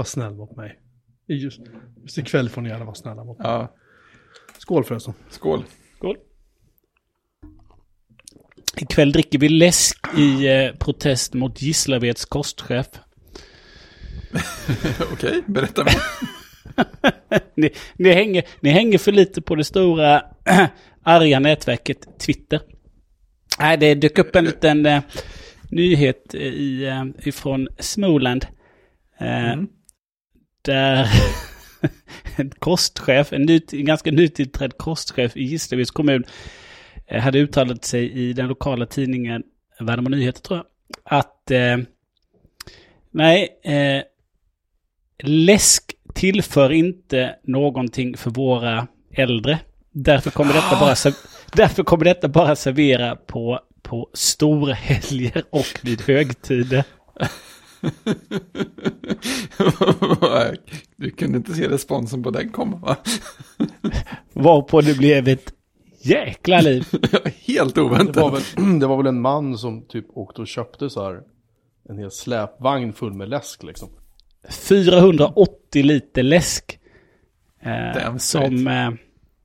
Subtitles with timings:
[0.00, 0.78] vara snäll mot mig.
[1.26, 1.60] Just,
[2.02, 3.46] just ikväll får ni gärna vara snälla mot mig.
[3.48, 3.74] Ja,
[4.58, 5.14] Skål förresten.
[5.30, 5.64] skål.
[5.96, 6.16] Skål.
[8.76, 12.86] Ikväll dricker vi läsk i eh, protest mot Gislaveds kostchef.
[15.12, 15.94] Okej, berätta mer.
[17.54, 20.22] ni, ni, hänger, ni hänger för lite på det stora
[21.02, 22.60] arga nätverket Twitter.
[23.58, 25.02] Nej, det dök upp en liten eh,
[25.70, 28.46] nyhet i, eh, ifrån Småland.
[29.18, 29.68] Eh, Mm.
[30.62, 31.08] Där
[32.36, 36.24] en kostchef, en, ny, en ganska nytillträdd kostchef i Gislaveds kommun
[37.06, 39.42] eh, hade uttalat sig i den lokala tidningen
[39.80, 40.66] Värnamo Nyheter tror jag.
[41.20, 41.76] Att eh,
[43.10, 44.02] nej, eh,
[45.22, 49.58] läsk tillför inte någonting för våra äldre.
[49.90, 50.94] Därför kommer detta bara,
[51.52, 56.84] därför kommer detta bara servera på, på storhelger och vid högtider.
[60.96, 62.96] du kunde inte se responsen på den komma va?
[64.32, 65.52] Varpå det blev ett
[66.02, 66.86] jäkla liv.
[67.46, 68.16] Helt Det oväntat.
[68.16, 71.20] var, väl, det var väl en man som typ åkte och köpte så här
[71.88, 73.88] en hel släpvagn full med läsk liksom.
[74.50, 76.78] 480 liter läsk.
[77.62, 78.90] Eh, som, eh,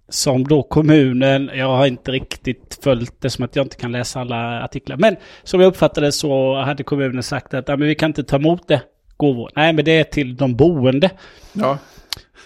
[0.10, 4.20] som då kommunen, jag har inte riktigt följt det som att jag inte kan läsa
[4.22, 4.98] alla artiklar.
[4.98, 8.36] Men som jag uppfattade så hade kommunen sagt att "Ja, men vi kan inte ta
[8.36, 8.82] emot det
[9.18, 9.52] gåvor.
[9.56, 11.10] Nej men det är till de boende.
[11.54, 11.78] Ja,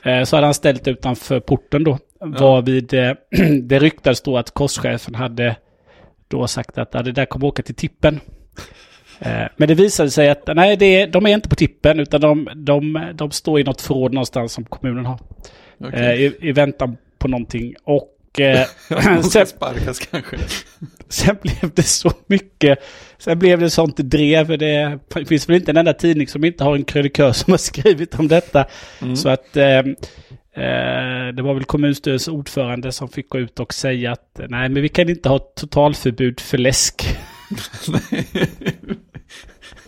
[0.04, 1.98] Eh, så hade han ställt utanför porten då.
[2.20, 3.12] Varvid eh,
[3.64, 5.56] det ryktades då att korschefen hade
[6.28, 8.20] då sagt att "Ja, det där kommer åka till tippen.
[9.20, 12.22] Eh, Men det visade sig att nej, det är, de är inte på tippen utan
[12.22, 15.20] de, de, de står i något förråd någonstans som kommunen har.
[15.94, 17.76] Eh, i, I väntan på någonting.
[17.84, 18.68] Och eh,
[19.32, 20.38] sen, sparkas kanske.
[21.10, 22.80] sen blev det så mycket.
[23.18, 24.58] Sen blev det sånt drev.
[24.58, 28.20] Det finns väl inte en enda tidning som inte har en krönikör som har skrivit
[28.20, 28.66] om detta.
[29.16, 29.84] Så att eh, eh,
[31.34, 34.90] det var väl kommunstyrelsens ordförande som fick gå ut och säga att nej men vi
[34.90, 37.04] kan inte ha totalförbud för läsk.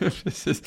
[0.24, 0.64] Precis.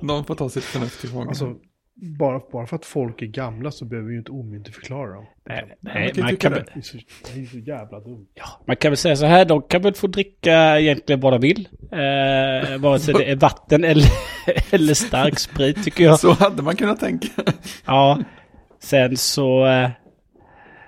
[0.00, 1.28] Någon får ta sitt förnuft till fånga.
[1.28, 1.56] Alltså,
[2.02, 5.24] bara, bara för att folk är gamla så behöver vi ju inte omyndigförklara dem.
[5.48, 6.58] Nej, man nej, kan ju man, kan, det.
[6.58, 6.96] väl- Det är så,
[7.34, 8.26] det är så jävla dumt.
[8.34, 11.40] ja, man kan väl säga så här, de kan väl få dricka egentligen vad de
[11.40, 11.68] vill.
[11.92, 14.06] Eh, vare sig det är vatten eller,
[14.70, 16.18] eller stark sprit tycker jag.
[16.20, 17.28] Så hade man kunnat tänka.
[17.86, 18.18] Ja,
[18.82, 19.66] sen så...
[19.66, 19.90] eh,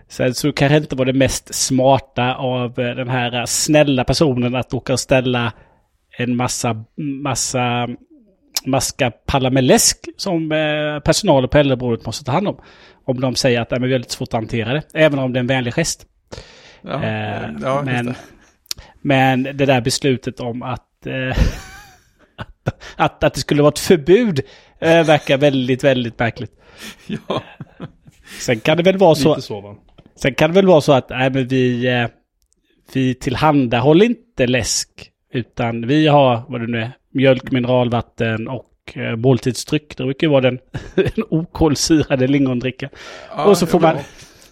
[0.09, 4.75] Sen så kanske inte var det mest smarta av eh, den här snälla personen att
[4.75, 5.53] åka och ställa
[6.19, 6.85] en massa,
[7.23, 7.89] massa
[8.67, 12.57] maska pallar med läsk som eh, personalen på äldreboendet måste ta hand om.
[13.05, 14.83] Om de säger att "Nej, men vi har lite svårt att hantera det.
[14.95, 16.07] Även om det är en vänlig gest.
[16.83, 18.15] Ja, Eh, ja, men, det.
[19.03, 21.37] men det där beslutet om att, eh,
[22.37, 24.41] att, att, att det skulle vara ett förbud
[24.81, 26.53] eh, verkar väldigt, väldigt märkligt.
[27.07, 27.43] Ja.
[28.41, 29.77] Sen kan det väl vara så, så va.
[30.17, 32.07] sen kan det väl vara så att nej, men vi, eh,
[32.93, 34.89] vi tillhandahåller inte läsk.
[35.33, 39.97] Utan vi har, vad det nu är, mjölk, mineralvatten och eh, måltidsdryck.
[39.97, 40.59] Det brukar ju vara den,
[41.31, 42.91] okolsyrade lingondrickan.
[43.37, 43.97] Ja, och, så får man,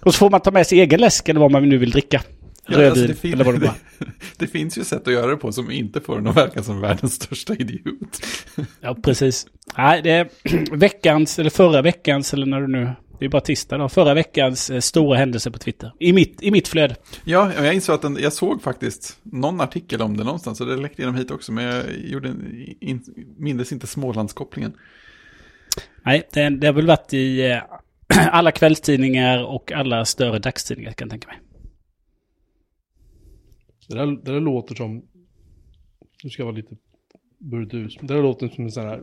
[0.00, 2.22] och så får man ta med sig egen läsk eller vad man nu vill dricka.
[2.66, 3.74] Ja, Rödvin alltså det, fin- eller vad det var.
[4.38, 6.80] det finns ju sätt att göra det på som inte får en att verka som
[6.80, 8.26] världens största idiot.
[8.80, 9.46] Ja, precis.
[9.76, 10.28] Nej, det är
[10.76, 12.90] veckans, eller förra veckans, eller när du nu...
[13.22, 13.88] Det är bara tisdag då.
[13.88, 15.92] Förra veckans eh, stora händelse på Twitter.
[15.98, 16.96] I mitt, i mitt flöde.
[17.24, 20.76] Ja, jag insåg att den, jag såg faktiskt någon artikel om det någonstans, så det
[20.76, 23.02] läckte igenom hit också, men jag gjorde, en- in,
[23.38, 24.72] mindes inte Smålandskopplingen.
[26.04, 27.62] Nej, det, det har väl varit i eh,
[28.32, 31.38] alla kvällstidningar och alla större dagstidningar kan jag tänka mig.
[33.88, 35.02] Det där, det där låter som,
[36.25, 36.76] nu ska jag vara lite
[37.38, 39.00] burdus, det där låter som en sån här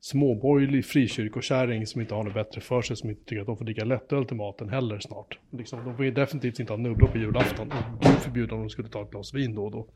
[0.00, 3.64] småborgerlig frikyrkokärring som inte har något bättre för sig, som inte tycker att de får
[3.64, 5.38] dricka lättöl till maten heller snart.
[5.52, 8.70] Liksom, de får ju definitivt inte ha nubblor på julafton, och gud förbjuda om de
[8.70, 9.86] skulle ta ett glas vin då och då.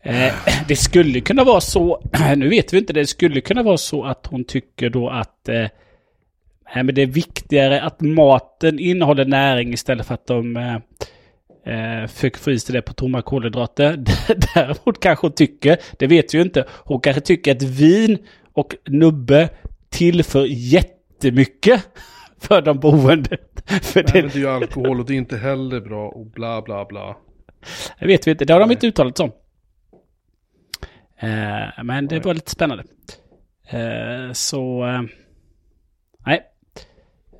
[0.00, 0.34] Eh,
[0.68, 2.02] det skulle kunna vara så,
[2.36, 5.66] nu vet vi inte, det skulle kunna vara så att hon tycker då att eh,
[6.74, 10.76] nej, men det är viktigare att maten innehåller näring istället för att de eh,
[11.66, 13.96] eh, försöker få det på tomma kolhydrater.
[14.54, 18.18] Däremot kanske hon tycker, det vet vi ju inte, hon kanske tycker att vin
[18.52, 19.48] och nubbe
[19.88, 21.82] tillför jättemycket
[22.38, 23.38] för de boende.
[23.82, 26.84] För Det det, är ju alkohol och det är inte heller bra och bla bla
[26.84, 27.16] bla.
[28.00, 28.74] det vet vi inte, det har de Nej.
[28.74, 29.32] inte uttalat som.
[31.18, 32.84] Eh, men det var lite spännande.
[33.68, 34.86] Eh, så...
[34.86, 35.02] Eh,
[36.26, 36.42] nej.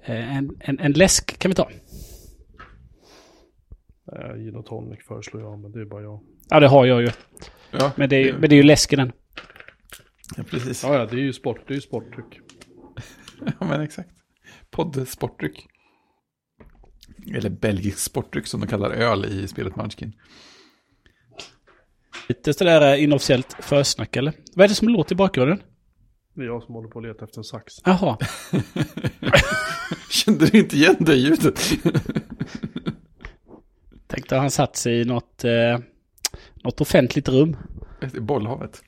[0.05, 1.69] Eh, en, en, en läsk kan vi ta.
[4.13, 6.21] Eh, Gin och tonic föreslår jag, men det är bara jag.
[6.49, 7.09] Ja, det har jag ju.
[7.71, 9.13] Ja, Men det är, ju- men det är ju läsk i den.
[10.37, 10.83] ja precis.
[10.83, 12.41] Ja, ja, det är ju sport, det är ju sportdryck.
[13.61, 14.11] Ja, men exakt.
[14.71, 15.67] Podd-sportdryck.
[17.35, 20.13] Eller belgisk sportdryck som de kallar öl i spelet Munchkin.
[22.29, 24.33] Lite sådär eh, inofficiellt försnack eller?
[24.55, 25.63] Vad är det som låter i bakgrunden?
[26.35, 27.75] Det är jag som håller på att leta efter en sax.
[27.85, 28.19] Jaha.
[30.11, 31.61] Kände du inte igen det ljudet?
[34.07, 35.79] Tänkte han satt sig i något, eh,
[36.65, 37.57] något offentligt rum.
[38.17, 38.83] I bollhavet.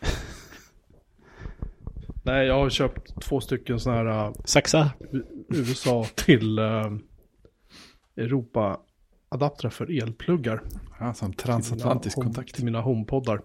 [2.24, 4.88] Nej, jag har köpt två stycken sådana här uh, Saxar.
[5.48, 6.96] USA till uh,
[8.16, 10.62] Europa-adaptrar för elpluggar.
[11.00, 12.54] Ja, som Till transatlantisk home- kontakt.
[12.54, 13.40] Till mina HomePoddar.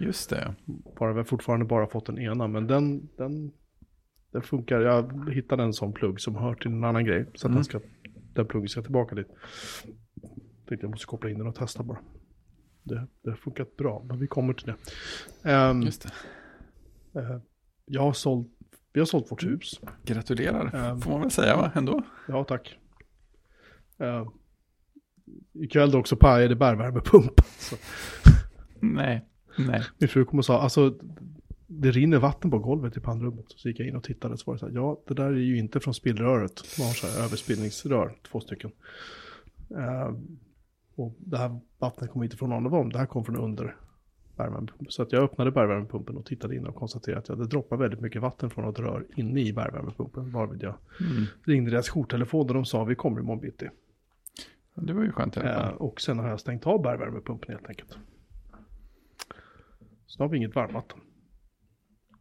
[0.00, 0.54] Just det.
[0.98, 3.52] Bara vi har fortfarande bara fått den ena, men den, den,
[4.32, 4.80] den funkar.
[4.80, 7.24] Jag hittade en sån plugg som hör till en annan grej.
[7.34, 7.54] Så att Mm.
[7.54, 7.80] den, ska,
[8.34, 9.26] den pluggen ska tillbaka dit.
[10.68, 11.98] Tänkte jag måste koppla in den och testa bara.
[12.82, 14.76] Det, det har funkat bra, men vi kommer till det.
[15.50, 16.02] Ehm, Just
[17.12, 17.20] det.
[17.20, 17.38] eh,
[17.84, 18.48] jag har sålt,
[18.92, 19.80] vi har sålt vårt hus.
[20.04, 21.00] Gratulerar, Ehm.
[21.00, 22.02] får man väl säga va, ändå.
[22.28, 22.76] Ja, tack.
[24.02, 24.28] Uh,
[25.52, 27.40] ikväll då också pajade bärvärmepump.
[27.58, 27.76] Så
[28.80, 29.24] Nej,
[29.58, 29.82] nej.
[29.98, 30.98] min fru kom och sa, alltså
[31.72, 33.44] det rinner vatten på golvet i pannrummet.
[33.48, 35.36] Så gick jag in och tittade så var det så här, ja det där är
[35.36, 36.62] ju inte från spillröret.
[36.78, 38.72] Man har så här överspillningsrör, två stycken.
[39.70, 40.14] Eh,
[40.94, 43.76] och det här vattnet kom inte från någon av dem, det här kom från under
[44.36, 44.86] värmepumpen.
[44.88, 48.00] Så att jag öppnade bärvärmepumpen och tittade in och konstaterade att ja, det droppar väldigt
[48.00, 50.30] mycket vatten från ett rör inne i bärvärmepumpen.
[50.32, 51.24] Varvid jag Mm.
[51.44, 53.68] ringde deras jourtelefon och de sa vi kommer imorgon bitti.
[54.74, 55.74] Det var ju skönt fall.
[55.74, 57.98] och sen har jag stängt av bärvärmepumpen helt enkelt.
[60.06, 61.00] Så då har vi inget varmvatten.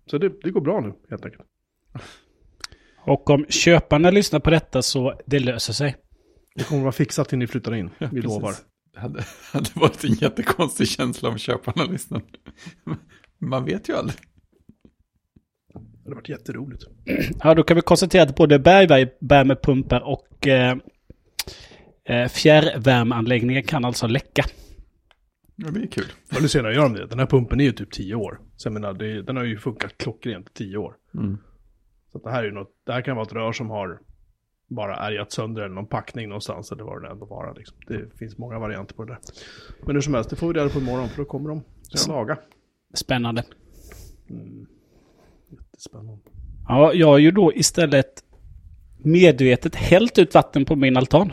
[0.09, 1.43] Så det, det går bra nu helt enkelt.
[3.05, 5.95] Och om köparna lyssnar på detta så det löser sig.
[6.55, 8.23] Det kommer vara fixat till ni flyttar in, vi Precis.
[8.23, 8.53] lovar.
[8.93, 12.25] Det hade, hade varit en jättekonstig känsla om köparna lyssnade.
[13.39, 14.17] Man vet ju aldrig.
[15.73, 16.83] Det hade varit jätteroligt.
[17.43, 20.77] Ja, då kan vi konstatera att både bergvärmepumpar och eh,
[22.05, 24.43] eh, fjärrvärmeanläggningar kan alltså läcka.
[25.61, 26.05] Ja, det är kul.
[26.29, 27.05] Förr eller senare gör de det.
[27.05, 28.39] Den här pumpen är ju typ 10 år.
[28.55, 30.95] Så jag menar, det, den har ju funkat klockrent i 10 år.
[31.13, 31.37] Mm.
[32.11, 33.99] Så det här är ju något, det här kan vara ett rör som har
[34.69, 37.53] bara ärgat sönder eller någon packning någonstans eller vad det ändå vara.
[37.53, 37.77] Liksom.
[37.87, 39.19] Det finns många varianter på det där.
[39.85, 41.63] Men hur som helst, det får vi reda på imorgon för då kommer de
[41.93, 42.37] att laga.
[42.93, 43.43] Spännande.
[44.29, 44.67] Mm.
[45.49, 46.23] Jättespännande.
[46.67, 48.23] Ja, jag har ju då istället
[49.03, 51.31] medvetet hällt ut vatten på min altan.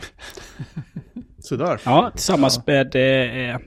[1.39, 1.81] Så där.
[1.85, 3.59] Ja, tillsammans med eh,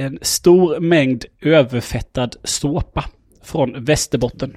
[0.00, 3.04] en stor mängd överfettad såpa
[3.42, 4.56] från Västerbotten.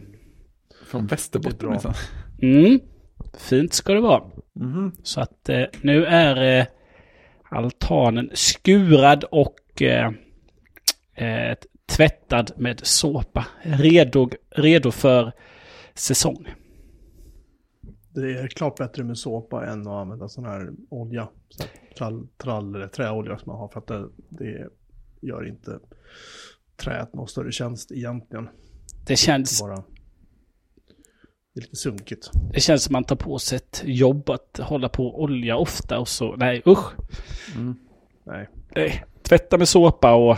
[0.85, 1.93] Från Västerbotten är minsann.
[2.41, 2.79] Mm.
[3.37, 4.23] Fint ska det vara.
[4.53, 4.91] Mhm.
[5.03, 6.65] Så att eh, nu är eh,
[7.43, 10.11] altanen skurad och eh,
[11.15, 13.47] eh, tvättad med såpa.
[13.61, 15.31] Redo, redo för
[15.93, 16.47] säsong.
[18.09, 21.29] Det är klart bättre med såpa än att använda sån här olja.
[21.49, 23.67] Så här trall, trall eller träolja som man har.
[23.67, 24.69] För att det, det
[25.27, 25.79] gör inte
[26.75, 28.49] träet någon större tjänst egentligen.
[29.07, 29.83] Det känns, Bara,
[31.53, 32.31] det är lite sunkigt.
[32.53, 36.07] det känns som man tar på sig ett jobb att hålla på olja ofta och
[36.07, 36.35] så.
[36.35, 36.93] Nej, usch.
[37.55, 37.75] Mm.
[38.23, 40.37] Nej, Nej, tvätta med såpa och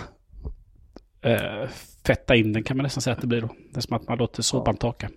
[1.29, 1.69] eh,
[2.05, 3.49] fetta in den kan man nästan säga att det blir då.
[3.71, 5.09] Det är som att man låter såpan torka.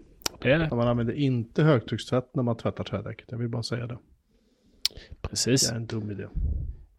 [0.42, 0.76] Det är det.
[0.76, 3.26] man använder inte högtryckstvätt när man tvättar trädäcket.
[3.30, 3.98] Jag vill bara säga det.
[5.20, 5.68] Precis.
[5.68, 6.26] Det är en dum idé.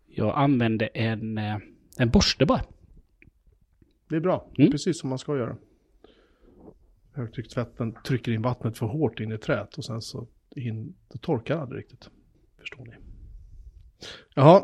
[0.08, 1.58] Jag använde en, eh,
[2.00, 2.62] en borste bara.
[4.10, 4.52] Det är bra.
[4.58, 4.72] Mm.
[4.72, 5.58] Precis som man ska göra.
[7.12, 11.58] Högtryckstvätten trycker in vattnet för hårt in i träet och sen så in, det torkar
[11.58, 12.10] aldrig riktigt.
[12.60, 12.94] Förstår ni?
[14.36, 14.64] Jaha.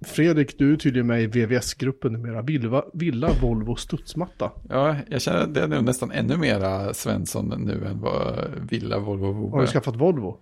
[0.00, 2.42] Fredrik, du är tydligen med i VVS-gruppen numera.
[2.42, 4.52] Villa, Villa Volvo studsmatta.
[4.68, 8.98] Ja, jag känner att det är nog nästan ännu mera Svensson nu än vad Villa,
[8.98, 10.40] Volvo och Har du skaffat Volvo?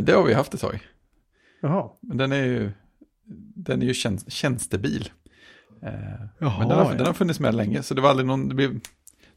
[0.00, 0.88] Det har vi haft ett tag.
[1.60, 1.90] Jaha.
[2.00, 2.70] Men den är ju,
[3.54, 5.08] den är ju tjänst, tjänstebil.
[5.84, 5.92] Eh,
[6.38, 6.94] Jaha, men den har, ja.
[6.96, 8.80] den har funnits med länge, så det var aldrig någon, det blev,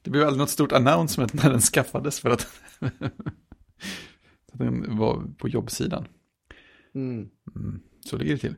[0.02, 2.48] det blev aldrig något stort announcement när den skaffades för att,
[4.54, 6.08] att den var på jobbsidan.
[6.96, 7.30] Mm.
[7.56, 8.56] Mm, så ligger det till.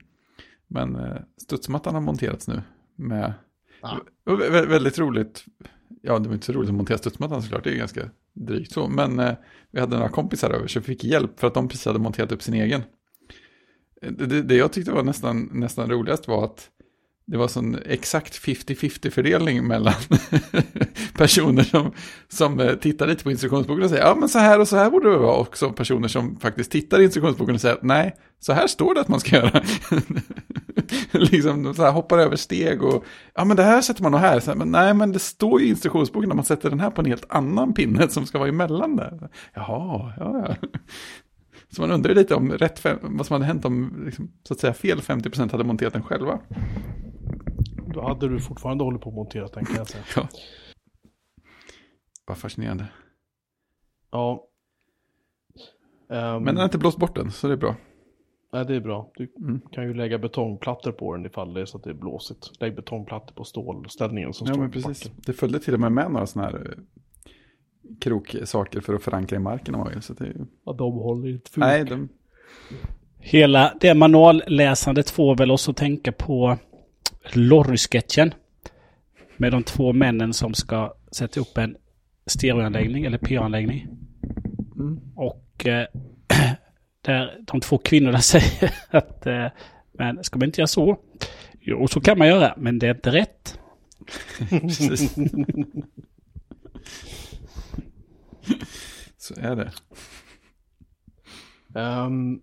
[0.68, 2.62] Men eh, studsmattan har monterats nu
[2.96, 3.34] med,
[3.82, 3.98] Ah.
[4.26, 5.46] vä- väldigt roligt,
[6.02, 8.88] ja det var inte så roligt att montera studsmattan såklart, det är ganska drygt så,
[8.88, 9.34] men eh,
[9.72, 12.32] vi hade några kompisar över så vi fick hjälp för att de precis hade monterat
[12.32, 12.82] upp sin egen.
[14.02, 16.70] Eh, Det, det jag tyckte var nästan, nästan roligast var att
[17.30, 19.94] det var sån exakt 50-50 fördelning mellan
[21.18, 21.92] personer som,
[22.28, 24.90] som eh, tittar lite på instruktionsboken och säger ja men så här och så här
[24.90, 25.72] borde det vara också.
[25.72, 29.08] personer som faktiskt tittar i instruktionsboken och säger att nej, så här står det att
[29.08, 29.64] man ska göra.
[31.12, 33.06] liksom så här hoppar över steg och
[33.36, 34.40] ja men det här sätter man nog här.
[34.40, 36.90] Så här, men nej men det står ju i instruktionsboken att man sätter den här
[36.90, 39.30] på en helt annan pinne som ska vara emellan där.
[39.54, 40.68] Jaha, ja ja.
[41.72, 44.74] Så man undrar lite om rätt vad som hade hänt om liksom, så att säga
[44.74, 46.40] fel 50% hade monterat den själva.
[47.94, 50.04] Då hade du fortfarande hållit på att montera kan jag säga.
[50.16, 50.28] Ja.
[52.26, 52.86] Vad fascinerande.
[54.12, 54.48] Ja.
[56.10, 57.76] Ehm, Men den har inte blåst bort den, så det är bra.
[58.54, 59.12] Nej, det är bra.
[59.16, 59.62] Du Mm.
[59.72, 62.62] kan ju lägga betongplattor på den ifall det är så att det är blåsigt.
[62.62, 65.04] Lägg betongplattor på stålställningen som Ja, står men precis.
[65.04, 65.22] backen.
[65.26, 66.84] Det följde till och med med några sådana här eh,
[68.02, 70.02] kroksaker för att förankra i marken om man vill.
[70.02, 70.46] Så det är ju...
[70.66, 72.10] Ja, de håller inte för Nej, de...
[73.22, 76.58] Hela det manualläsandet får väl oss att tänka på
[77.34, 78.34] Lorry-sketchen.
[79.38, 81.76] Med de två männen som ska sätta upp en
[82.26, 83.88] stereoanläggning eller PA-anläggning.
[84.76, 85.00] Mm.
[85.16, 85.88] Och eh,
[87.02, 89.48] där de två kvinnorna säger att eh,
[90.00, 91.00] men ska man inte göra så?
[91.62, 93.60] Jo, så kan man göra, men det är inte rätt.
[99.18, 99.72] Så är det.
[101.76, 102.42] Ehm,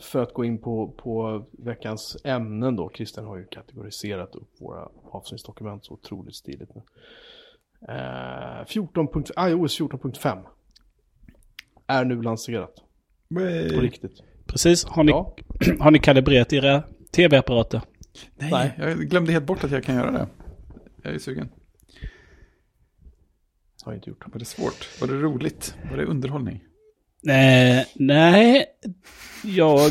[0.00, 2.90] för att gå in på, på veckans ämnen då.
[2.94, 6.82] Christian har ju kategoriserat upp våra avsnittsdokument så otroligt stiligt nu.
[7.88, 9.08] Uh, 14.
[9.08, 10.42] punkt- iOS 14.5
[11.86, 12.74] är nu lanserat.
[13.74, 14.22] På riktigt.
[14.46, 14.84] Precis.
[14.84, 15.36] Har ni, Ja,
[15.80, 16.82] har ni kalibrerat era
[17.12, 17.80] tv-apparater?
[18.36, 18.74] Nej, Nej.
[18.78, 20.28] jag glömde helt bort att jag kan göra det.
[21.02, 21.48] Jag är sugen.
[23.84, 24.24] har jag inte gjort.
[24.32, 25.00] Var det svårt?
[25.00, 25.74] Var det roligt?
[25.90, 26.64] Var det underhållning?
[27.28, 28.66] Eh, nej,
[29.44, 29.90] jag...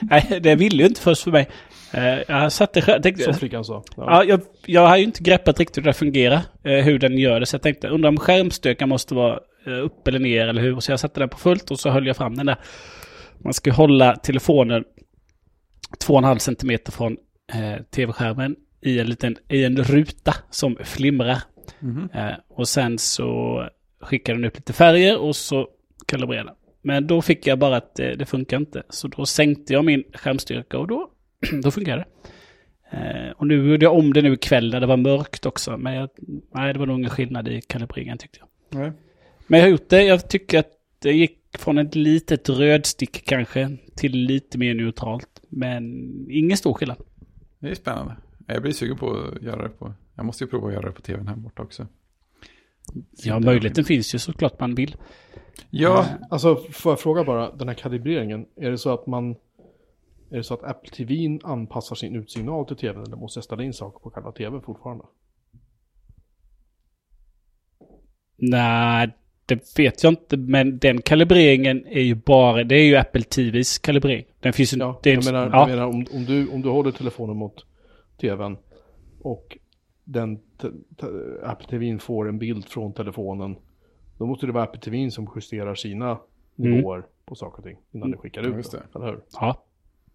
[0.00, 1.48] nej, det ville ju inte först för mig.
[1.92, 3.02] Eh, jag satte själv...
[3.02, 3.84] Tänkte, Som flickan sa.
[3.96, 4.04] Ja.
[4.06, 6.40] ja, jag, jag har ju inte greppat riktigt hur det fungerar.
[6.64, 7.46] Eh, hur den gör det.
[7.46, 10.80] Så jag tänkte, undrar om skärmstökan måste vara eh, upp eller ner eller hur.
[10.80, 12.56] Så jag satte den på fullt och så höll jag fram den där.
[13.44, 14.84] Man ska hålla telefonen
[16.06, 17.16] 2,5 centimeter från
[17.52, 21.38] eh, tv-skärmen i en liten i en ruta som flimrar.
[21.80, 22.08] Mhm.
[22.14, 23.62] Eh, och sen så
[24.02, 25.68] skickade den upp lite färger och så
[26.06, 26.56] kalibrerade den.
[26.82, 28.82] Men då fick jag bara att det, det funkar inte.
[28.88, 31.10] Så då sänkte jag min skärmstyrka och då,
[31.62, 32.06] då funkar det.
[32.96, 35.76] Eh, och nu gjorde jag om det nu ikväll när det var mörkt också.
[35.76, 36.08] Men jag,
[36.54, 38.80] nej, det var nog ingen skillnad i kalibreringen tyckte jag.
[38.80, 38.92] Nej.
[39.46, 40.02] Men jag har gjort det.
[40.02, 45.40] Jag tycker att det gick från ett litet rödstick kanske till lite mer neutralt.
[45.48, 45.84] Men
[46.30, 46.96] ingen stor skillnad.
[47.58, 48.16] Det är spännande.
[48.46, 49.92] Jag blir sugen på att göra det på...
[50.14, 51.86] Jag måste ju prova att göra det på tvn här borta också.
[53.24, 54.96] Ja, möjligheten finns ju såklart man vill.
[55.70, 59.30] Ja, Alltså, får jag fråga bara, den här kalibreringen, är det så att man...
[60.30, 63.62] Är det så att Apple TV anpassar sin utsignal till tvn eller måste jag ställa
[63.62, 65.04] in saker på själva tvn fortfarande?
[68.36, 69.10] Nej,
[69.46, 70.36] det vet jag inte.
[70.36, 74.24] Men den kalibreringen är ju bara, det är ju Apple TVs kalibrering.
[74.40, 76.90] Den finns ju Ja, jag menar, ja, jag menar om, om, du, om du håller
[76.90, 77.66] telefonen mot
[78.20, 78.56] tvn
[79.22, 79.58] och
[80.04, 80.40] den
[81.42, 83.56] Apple TV får en bild från telefonen,
[84.18, 86.18] då måste det vara Apple TV som justerar sina
[86.56, 88.82] nivåer på saker och ting innan det skickar ut det.
[88.94, 89.20] Eller hur?
[89.32, 89.64] ja.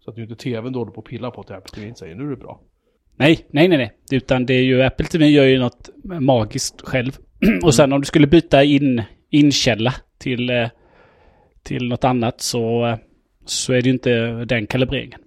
[0.00, 1.94] Så att det är inte tvn då håller på att pilla på att Apple TV
[1.94, 2.60] säger nu är det bra.
[3.16, 3.92] Nej, nej, nej, nej.
[4.12, 7.18] Utan det är ju, Apple TV gör ju något magiskt själv.
[7.64, 10.68] Och sen om du skulle byta in, inkälla till, eh,
[11.62, 12.96] till något annat så, eh,
[13.44, 15.20] så är det ju inte den kalibreringen.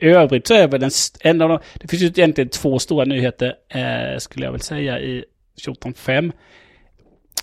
[0.00, 3.04] I övrigt så är väl en, en av de, det finns ju egentligen två stora
[3.04, 5.24] nyheter eh, skulle jag väl säga i
[5.66, 6.32] 14.5.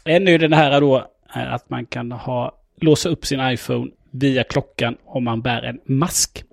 [0.04, 0.98] En är ju den här då
[1.36, 5.80] eh, att man kan ha, låsa upp sin iPhone via klockan om man bär en
[5.86, 6.44] mask.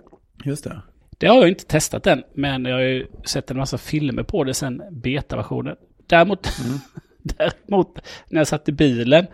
[0.44, 0.82] just det.
[1.18, 4.44] Det har jag inte testat än, men jag har ju sett en massa filmer på
[4.44, 5.76] det sen betaversionen.
[6.06, 6.48] Däremot,
[7.22, 9.26] däremot när jag satt i bilen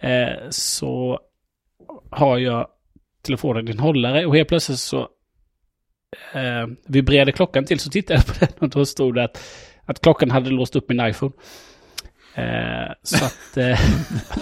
[0.00, 1.20] eh, så
[2.10, 2.68] har jag
[3.22, 5.08] telefonen i en hållare och helt plötsligt så
[6.34, 9.40] eh, vibrerade klockan till så tittade jag på den och då stod det att,
[9.84, 11.32] att klockan hade låst upp min iPhone.
[12.34, 13.80] Eh, så att eh,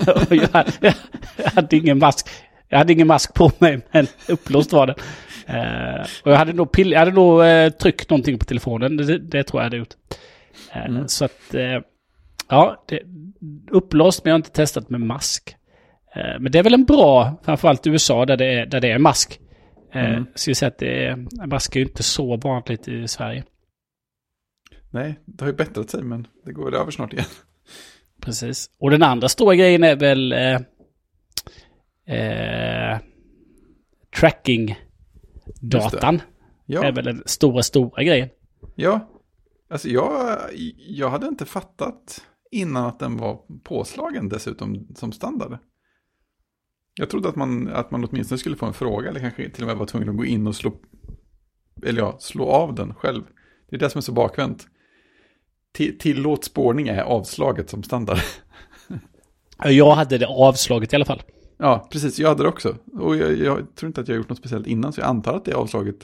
[0.52, 0.94] jag, jag,
[1.36, 2.28] jag hade ingen mask.
[2.68, 4.96] Jag hade ingen mask på mig men upplåst var den.
[5.46, 8.96] Eh, och jag hade nog, pill, jag hade nog eh, tryckt någonting på telefonen.
[8.96, 9.94] Det, det tror jag hade gjort.
[10.72, 11.08] Eh, Mm.
[11.08, 11.80] Så att, eh,
[12.48, 13.00] ja, det,
[13.70, 15.56] upplåst men jag har inte testat med mask.
[16.40, 18.98] Men det är väl en bra, framförallt i USA där det är, där det är
[18.98, 19.40] mask.
[19.96, 20.26] Eh, Mm.
[20.34, 23.44] Så jag säger att det är, mask är ju inte så vanligt i Sverige.
[24.90, 27.24] Nej, det har ju bättrat sig men det går över snart igen.
[28.20, 28.70] Precis.
[28.78, 30.60] Och den andra stora grejen är väl eh,
[32.16, 32.98] eh,
[34.20, 36.20] tracking-datan.
[36.66, 38.28] Ja, är väl den stora, stora grejen.
[38.74, 39.08] ja.
[39.68, 40.38] Alltså jag,
[40.78, 45.58] jag hade inte fattat innan att den var påslagen dessutom som standard.
[46.98, 49.68] Jag trodde att man, att man åtminstone skulle få en fråga eller kanske till och
[49.68, 50.72] med var tvungen att gå in och slå,
[51.82, 53.22] eller ja, slå av den själv.
[53.70, 54.66] Det är det som är så bakvänt.
[55.72, 58.18] Till, tillåt spårning är avslaget som standard.
[59.64, 61.22] Jag hade det avslaget i alla fall.
[61.58, 62.18] Ja, precis.
[62.18, 62.76] Jag hade det också.
[62.92, 65.36] Och jag, jag, tror inte att jag har gjort något speciellt innan, så jag antar
[65.36, 65.96] att det är avslaget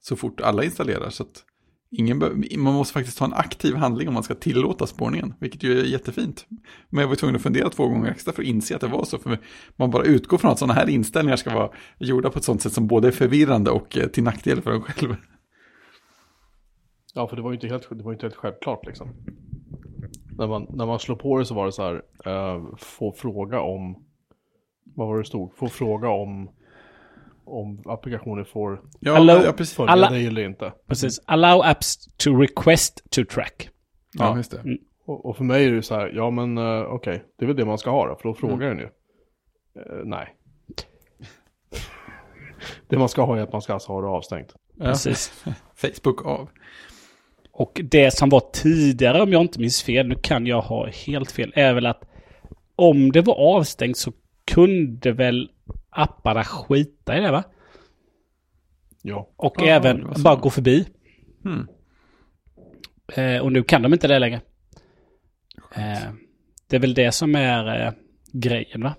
[0.00, 1.10] så fort alla installerar.
[1.10, 1.44] Så att
[1.90, 2.18] ingen
[2.56, 5.84] man måste faktiskt ta en aktiv handling om man ska tillåta spårningen, vilket ju är
[5.84, 6.46] jättefint.
[6.88, 9.04] Men jag var tvungen att fundera två gånger extra för att inse att det var
[9.04, 9.18] så.
[9.18, 9.38] För
[9.76, 12.72] man bara utgår från att sådana här inställningar ska vara gjorda på ett sådant sätt
[12.72, 15.16] som både är förvirrande och eh, till nackdel för en själv.
[17.14, 19.08] Ja, för det var ju inte helt, det var inte helt självklart liksom.
[20.38, 23.60] När man, när man slår på det så var det så här, eh, få fråga
[23.60, 24.04] om,
[24.84, 25.56] vad var det stod?
[25.56, 26.50] Få fråga om,
[27.46, 29.76] om applikationer får ja, Allow, ja, precis.
[29.76, 30.72] följa alla, eller inte.
[30.88, 31.20] Precis.
[31.26, 33.70] Allow apps to request to track.
[34.12, 34.58] Ja, just det.
[34.58, 34.78] Mm.
[35.06, 37.46] Och, och för mig är det så här, ja men uh, okej, okay, det är
[37.46, 38.76] väl det man ska ha då, för då frågar Mm.
[38.76, 38.86] den ju.
[39.82, 40.34] Uh, nej.
[42.88, 44.54] det man ska ha är att man ska alltså ha det avstängt.
[44.76, 44.84] Ja.
[44.84, 45.44] Precis.
[45.74, 46.48] Facebook av.
[47.52, 51.32] Och det som var tidigare, om jag inte minns fel, nu kan jag ha helt
[51.32, 52.02] fel, är väl att
[52.76, 54.12] om det var avstängt så
[54.44, 55.50] kunde väl
[55.96, 57.44] apparna skita i det va?
[59.02, 59.30] Ja.
[59.36, 60.86] Och Ja, även bara gå förbi.
[61.44, 61.68] Hmm.
[63.08, 64.40] Eh, och nu kan de inte det längre.
[65.74, 66.12] Eh,
[66.66, 67.92] det är väl det som är eh,
[68.32, 68.94] grejen va?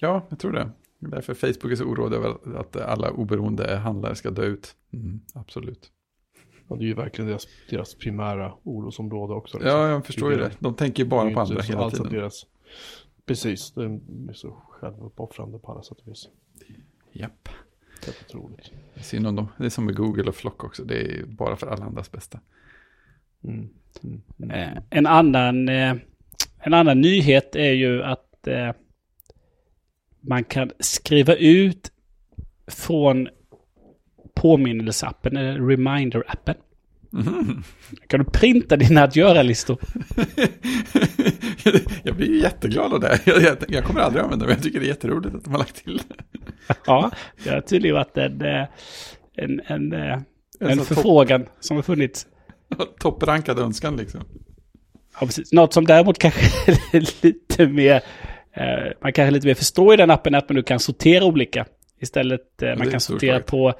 [0.00, 0.70] Ja, jag tror det.
[0.98, 4.74] Det är Därför Facebook är så oroad över att alla oberoende handlare ska dö ut.
[4.92, 5.90] Mm, absolut.
[6.68, 9.58] ja, det är ju verkligen deras, deras primära orosområde också.
[9.58, 9.78] liksom.
[9.78, 10.56] Ja, jag förstår ju Det det.
[10.58, 12.12] De tänker ju bara på andra hela tiden.
[12.12, 12.46] Deras,
[13.26, 16.28] precis, det är så självuppoffrande på alla sätt och vis.
[17.12, 17.48] Japp.
[18.06, 18.72] Helt otroligt.
[18.94, 19.48] Det är synd om dem.
[19.58, 20.84] Det är som med Google och Flock också.
[20.84, 22.40] Det är bara för alla andras bästa.
[23.44, 23.68] Mm.
[24.02, 24.22] Mm.
[24.38, 24.50] Mm.
[24.50, 25.94] Eh, en, annan, eh,
[26.58, 28.72] en annan nyhet är ju att eh,
[30.20, 31.92] man kan skriva ut
[32.66, 33.28] från
[34.34, 36.54] påminnelseappen, eller reminder-appen.
[37.10, 37.62] Mhm.
[38.06, 39.78] Kan du printa dina att göra-listor?
[42.02, 43.20] jag blir ju jätteglad av det.
[43.26, 45.50] Jag, jag, jag kommer aldrig använda det, men jag tycker det är jätteroligt att de
[45.50, 46.04] har lagt till det.
[46.86, 47.10] Ja,
[47.44, 48.66] det har tydligen varit en, eh,
[49.36, 50.18] en, en, eh,
[50.60, 52.26] en förfrågan som har funnits.
[53.00, 54.20] Topprankad önskan liksom.
[55.20, 55.52] Ja, precis.
[55.52, 57.94] Något som däremot kanske är lite mer,
[58.52, 61.24] eh, man kanske lite mer förstår i den appen är att man nu kan sortera
[61.24, 61.66] olika.
[62.00, 63.74] Istället, det man kan sortera på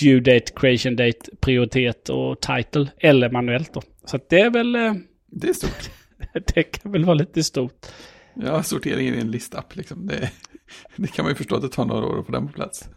[0.00, 2.86] due date, creation date, prioritet och title.
[2.98, 3.82] Eller manuellt då.
[4.04, 4.94] Så det är väl, eh,
[5.26, 5.90] Det är stort.
[6.54, 7.86] det kan väl vara lite stort.
[8.34, 10.06] Ja, sorteringen i en listapp liksom.
[10.06, 10.30] Det,
[10.96, 12.88] det kan man ju förstå att det tar några år att få den på plats.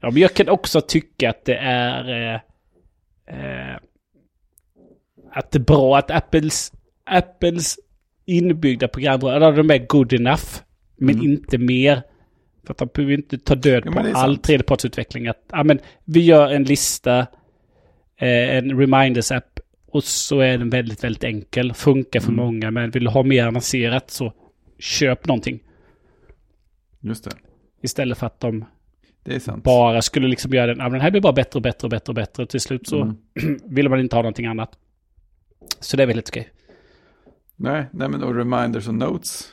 [0.00, 2.34] Ja, men jag kan också tycka att det är...
[2.34, 2.40] Eh,
[3.26, 3.76] eh,
[5.32, 6.72] att det är bra att Apples,
[7.04, 7.76] Apples
[8.26, 10.44] inbyggda program, eller de är good enough,
[10.96, 11.26] men Mm.
[11.32, 12.02] inte mer.
[12.64, 15.26] För att de behöver inte ta död Ja, på all tredjepartsutveckling.
[15.26, 17.18] Att, ja, men vi gör en lista,
[18.16, 21.72] eh, en reminders-app, och så är den väldigt, väldigt enkel.
[21.72, 22.44] Funkar för Mm.
[22.44, 24.32] många, men vill du ha mer avancerat så
[24.78, 25.60] köp någonting.
[27.00, 27.30] Just det.
[27.82, 28.64] Istället för att de
[29.62, 31.90] bara skulle liksom göra den, ja, men den här blir bara bättre och bättre och
[31.90, 32.46] bättre och bättre.
[32.46, 33.16] Till slut så Mm.
[33.64, 34.70] ville man inte ha någonting annat.
[35.80, 36.48] Så det är väldigt okej.
[37.56, 39.48] Nej, nej, men och reminders och notes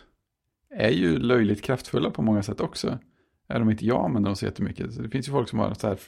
[0.77, 2.99] är ju löjligt kraftfulla på många sätt också.
[3.49, 4.93] Även om inte jag använder dem så jättemycket.
[4.93, 5.99] Så det finns ju folk som har så här,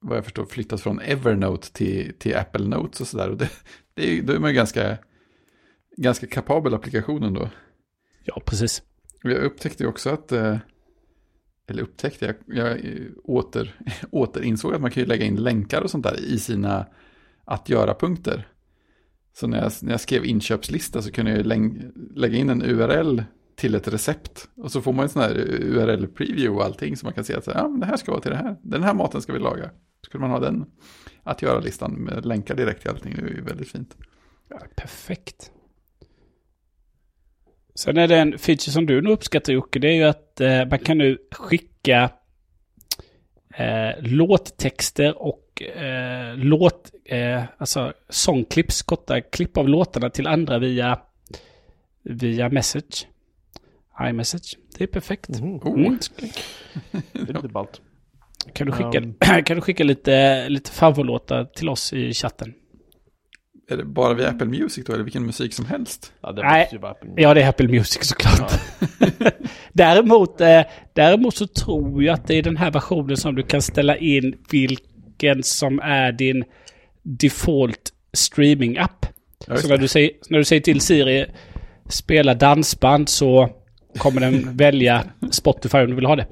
[0.00, 3.28] vad jag förstår, flyttat från Evernote till, till Apple Notes och sådär.
[3.28, 3.48] Det,
[3.94, 4.98] det är, då är man ju ganska,
[5.96, 7.48] ganska kapabel applikation ändå.
[8.24, 8.82] Ja, precis.
[9.22, 10.58] Jag upptäckte ju också att, eh,
[11.66, 13.74] eller upptäckte, jag, jag eh, åter,
[14.10, 16.86] återinsåg att man kan ju lägga in länkar och sånt där i sina
[17.44, 18.48] att göra-punkter.
[19.34, 21.46] Så när jag, när jag skrev inköpslista så kunde jag
[22.16, 23.22] lägga in en URL
[23.56, 24.48] till ett recept.
[24.56, 27.44] Och så får man en sån här URL-preview och allting så man kan se att
[27.44, 28.56] så, ja, men det här ska vara till det här.
[28.62, 29.70] Den här maten ska vi laga.
[30.06, 30.64] Skulle man ha den
[31.22, 33.14] att göra-listan med länkar direkt till allting.
[33.16, 33.96] Det är ju väldigt fint.
[34.48, 35.50] Ja, perfekt.
[37.74, 40.64] Sen är det en feature som du nog uppskattar Jocke, det är ju att eh,
[40.64, 42.10] man kan nu skicka
[43.54, 50.98] eh, låttexter och eh, låt, eh, alltså sångklipps, korta klipp av låtarna till andra via,
[52.02, 53.06] via message
[54.00, 54.56] iMessage.
[54.78, 55.28] Det är perfekt.
[55.28, 55.56] Mhm.
[55.56, 55.98] Oh, Mm.
[57.12, 57.80] Det är lite ballt.
[58.54, 59.14] Kan du skicka, Um.
[59.44, 62.54] kan du skicka lite, lite favoritlåtar till oss i chatten?
[63.70, 66.12] Är det bara via Apple Music då, eller vilken musik som helst?
[66.20, 66.68] Ja, det Nej.
[67.16, 68.52] Ja, det är Apple Music såklart.
[69.72, 73.62] däremot, eh, däremot så tror jag att det är den här versionen som du kan
[73.62, 76.44] ställa in vilken som är din
[77.02, 79.06] default streaming-app.
[79.46, 81.26] Ja, Så när du, säger, när du säger till Siri
[81.88, 83.50] spela dansband så
[83.98, 86.26] kommer den välja Spotify om du vill ha det.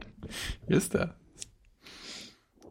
[0.69, 1.09] Just det.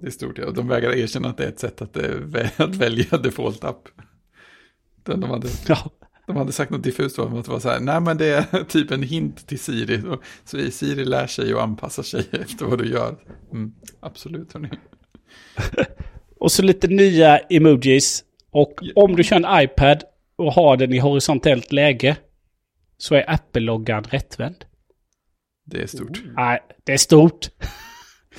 [0.01, 0.45] Det är stort, ja.
[0.45, 3.87] Och de vägrar erkänna att det är ett sätt att, eh, att välja default-app.
[5.03, 5.91] De hade, Ja.
[6.27, 8.63] de hade sagt något diffust om att det var så här, nej men det är
[8.67, 10.01] typ en hint till Siri.
[10.45, 13.15] Så Siri lär sig och anpassar sig efter vad du gör.
[13.53, 14.69] Mm, absolut, hörni.
[16.39, 18.23] Och så lite nya emojis.
[18.51, 18.91] Och Ja.
[18.95, 20.03] om du kör en iPad
[20.35, 22.17] och har den i horisontellt läge
[22.97, 24.65] så är Apple-loggan rättvänd.
[25.69, 26.21] Det är stort.
[26.35, 27.49] Nej, det är stort.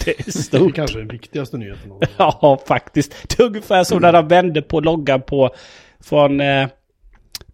[0.05, 0.75] Det är Det är stort.
[0.75, 1.93] kanske den viktigaste nyheten.
[2.19, 3.29] Ja, faktiskt.
[3.29, 5.55] Det är ungefär som när de vände på loggan på
[6.01, 6.69] från eh,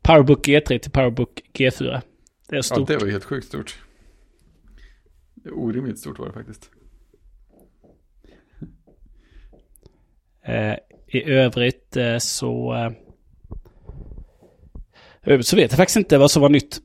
[0.03, 1.85] Powerbook G3 till Powerbook G4.
[2.49, 2.89] Det är Ja, stort.
[2.89, 3.79] det var helt sjukt stort.
[5.35, 6.71] Det är orimligt stort var det faktiskt.
[10.49, 10.75] Eh,
[11.07, 12.75] I övrigt eh, så...
[12.75, 12.91] Eh,
[15.25, 16.81] i övrigt så vet jag faktiskt inte vad som var nytt.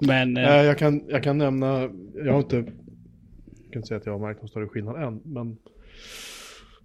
[0.00, 0.36] Men...
[0.36, 4.06] Eh, Eh, jag, kan, jag kan nämna, jag har inte, jag kan inte säga att
[4.06, 5.58] jag har märkt någon större skillnad än, men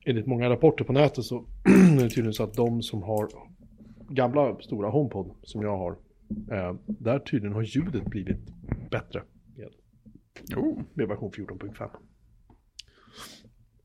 [0.05, 3.29] enligt många rapporter på nätet så är det tydligen så att de som har
[4.09, 5.91] gamla stora HomePod som jag har,
[6.51, 8.37] eh, där tydligen har ljudet blivit
[8.91, 9.23] bättre
[9.55, 9.69] med,
[10.57, 11.89] Oh, med version 14.5.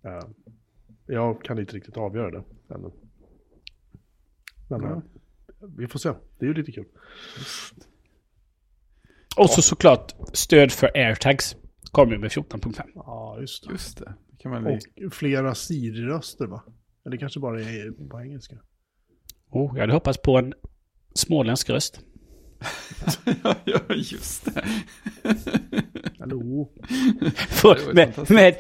[0.02, 0.28] Eh,
[1.06, 2.90] jag kan inte riktigt avgöra det ännu.
[4.68, 4.98] Men eh,
[5.76, 6.86] vi får se, det är ju lite kul.
[9.40, 11.56] Och så såklart stöd för AirTags.
[11.90, 12.82] Kommer ju med 14.5.
[12.94, 13.72] Ja, just det.
[13.72, 14.14] just det.
[14.38, 14.80] kan man Och
[15.12, 16.62] flera Siri-röster va?
[17.06, 18.56] Eller kanske bara är på engelska.
[19.50, 20.54] Oh, jag hade hoppats på en
[21.14, 22.00] småländsk röst.
[23.64, 24.64] ja, just det.
[26.18, 26.70] Hallå?
[27.48, 28.56] För, med, med,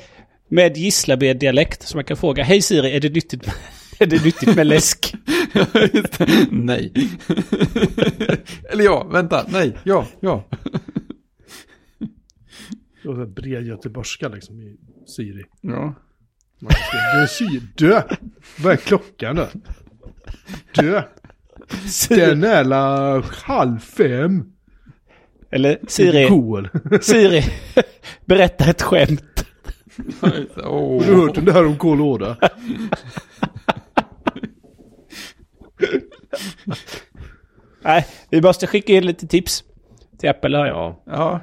[0.48, 1.82] med Gislaved-dialekt.
[1.82, 3.54] Så man kan fråga, hej Siri, är det nyttigt med,
[3.98, 5.14] är det nyttigt med läsk?
[6.50, 6.92] Nej.
[8.72, 10.48] Eller ja, vänta, nej, ja, ja.
[13.02, 15.44] Det var här bred göteborgska liksom i Siri.
[15.60, 15.94] Ja,
[16.60, 18.02] Man kan säga, Du är Siri, dö!
[18.58, 19.48] Vad är klockan då?
[20.74, 21.02] Dö!
[22.08, 24.52] Den är la halv fem.
[25.50, 26.28] Eller Siri.
[26.28, 26.68] Cool.
[27.00, 27.44] Siri,
[28.24, 29.46] berätta ett skämt.
[30.56, 32.36] Har du hört om det här om Kol Åda?
[37.82, 39.64] Nej, vi måste skicka in lite tips
[40.18, 40.58] till Apple.
[40.58, 41.02] Ja.
[41.06, 41.40] Ja,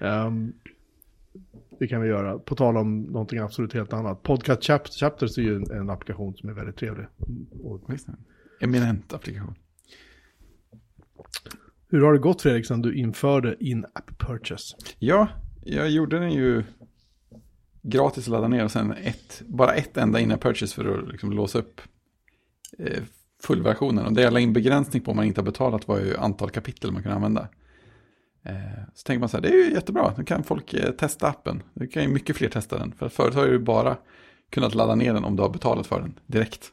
[0.00, 0.52] Ehm,
[1.78, 2.38] det kan vi göra.
[2.38, 4.22] På tal om någonting absolut helt annat.
[4.22, 7.06] Podcast Chap- Chapters är ju en, en applikation som är väldigt trevlig.
[7.62, 7.90] Och.
[8.60, 9.54] Eminent applikation.
[11.88, 14.76] hur har det gått Fredrik sen du införde in-app purchase?
[14.98, 15.28] Ja,
[15.64, 16.64] jag gjorde den ju
[17.82, 21.32] gratis att ladda ner och sen ett, bara ett enda innan purchase för att liksom
[21.32, 21.80] låsa upp
[22.78, 23.02] Eh,
[23.42, 24.06] fullversionen.
[24.06, 26.50] Och det jag la in begränsning på om man inte har betalat var ju antal
[26.50, 27.48] kapitel man kunde använda.
[28.44, 31.28] Eh, så tänker man så här, det är ju jättebra, nu kan folk eh, testa
[31.28, 31.62] appen.
[31.74, 32.92] Nu kan ju mycket fler testa den.
[32.92, 33.96] För förut har du ju bara
[34.50, 36.72] kunnat ladda ner den om du har betalat för den direkt.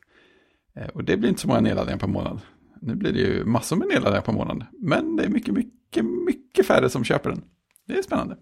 [0.93, 2.41] Och det blir inte så många nedladdningar per månad.
[2.81, 4.65] Nu blir det ju massor med nedladdningar per månad.
[4.79, 7.41] Men det är mycket, mycket, mycket färre som köper den.
[7.87, 8.37] Det är spännande.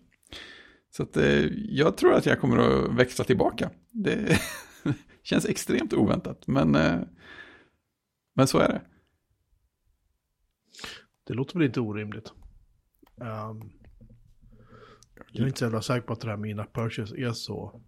[0.92, 1.18] Så att,
[1.70, 3.70] jag tror att jag kommer att växla tillbaka.
[3.92, 4.42] Det
[5.24, 6.76] känns extremt oväntat, men,
[8.38, 8.82] men så är det.
[11.28, 12.32] Det låter väl inte orimligt.
[13.22, 13.62] Ehm,
[15.32, 17.82] jag är inte så jävla säker på att det här med in-app purchase är så,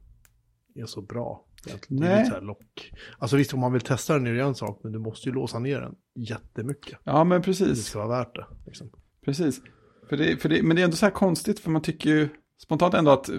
[0.75, 1.45] är så bra.
[1.67, 2.01] Egentligen.
[2.01, 2.19] Det är Nej.
[2.19, 2.91] lite så här lock.
[3.17, 5.35] Alltså visst, om man vill testa den är det en sak, men du måste ju
[5.35, 6.99] låsa ner den jättemycket.
[7.03, 7.85] Ja, men Det precis.
[7.85, 8.45] ska vara värt det.
[8.65, 8.89] Liksom.
[9.25, 9.61] precis.
[10.09, 12.29] För det, för det, men det är ändå så här konstigt, för man tycker ju
[12.57, 13.29] spontant ändå att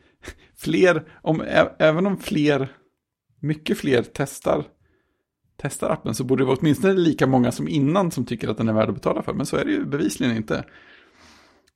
[0.56, 1.40] fler, om,
[1.78, 2.76] även om fler,
[3.40, 4.64] mycket fler testar,
[5.62, 8.68] testar appen så borde det vara åtminstone lika många som innan som tycker att den
[8.68, 9.32] är värd att betala för.
[9.32, 10.64] Men så är det ju bevisligen inte.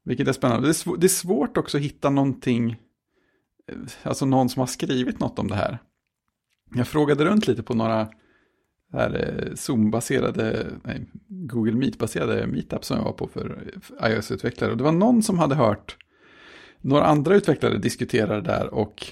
[0.04, 0.66] Vilket är spännande.
[0.66, 2.70] Det är, sv- det är svårt också att hitta någonting,
[3.68, 5.78] eh, alltså någon som har skrivit något om det här.
[6.74, 8.08] Jag frågade runt lite på några
[8.92, 14.70] här, eh, Zoom-baserade, nej, Google Meet-baserade meetup som jag var på för eh, iOS-utvecklare.
[14.70, 15.96] Och det var någon som hade hört
[16.80, 19.06] några andra utvecklare diskutera det där och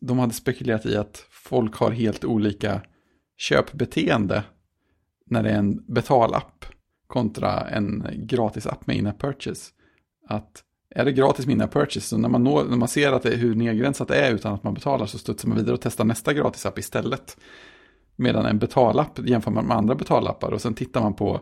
[0.00, 2.82] de hade spekulerat i att folk har helt olika
[3.36, 4.44] köpbeteende
[5.26, 6.64] när det är en betalapp
[7.06, 9.72] kontra en gratisapp med in-app purchase.
[10.28, 13.22] Att är det gratis med in-app purchase, så när man, når, när man ser att
[13.22, 16.04] det, hur nedgränsat det är utan att man betalar så studsar man vidare och testar
[16.04, 17.36] nästa gratisapp istället.
[18.16, 21.40] Medan en betalapp jämför man med andra betalappar och sen tittar man på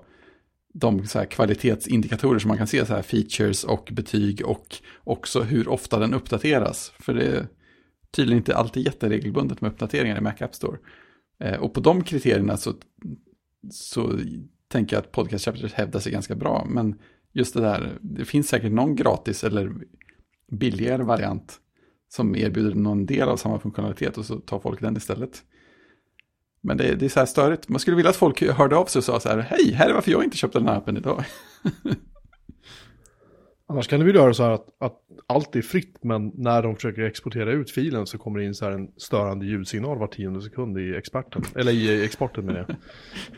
[0.75, 5.41] de så här kvalitetsindikatorer som man kan se, så här features och betyg och också
[5.43, 6.93] hur ofta den uppdateras.
[6.99, 7.47] För det är
[8.11, 10.79] tydligen inte alltid jätteregelbundet med uppdateringar i Mac App Store.
[11.39, 12.73] Eh, och på de kriterierna så,
[13.71, 14.19] så
[14.69, 16.67] tänker jag att Podcast Chapters hävdar sig ganska bra.
[16.69, 16.99] Men
[17.33, 19.73] just det där, det finns säkert någon gratis eller
[20.51, 21.61] billigare variant
[22.09, 25.43] som erbjuder någon del av samma funktionalitet och så tar folk den istället.
[26.61, 27.69] Men det, det är så här störigt.
[27.69, 29.95] Man skulle vilja att folk hörde av sig och sa så här, hej, här är
[29.95, 31.25] varför jag inte köpte den här appen idag.
[33.69, 36.77] Annars kan det väl göra så här att, att allt är fritt, men när de
[36.77, 40.43] försöker exportera ut filen så kommer det in så här en störande ljudsignal var tionde
[40.43, 41.43] sekund i experten.
[41.55, 42.77] Eller i exporten med det.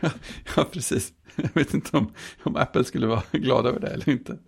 [0.56, 1.12] ja, precis.
[1.36, 2.12] Jag vet inte om,
[2.42, 4.38] om Apple skulle vara glada över det eller inte.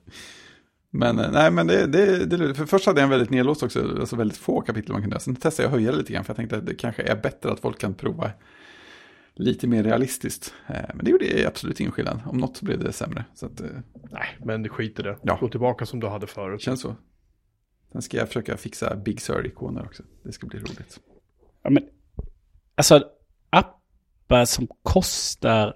[0.90, 3.80] Men eh, nej, men det, det, det, för först hade jag en väldigt nedlåst också,
[4.00, 5.20] alltså väldigt få kapitel man kunde göra.
[5.20, 7.16] Sen testade jag att höja det lite grann, för jag tänkte att det kanske är
[7.16, 8.30] bättre att folk kan prova
[9.38, 10.54] lite mer realistiskt.
[10.66, 12.20] Eh, men det gjorde absolut ingen skillnad.
[12.26, 13.24] Om något så blev det sämre.
[13.34, 13.66] Så att, eh,
[14.10, 15.18] Nej, men det skiter det.
[15.22, 15.38] Ja.
[15.40, 16.60] Gå tillbaka som du hade förut.
[16.60, 16.96] känns så.
[17.92, 20.02] Sen ska jag försöka fixa Big Sur-ikoner också.
[20.22, 21.00] Det ska bli roligt.
[21.62, 21.82] Ja, men,
[22.74, 23.04] alltså
[23.50, 25.74] appar som kostar,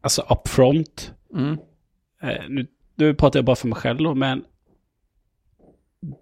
[0.00, 1.12] alltså upfront.
[1.34, 1.58] Mm.
[2.22, 4.44] Eh, nu, nu pratar jag bara för mig själv då, men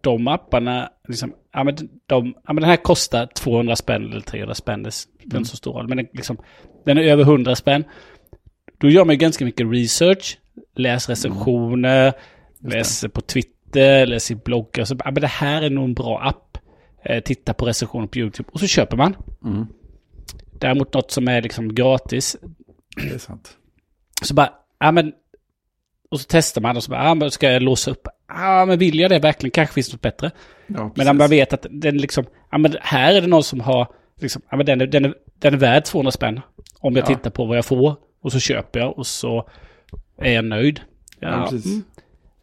[0.00, 1.74] de apparna, liksom, ja, men
[2.06, 5.36] de, ja, men den här kostar 200 spänn eller 300 spänn, det spelar Mm.
[5.38, 5.88] inte så stor roll.
[5.88, 6.36] Men den, liksom,
[6.84, 7.84] den är över 100 spänn.
[8.78, 10.38] Då gör man ju ganska mycket research,
[10.76, 12.02] läs recensioner,
[12.60, 12.72] Mm.
[12.72, 14.84] läser på Twitter, läser i bloggar.
[14.84, 16.58] Så, ja, men det här är nog en bra app.
[17.04, 19.16] Eh, titta på recensioner på YouTube och så köper man.
[19.44, 19.66] Mm.
[20.58, 22.36] Däremot något som är liksom gratis,
[22.96, 23.56] Det är sant.
[24.22, 25.12] så bara, ja men...
[26.10, 28.08] Och så testar man och så bara, men ska jag låsa upp?
[28.28, 29.50] Ja men vill jag det verkligen?
[29.50, 30.30] Kanske finns något bättre.
[30.66, 33.86] Ja, Men man vet att den liksom, ja men här är det någon som har,
[34.20, 36.40] liksom, ja men den är, den är, den är värd 200 spänn.
[36.80, 37.06] Om jag Ja.
[37.06, 37.96] tittar på vad jag får.
[38.22, 39.48] Och så köper jag och så
[40.18, 40.80] är jag nöjd.
[41.20, 41.66] Ja, Ja, precis.
[41.72, 41.84] mm.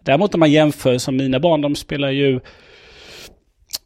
[0.04, 2.40] Däremot om man jämför, som mina barn, de spelar ju,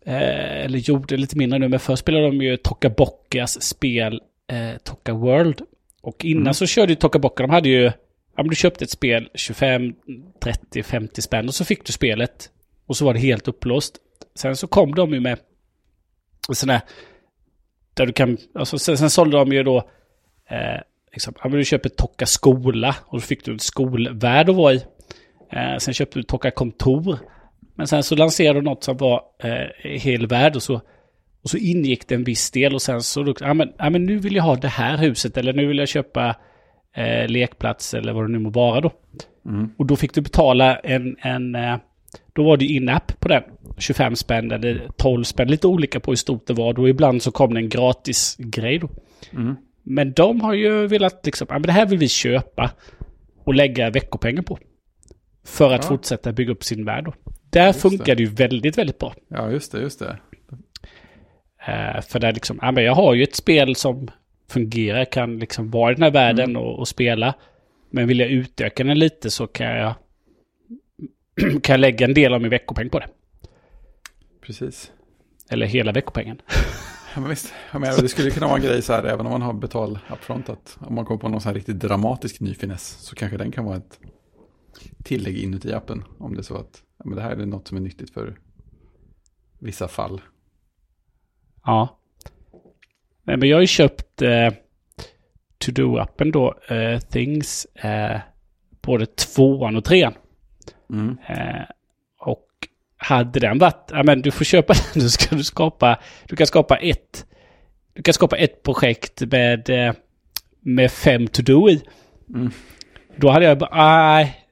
[0.05, 4.77] eh, eller gjorde lite mindre nu, men först spelade de ju Toka Bockas spel eh,
[4.83, 5.61] Toka World.
[6.01, 6.53] Och innan Mm.
[6.53, 7.91] så körde ju Toka Bocka, de hade ju,
[8.39, 9.93] ja men du köpte ett spel 25,
[10.43, 12.49] 30, 50 spänn och så fick du spelet.
[12.85, 13.95] Och så var det helt upplåst.
[14.35, 15.39] Sen så kom de ju med
[16.53, 16.81] sådana här,
[17.93, 19.77] där du kan, alltså sen, sen sålde de ju då,
[20.49, 20.81] eh,
[21.13, 24.73] liksom, ja men du köper Tocka Skola och då fick du en skolvärld att vara
[24.73, 24.85] i.
[25.51, 27.19] Eh, sen köpte du Tocka Kontor.
[27.75, 30.81] Men sen så lanserade du något som var eh, hel värld och så,
[31.43, 34.17] och så ingick det en viss del och sen så, ja men, ja men nu
[34.17, 36.35] vill jag ha det här huset eller nu vill jag köpa
[36.95, 38.91] eh, lekplats eller vad det nu må vara då.
[39.45, 39.69] Mm.
[39.77, 41.77] Och då fick du betala en, en eh,
[42.33, 43.43] då var det in-app på den.
[43.77, 46.73] 25 spänn eller 12 spänn, lite olika på hur stort det var.
[46.73, 48.89] Då ibland så kom det en gratis grej då.
[49.33, 49.55] Mm.
[49.83, 52.71] Men de har ju velat liksom, ja men det här vill vi köpa
[53.43, 54.57] och lägga veckopengen på.
[55.45, 55.87] För att Ja.
[55.89, 57.13] fortsätta bygga upp sin värld då.
[57.49, 58.15] Där Just funkar det.
[58.15, 59.13] det ju väldigt, väldigt bra.
[59.29, 60.17] Ja, just det, just det.
[61.67, 64.07] Eh, för där liksom, ja men jag har ju ett spel som
[64.49, 66.61] fungerar, kan liksom vara i den här världen Mm.
[66.61, 67.35] och, och spela.
[67.89, 69.93] Men vill jag utöka den lite så kan jag,
[71.63, 73.07] kan jag lägga en del av min veckopeng på det.
[74.41, 74.91] Precis.
[75.49, 76.41] Eller hela veckopengen.
[77.15, 77.53] Ja, men visst.
[77.73, 79.99] Ja, men det skulle kunna vara en grej så här, även om man har betal
[80.13, 83.37] upfront, att om man kommer på någon så här riktigt dramatisk ny finess, så kanske
[83.37, 83.99] den kan vara ett
[85.03, 86.03] tillägg inuti appen.
[86.19, 88.39] Om det är så att ja, men det här är något som är nyttigt för
[89.59, 90.21] vissa fall.
[91.65, 91.98] Ja.
[93.29, 94.53] Nej, men jag har ju köpt eh,
[95.57, 98.19] To-Do-appen då, eh, Things, eh,
[98.81, 100.13] både tvåan och trean.
[100.89, 101.17] Mm.
[101.27, 101.63] Eh,
[102.19, 102.47] och
[102.97, 106.47] hade den varit, ja men du får köpa den, så ska du skapa, du kan
[106.47, 107.25] skapa ett,
[107.93, 109.93] du kan skapa ett projekt med, eh,
[110.59, 111.81] med fem to-do i.
[112.29, 112.51] Mm.
[113.15, 114.45] Då hade jag bara, nej,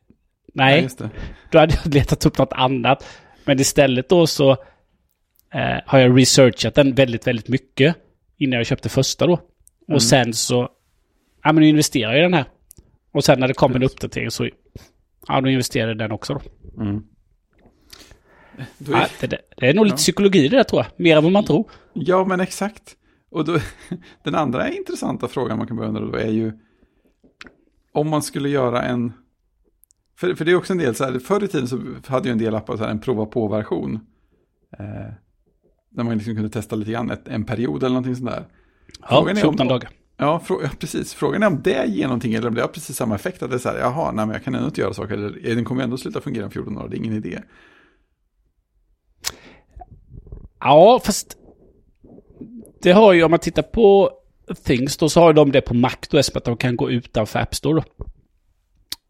[0.53, 1.09] Ja, nej, det.
[1.51, 3.05] då hade jag letat upp något annat.
[3.45, 4.51] Men istället då så
[5.53, 7.95] eh, har jag researchat den väldigt, väldigt mycket
[8.37, 9.33] innan jag köpte första då.
[9.33, 9.95] Mm.
[9.95, 10.69] Och sen så,
[11.43, 12.45] ja men nu investerar jag i den här.
[13.11, 14.49] Och sen när det kom en uppdatering så,
[15.27, 16.41] ja då investerade jag i den också då.
[16.83, 17.03] Mm.
[18.77, 19.97] Då är, Ja, det, det, är nog lite Ja.
[19.97, 21.03] psykologi det där tror jag.
[21.03, 21.69] Mer än vad man tror.
[21.93, 22.95] Ja, men exakt.
[23.29, 23.59] Och då,
[24.23, 26.53] den andra intressanta frågan man kan börja undra då är ju
[27.91, 29.13] om man skulle göra en...
[30.19, 32.31] För, för det är också en del så här, förr i tiden så hade ju
[32.31, 33.99] en del appar så här en prova på-version.
[34.79, 35.13] Eh,
[35.89, 38.45] där man liksom kunde testa lite grann, ett, en period eller någonting sånt där.
[39.01, 39.89] Ja, Frågan är om- 14 dagar.
[40.17, 41.13] Ja, frå, ja, precis.
[41.13, 43.43] Frågan är om det ger någonting eller om det har precis samma effekt.
[43.43, 45.13] Att det är så här, jaha, nej men jag kan ändå inte göra saker.
[45.13, 47.39] Eller den kommer ändå sluta fungera om 14 dagar, det är ingen idé.
[50.59, 51.37] Ja, fast
[52.81, 54.11] det har ju, om man tittar på
[54.63, 57.39] Things då, så har de det på Mac då, eftersom att de kan gå utanför
[57.39, 58.05] App Store då.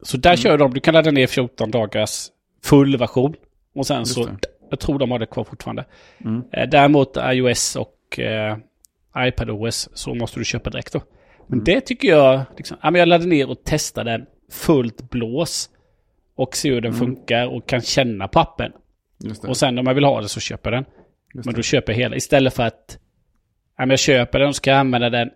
[0.04, 2.28] Så där kör de, du kan ladda ner 14 dagars
[2.64, 3.34] full version.
[3.76, 4.38] Och sen Just så, det.
[4.70, 5.86] Jag tror de har det kvar fortfarande.
[6.26, 6.44] Mm.
[6.52, 8.58] Eh, Däremot iOS och eh,
[9.18, 11.02] iPadOS så måste du köpa direkt då.
[11.48, 11.64] Men Mm.
[11.64, 15.70] det tycker jag, liksom, ja, men jag laddade ner och testade den fullt blås.
[16.36, 18.72] och se hur den funkar och kan känna på appen.
[19.18, 19.48] Det.
[19.48, 20.92] Och sen om jag vill ha det så köper jag den.
[21.34, 21.60] Just Men det.
[21.60, 22.16] då köper jag hela.
[22.16, 22.98] Istället för att
[23.78, 25.30] ja, men jag köper den och ska använda den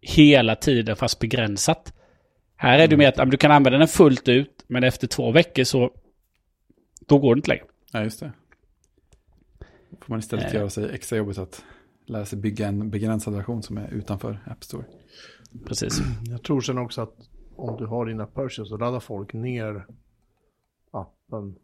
[0.00, 1.94] hela tiden fast begränsat.
[2.56, 5.30] Här är det mer att ja, du kan använda den fullt ut men efter två
[5.30, 5.90] veckor så
[7.08, 7.64] då går det inte längre.
[7.92, 8.32] Ja, just det.
[10.00, 10.54] Får man istället Eh.
[10.54, 11.64] göra sig extra jobbigt att
[12.06, 14.84] lära sig bygga en begränsad version som är utanför App Store.
[15.64, 16.00] Precis.
[16.30, 17.14] Jag tror sen också att
[17.56, 19.86] om du har dina purchase så laddar folk ner
[20.90, 21.56] appen.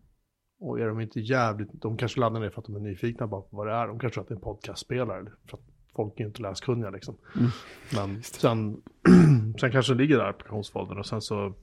[0.61, 3.41] Och är de inte jävligt, de kanske laddar ner för att de är nyfikna bara
[3.41, 3.87] på vad det är.
[3.87, 5.25] De kanske tror att det är en podcastspelare.
[5.47, 5.64] För att
[5.97, 7.17] folk är inte läskunniga liksom.
[7.37, 7.51] Mm.
[7.95, 8.83] Men sen,
[9.61, 11.55] sen kanske den ligger där i applikationsfoldern och sen så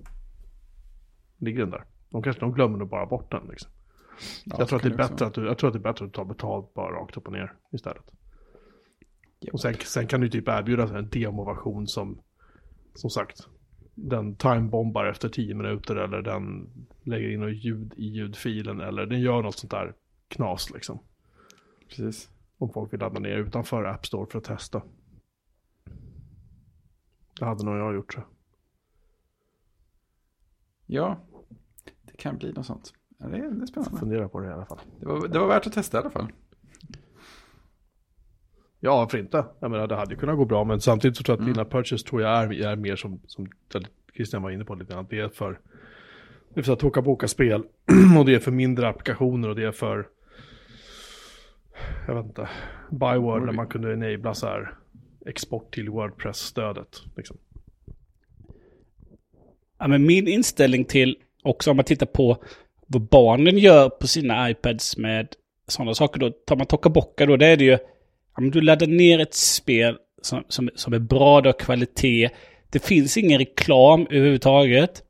[1.37, 1.83] ligger den där.
[2.09, 3.71] De kanske de glömmer nog bara bort den liksom.
[4.45, 5.91] Ja, jag, tror att det är också bättre att du, jag tror att det är
[5.91, 8.11] bättre att du tar betalt bara rakt upp och ner istället.
[9.53, 12.21] Och sen, sen kan du typ erbjuda en demoversion som,
[12.93, 13.47] som sagt,
[13.95, 16.69] den timebombar efter 10 minuter eller den
[17.03, 19.93] lägger in något ljud i ljudfilen eller den gör något sånt där
[20.27, 20.99] knas liksom.
[21.87, 22.29] Precis.
[22.57, 24.81] Om folk vill ladda ner utanför App Store för att testa.
[27.39, 28.23] Det hade nog jag gjort så.
[30.85, 31.19] Ja,
[32.01, 32.93] det kan bli något sånt.
[33.17, 33.99] Ja, det, är, det är spännande.
[33.99, 34.79] Fundera på det i alla fall.
[34.99, 36.27] Det var, det var värt att testa i alla fall.
[38.79, 39.45] Ja, varför inte?
[39.59, 41.65] Jag menar, det hade ju kunnat gå bra, men samtidigt så tror jag att dina
[41.65, 43.47] purchase tror jag är, är mer som, som
[44.15, 45.07] Christian var inne på lite grann.
[45.09, 45.59] Det är för,
[46.53, 47.63] det är för att åka boka spel
[48.19, 50.07] och det är för mindre applikationer och det är för,
[52.07, 52.49] jag vet inte,
[52.91, 54.73] Byword där man kunde enabla så här
[55.25, 57.03] export till Wordpress-stödet.
[57.15, 57.37] Liksom.
[59.77, 62.43] Ja, men min inställning till, också om man tittar på
[62.87, 65.27] vad barnen gör på sina iPads med
[65.67, 67.77] sådana saker då, tar man Tokaboka då, det är det ju,
[68.37, 72.29] Om du laddar ner ett spel som, som, som är bra, det har kvalitet,
[72.69, 75.03] det finns ingen reklam överhuvudtaget.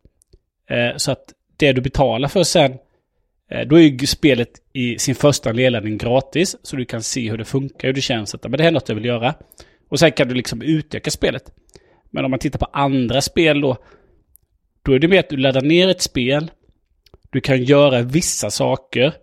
[0.69, 2.71] Eh, så att det du betalar för sen,
[3.51, 7.37] eh, då är ju spelet i sin första nedladdning gratis, så du kan se hur
[7.37, 9.33] det funkar, hur det känns, att men det här är något jag vill göra.
[9.89, 11.51] Och sen kan du liksom utöka spelet.
[12.11, 13.77] Men om man tittar på andra spel då,
[14.81, 16.51] då är det mer att du laddar ner ett spel.
[17.35, 19.13] Du kan göra vissa saker.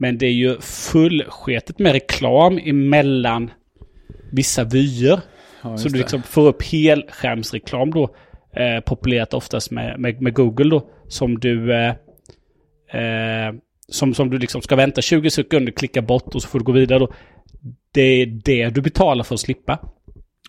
[0.00, 3.50] Men det är ju fullsketet med reklam emellan
[4.32, 5.20] vissa vyer.
[5.62, 8.16] Ja, så du liksom får upp helskärmsreklam då.
[8.56, 10.90] Eh, populärt oftast med, med, med Google då.
[11.08, 11.72] Som du...
[11.72, 11.88] Eh,
[13.00, 13.54] eh,
[13.88, 16.72] som, som du liksom ska vänta 20 sekunder, klicka bort och så får du gå
[16.72, 17.12] vidare då.
[17.92, 19.78] Det är det du betalar för att slippa.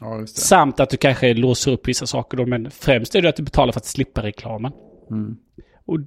[0.01, 0.27] Ja.
[0.27, 3.43] Samt att du kanske låser upp vissa saker då, men främst är det att du
[3.43, 4.71] betalar för att slippa reklamen.
[5.11, 5.35] Mm.
[5.85, 5.99] Och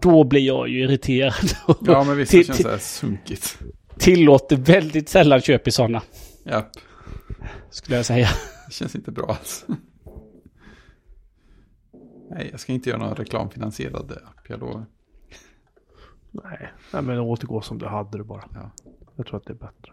[0.00, 1.34] då blir jag ju irriterad.
[1.80, 3.58] Ja, men vissa Till- känns så här sunkigt.
[3.98, 6.02] Tillåter väldigt sällan köp i sådana,
[6.44, 6.70] Ja,
[7.70, 8.28] skulle jag säga.
[8.66, 9.66] det känns inte bra alls.
[12.30, 14.86] Nej, jag ska inte göra någon reklamfinansierad app, jag lovar.
[16.30, 18.44] Nej, Nej men återgå som du hade det bara.
[18.54, 18.70] Ja.
[19.16, 19.92] Jag tror att det är bättre.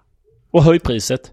[0.51, 1.31] Och höj priset.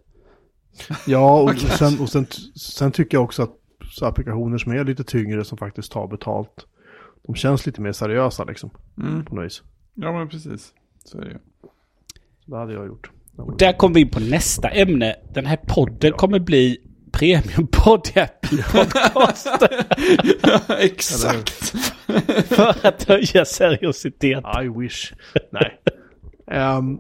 [1.07, 3.57] Ja, och, sen, och sen, sen tycker jag också att
[3.93, 6.67] så applikationer som är lite tyngre som faktiskt tar betalt,
[7.31, 9.25] de känns lite mer seriösa liksom, Mm.
[9.25, 9.63] på något vis.
[9.95, 10.73] Ja, men precis.
[11.05, 11.39] Så är det ju.
[12.45, 13.11] Så det hade jag gjort.
[13.37, 15.17] Och där kommer vi in på nästa ämne.
[15.35, 16.79] Den här podden kommer bli
[17.13, 19.49] premiumpodd i Apple Podcast.
[20.81, 21.51] Exakt.
[22.49, 24.45] för att höja seriositet.
[24.63, 25.13] I wish.
[25.51, 25.81] Nej.
[26.47, 26.99] Ehm,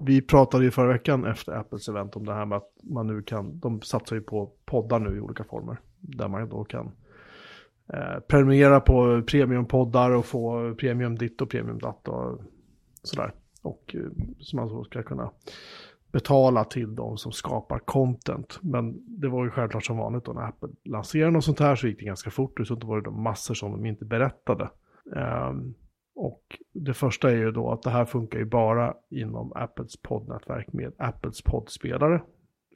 [0.00, 3.22] vi pratade ju förra veckan efter Apples event om det här med att man nu
[3.22, 5.80] kan, de satsar ju på poddar nu i olika former.
[6.00, 6.92] Där man då kan
[7.92, 12.40] eh, prenumerera på premiumpoddar och få premium ditt och premium datt och
[13.02, 13.32] sådär.
[13.62, 15.30] Och eh, som man ska kunna
[16.12, 18.58] betala till de som skapar content.
[18.62, 21.86] Men det var ju självklart som vanligt då när Apple lanserade något sånt här så
[21.86, 24.70] gick det ganska fort och så var det då massor som de inte berättade.
[25.16, 25.74] Um,
[26.14, 30.72] och det första är ju då att det här funkar ju bara inom Apples poddnätverk
[30.72, 32.22] med Apples poddspelare.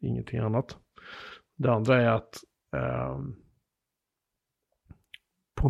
[0.01, 0.77] Ingenting annat.
[1.57, 2.41] Det andra är att
[3.11, 3.37] um,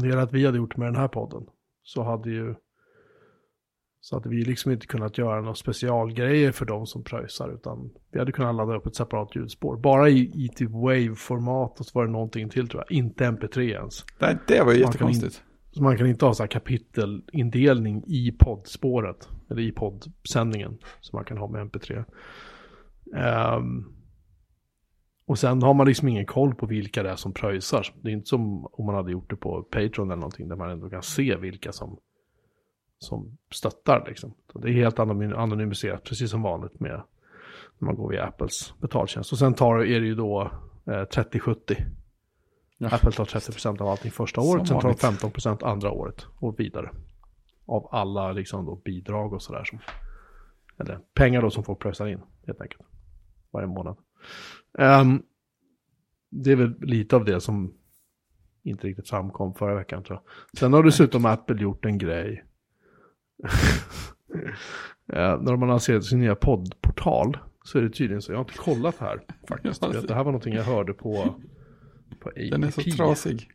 [0.01, 1.43] ponera att vi hade gjort med den här podden.
[1.83, 2.55] Så hade ju
[4.01, 8.19] så hade vi liksom inte kunnat göra några specialgrejer för de som pröjsar utan vi
[8.19, 9.77] hade kunnat ladda upp ett separat ljudspår.
[9.77, 12.97] Bara i, i typ wave-format och så var det någonting till tror jag.
[12.97, 14.05] Inte mp3 ens.
[14.19, 15.43] Nej, det var ju jättekonstigt.
[15.73, 19.29] Så man kan inte ha så här kapitelindelning i poddspåret.
[19.51, 20.79] Eller i poddsändningen.
[21.01, 22.05] Som man kan ha med MP3.
[23.17, 23.85] Ehm,
[25.27, 27.87] och sen har man liksom ingen koll på vilka det är som pröjsar.
[28.03, 30.49] Det är inte som om man hade gjort det på Patreon eller någonting.
[30.49, 31.99] Där man ändå kan se vilka som,
[32.99, 34.35] som stöttar liksom.
[34.53, 36.05] Så det är helt anonym, anonymiserat.
[36.05, 37.03] Precis som vanligt med
[37.79, 39.33] när man går via Apples betaltjänst.
[39.33, 40.51] Och sen tar, är det ju då
[40.87, 41.77] eh, 30-70.
[42.79, 42.89] Ja.
[42.89, 45.37] Apple tar 30% av allting första året, sen tar de vanligt.
[45.37, 46.91] 15% andra året och vidare.
[47.67, 49.65] av alla liksom då bidrag och sådär.
[49.65, 49.79] Som,
[50.79, 52.83] eller pengar då som folk pröjsar in helt enkelt.
[53.51, 53.97] Varje månad.
[54.79, 55.23] Ehm,
[56.31, 57.75] det är väl lite av det som
[58.63, 60.59] inte riktigt framkom förra veckan tror jag.
[60.59, 62.45] Sen har dessutom Apple gjort en grej.
[65.13, 68.45] Eh, när de har lanserat sin nya poddportal så är det tydligen så, jag har
[68.45, 69.83] inte kollat här faktiskt.
[69.83, 71.35] Ja, det här var någonting jag hörde på,
[72.21, 72.51] på APP.
[72.51, 73.51] Den är så trasig.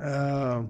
[0.00, 0.64] Eh,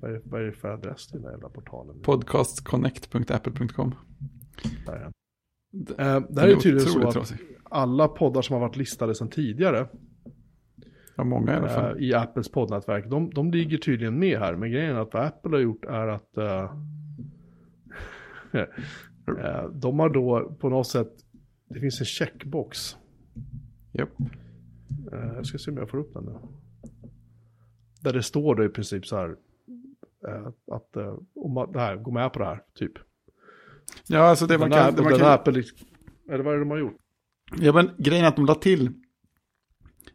[0.00, 2.00] vad, är, vad är det för adress till den här jävla portalen?
[2.02, 3.94] Podcastconnect.apple.com.
[4.86, 5.12] Där är
[5.70, 5.84] den.
[5.84, 7.38] D- Eh, det här är tydligen så att trasig.
[7.64, 9.88] alla poddar som har varit listade sedan tidigare
[11.16, 11.96] Ja, många i alla fall.
[11.96, 14.56] eh, i Apples poddnätverk, de, de ligger tydligen med här.
[14.56, 16.72] Men grejen är att vad Apple har gjort är att eh,
[19.72, 21.12] de har då på något sätt,
[21.68, 22.96] det finns en checkbox.
[23.92, 24.08] Japp.
[25.12, 26.34] Eh, jag ska se om jag får upp den nu.
[28.00, 29.36] Där det står då i princip så här,
[30.28, 30.96] eh, att
[31.34, 32.92] om man, det här, gå med på det här, typ.
[34.06, 34.84] Ja, alltså det man den kan...
[34.84, 35.62] här, Det man den kan Apple,
[36.30, 36.96] eller vad är det de har gjort?
[37.60, 38.90] Ja, men grejen är att de la till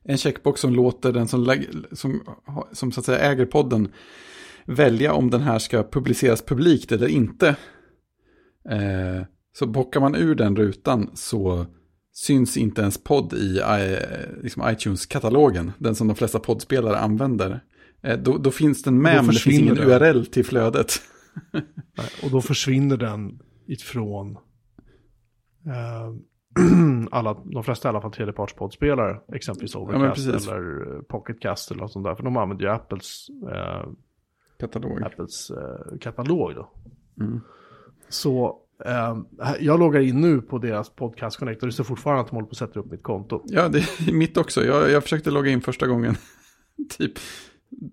[0.03, 1.55] en checkbox som låter den som,
[1.91, 2.21] som,
[2.71, 3.91] som så att säga äger podden
[4.65, 7.47] välja om den här ska publiceras publikt eller inte.
[8.69, 11.65] Eh, så bockar man ur den rutan så
[12.13, 17.63] syns inte ens podd i eh, liksom iTunes-katalogen, den som de flesta poddspelare använder.
[18.03, 19.87] Eh, då, då finns den med, men det finns ingen den.
[19.87, 20.93] URL till flödet.
[21.97, 24.37] Nej, och då försvinner den ifrån
[25.65, 26.13] eh,
[27.11, 30.47] alla, de flesta i alla fall tredjepartspoddspelare, exempelvis Overcast precis.
[30.47, 32.15] eller eh, Pocketcast eller något sånt där.
[32.15, 33.89] För de använder ju Apples, eh,
[34.59, 35.03] Katalog.
[35.03, 36.71] Apples eh, katalog då.
[37.19, 37.41] Mm.
[38.09, 39.17] Så eh,
[39.59, 42.47] jag loggar in nu på deras podcast connect och det står fortfarande att de håller
[42.47, 43.41] på att sätta upp mitt konto.
[43.45, 44.65] Ja, det är mitt också.
[44.65, 46.15] Jag, jag försökte logga in första gången.
[46.97, 47.13] typ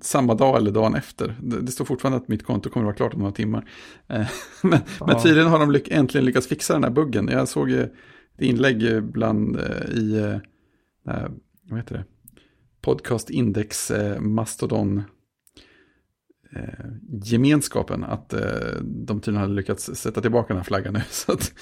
[0.00, 1.36] samma dag eller dagen efter.
[1.42, 3.70] Det, det står fortfarande att mitt konto kommer att vara klart om några timmar.
[4.08, 4.26] Eh,
[4.62, 5.22] men, men Ja.
[5.22, 7.28] tydligen har de lyck, äntligen lyckats fixa den här buggen.
[7.28, 7.90] Jag såg eh, ett
[8.42, 9.56] inlägg eh, bland
[9.96, 10.16] i,
[11.04, 11.28] eh,
[11.62, 12.04] vad heter det?
[12.80, 15.02] Podcast Index eh, Mastodon
[16.52, 16.86] eh,
[17.22, 18.40] gemenskapen att eh,
[18.82, 21.00] de tydligen hade lyckats sätta tillbaka den här flaggan nu.
[21.10, 21.52] Så att,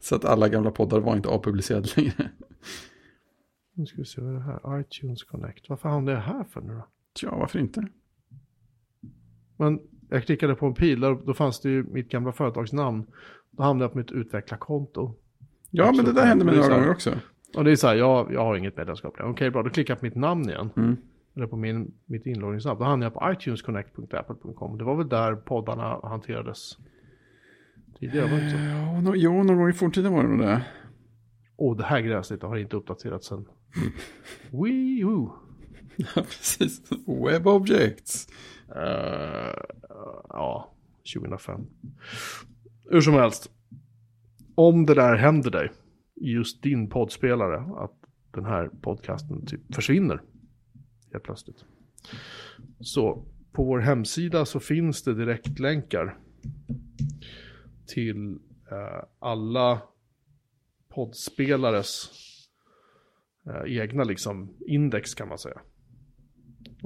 [0.00, 2.30] så att alla gamla poddar var inte avpublicerade längre.
[3.74, 5.68] Nu ska vi se vad det här, iTunes Connect.
[5.68, 6.86] Varför hamnade jag här för nu då?
[7.16, 7.86] Tja, varför inte?
[9.56, 13.06] Men jag klickade på en pil, där, då fanns det ju mitt gamla företagsnamn.
[13.50, 15.14] Då hamnade jag på mitt utvecklarkonto.
[15.70, 17.14] Ja, men det där hände mig några gånger också.
[17.56, 19.30] Och det är så här, jag, jag har inget medlemskap längre.
[19.30, 20.70] Okej, bra, då klickar jag på mitt namn igen.
[20.76, 20.96] Mm.
[21.36, 22.78] Eller på min, mitt inloggningsnamn.
[22.78, 24.78] Då hamnade jag på itunesconnect.apple.com.
[24.78, 26.78] Det var väl där poddarna hanterades
[28.00, 28.64] tidigare, var det inte så?
[28.64, 30.64] Ja, no, jo, någon gång i forntiden var det nog det.
[31.56, 33.46] Och det här gränssnittet har inte uppdaterats sen.
[34.62, 35.28] Wii U.
[36.14, 36.82] Ja, precis.
[37.06, 38.28] Web Objects.
[38.76, 39.54] Uh,
[40.28, 40.74] ja,
[41.14, 41.66] 2005.
[42.90, 43.50] Hur som helst.
[44.54, 45.72] Om det där händer dig,
[46.14, 47.92] just din poddspelare, att
[48.30, 50.22] den här podcasten typ försvinner
[51.12, 51.64] helt plötsligt.
[52.80, 56.18] Så på vår hemsida så finns det direktlänkar
[57.86, 58.38] till
[58.70, 59.82] eh, alla
[60.88, 62.10] poddspelares
[63.46, 65.60] eh, egna liksom index kan man säga.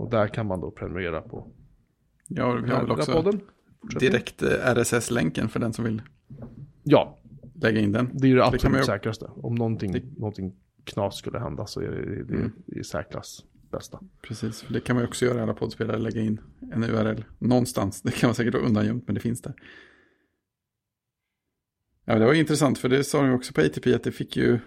[0.00, 1.48] Och där kan man då prenumerera på
[2.28, 3.32] Ja, vi har väl också
[4.00, 6.02] direkt eh, RSS-länken för den som vill
[6.82, 7.18] Ja,
[7.54, 8.10] lägga in den.
[8.12, 9.24] det är ju det absolut ju- säkraste.
[9.34, 12.52] Om någonting, Det- någonting knas skulle hända så är det det, Mm.
[12.66, 14.00] det är säkrast bästa.
[14.22, 16.40] Precis, för det kan man ju också göra i alla poddspelare, lägga in
[16.72, 18.02] en URL någonstans.
[18.02, 19.54] Det kan man säkert vara undangömt, men det finns där.
[22.04, 24.58] Ja, det var intressant, för det sa de också på ATP att det fick ju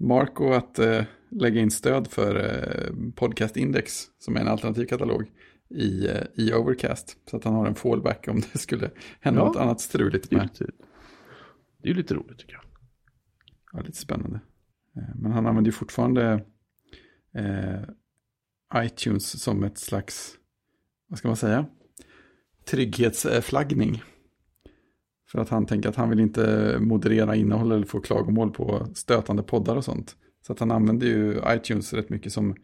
[0.00, 5.30] Marco att eh, lägga in stöd för eh, Podcast Index, som är en alternativ katalog,
[5.70, 7.16] i, eh, i Overcast.
[7.30, 8.90] Så att han har en fallback om det skulle
[9.20, 9.46] hända Ja.
[9.46, 10.48] något annat struligt Det är, med.
[10.52, 10.72] lite,
[11.82, 12.62] det är lite roligt tycker jag.
[13.72, 14.40] Ja, lite spännande.
[14.96, 16.44] Eh, Men han använder ju fortfarande
[17.34, 17.80] eh,
[18.84, 20.34] iTunes som ett slags,
[21.08, 21.66] vad ska man säga,
[22.64, 24.02] trygghetsflaggning.
[25.30, 29.42] För att han tänker att han vill inte moderera innehåll eller få klagomål på stötande
[29.42, 30.16] poddar och sånt.
[30.46, 32.54] Så att han använder ju iTunes rätt mycket som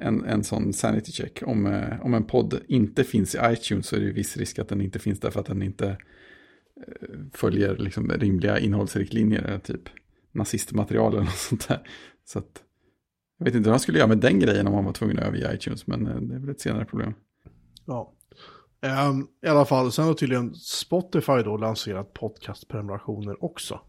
[0.00, 1.42] en, en sån sanity check.
[1.46, 4.58] Om, eh, om en podd inte finns i iTunes så är det ju viss risk
[4.58, 9.50] att den inte finns där för att den inte eh, följer liksom rimliga innehållsriktlinjer.
[9.52, 9.88] Eh, typ
[10.32, 11.88] nazistmaterial eller något sånt där.
[12.24, 12.62] Så att,
[13.38, 15.24] jag vet inte vad han skulle göra med den grejen om han var tvungen att
[15.24, 17.14] överge iTunes, men det är väl ett senare problem.
[17.86, 18.12] Ja.
[18.82, 23.80] Ehm, I alla fall, sen har tydligen Spotify då lanserat podcastprenumerationer också.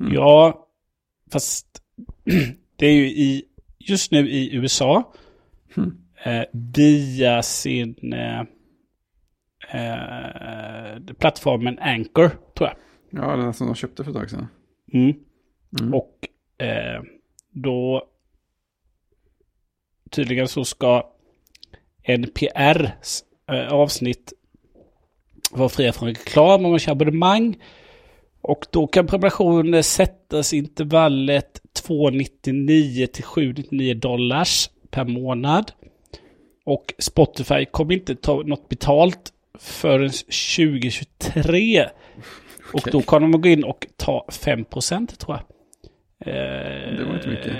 [0.00, 0.12] Mm.
[0.12, 0.66] Ja,
[1.32, 1.82] fast
[2.76, 3.44] det är ju i,
[3.78, 5.12] just nu i USA
[5.76, 5.98] Mm.
[6.24, 8.40] eh, via sin eh,
[9.70, 12.76] eh, plattformen Anchor, tror jag.
[13.10, 14.46] Ja, den som de köpte för ett tag sedan.
[14.92, 15.14] Mm.
[15.80, 15.94] Mm.
[15.94, 16.28] Och
[16.66, 17.02] eh,
[17.50, 18.08] då
[20.10, 21.12] tydligen så ska
[22.02, 22.90] NPR
[23.70, 24.32] avsnitt
[25.50, 27.56] vara fria från reklam om man kör abonnemang.
[28.40, 35.72] Och då kan prenumerationen sättas i intervallet 2,99 till 7,99 dollars per månad.
[36.64, 41.88] Och Spotify kommer inte ta något betalt förrän 2023.
[42.72, 45.42] Och då kommer de gå in och ta 5% tror jag.
[46.34, 47.56] Eh, Det var inte mycket.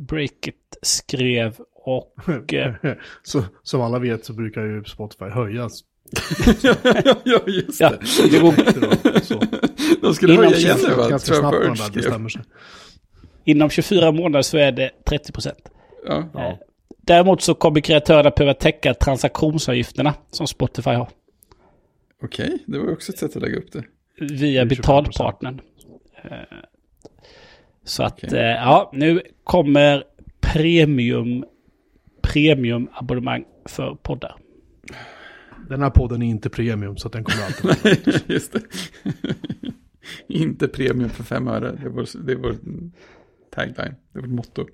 [0.00, 2.54] Breakit skrev och...
[2.54, 2.74] eh,
[3.22, 5.80] Så, som alla vet så brukar ju Spotify höjas.
[6.62, 6.74] ja,
[7.24, 8.30] ja, just ja, det.
[8.30, 9.42] det går, Så,
[10.02, 11.08] De skulle Inom höja igen nu va?
[11.08, 12.42] ganska snabbt när de bestämmer sig.
[13.44, 15.52] inom 24 månader så är det 30%.
[16.06, 16.28] Ja.
[16.34, 16.58] Ja.
[17.02, 21.08] Däremot så kommer kreatörerna behöva täcka transaktionsavgifterna som Spotify har.
[22.22, 23.84] Okej, det var ju också ett sätt att lägga upp det.
[24.20, 24.76] Via Det är 25%.
[24.76, 25.60] betalpartnern.
[26.24, 26.30] Eh,
[27.84, 30.04] Så att, eh, ja, nu kommer
[30.40, 31.44] premium
[32.32, 34.36] premiumabonnemang för poddar.
[35.68, 38.62] Den här podden är inte premium så att den kommer alltid vara Just det.
[40.26, 41.72] Inte premium för fem öre.
[41.72, 42.56] Det är vår, det är vår
[43.50, 43.94] tagline.
[44.12, 44.66] Det är vårt motto.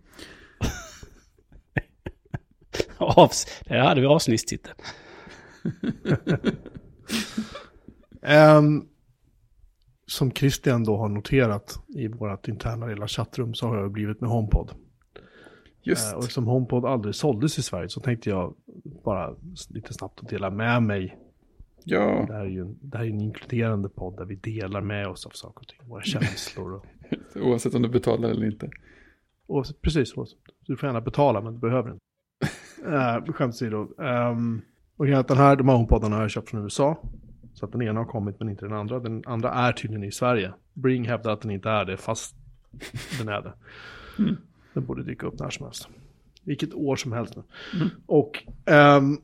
[2.99, 4.75] Avs Där hade vi avsnittstiteln.
[8.23, 8.85] Ehm,
[10.07, 14.31] som Christian då har noterat i vårt interna lilla chattrum så har jag blivit med
[14.31, 14.86] HomePod.
[15.87, 16.12] Just.
[16.12, 18.55] Eh, och som HomePod aldrig såldes i Sverige så tänkte jag
[19.05, 19.34] bara
[19.68, 21.18] lite snabbt att dela med mig.
[21.84, 24.80] Ja, Det här är ju en, det här är en inkluderande podd där vi delar
[24.80, 25.89] med oss av saker och ting.
[25.89, 26.87] Våra känslor och,
[27.43, 28.70] oavsett om du betalar eller inte.
[29.47, 30.26] och precis så.
[30.66, 32.05] Du får gärna betala men du behöver inte.
[32.87, 33.89] Uh, skämt åsido.
[33.99, 34.62] Um,
[34.97, 36.99] och den här, de här HomePodarna har jag köpt från USA.
[37.55, 38.99] Så att den ena har kommit men inte den andra.
[38.99, 40.53] Den andra är tydligen i Sverige.
[40.74, 42.37] Bring hävdar att den inte är det fast
[43.18, 43.53] den är det.
[44.77, 45.89] Den borde dyka upp när som helst.
[46.43, 47.43] Vilket år som helst nu.
[48.07, 49.18] Och ehm,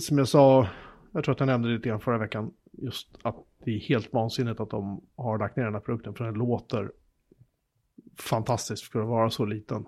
[0.00, 0.68] som jag sa,
[1.12, 4.12] jag tror att jag nämnde det lite grann förra veckan, just att det är helt
[4.12, 6.92] vansinnigt att de har lagt ner den här produkten för den låter
[8.18, 9.84] fantastiskt för att vara så liten.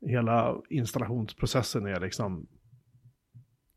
[0.00, 2.46] Hela installationsprocessen är liksom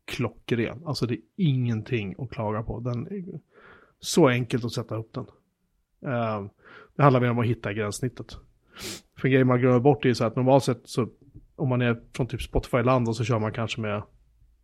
[0.04, 0.82] klockren.
[0.86, 2.80] Alltså det är ingenting att klaga på.
[2.80, 3.40] Den är
[3.98, 5.26] så enkelt att sätta upp den.
[6.12, 6.48] Ehm,
[6.96, 8.38] det handlar mer om att hitta gränssnittet.
[9.18, 11.08] För en grej man glömmer bort är så att normalt sett så
[11.56, 14.02] om man är från typ Spotify-land och så kör man kanske med,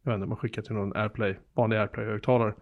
[0.03, 2.55] jag vet inte, man skickar till någon AirPlay, vanlig AirPlay-högtalare.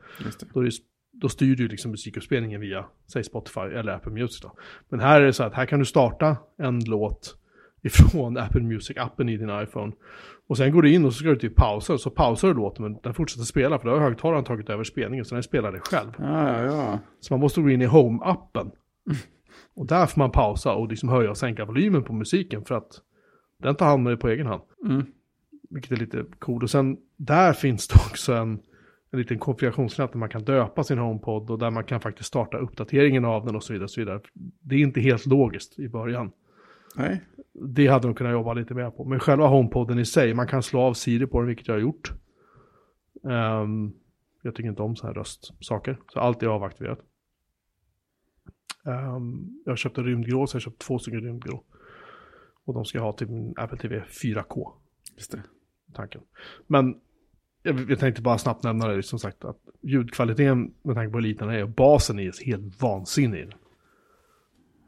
[0.55, 0.71] Då, det,
[1.13, 4.53] då styr du liksom musikuppspelningen via, säg Spotify eller Apple Music då.
[4.89, 7.37] Men här är det så att här kan du starta en låt
[7.83, 9.93] ifrån Apple Music-appen i din iPhone.
[10.47, 12.83] Och sen går du in och så ska du typ pausa, så pausar du låten
[12.83, 15.81] men den fortsätter spela för då har högtalaren tagit över spelningen så den spelar det
[15.81, 16.11] själv.
[16.19, 16.99] Ja, ja, ja.
[17.21, 18.71] Så man måste gå in i Home-appen.
[19.75, 23.01] Och där får man pausa och liksom höja och sänka volymen på musiken för att
[23.59, 24.63] den tar hand om det på egen hand.
[24.87, 25.07] Mm.
[25.71, 26.63] Vilket är lite coolt.
[26.63, 28.61] Och sen där finns det också en,
[29.11, 32.59] en liten konfigurationsknapp där man kan döpa sin HomePod och där man kan faktiskt starta
[32.59, 33.85] uppdateringen av den och så vidare.
[33.85, 34.21] Och så vidare.
[34.61, 36.33] Det är inte helt logiskt i början.
[36.97, 37.21] Nej.
[37.53, 39.05] Det hade de kunnat jobba lite mer på.
[39.05, 41.81] Men själva HomePoden i sig, man kan slå av Siri på den, vilket jag har
[41.81, 42.13] gjort.
[43.31, 43.93] Ehm,
[44.43, 46.99] jag tycker inte om så här röstsaker, så allt är avaktiverat.
[48.85, 51.65] Um, jag köpte rymdgrå, så jag köpte två stycken rymdgrå.
[52.65, 54.73] Och de ska jag ha till min Apple TV 4K,
[55.17, 55.43] Just det.
[55.95, 56.21] tanken.
[56.67, 56.95] Men
[57.63, 61.23] jag, jag tänkte bara snabbt nämna det, som sagt, att ljudkvaliteten med tanke på hur
[61.23, 63.57] liten den är, och basen är helt vansinnig.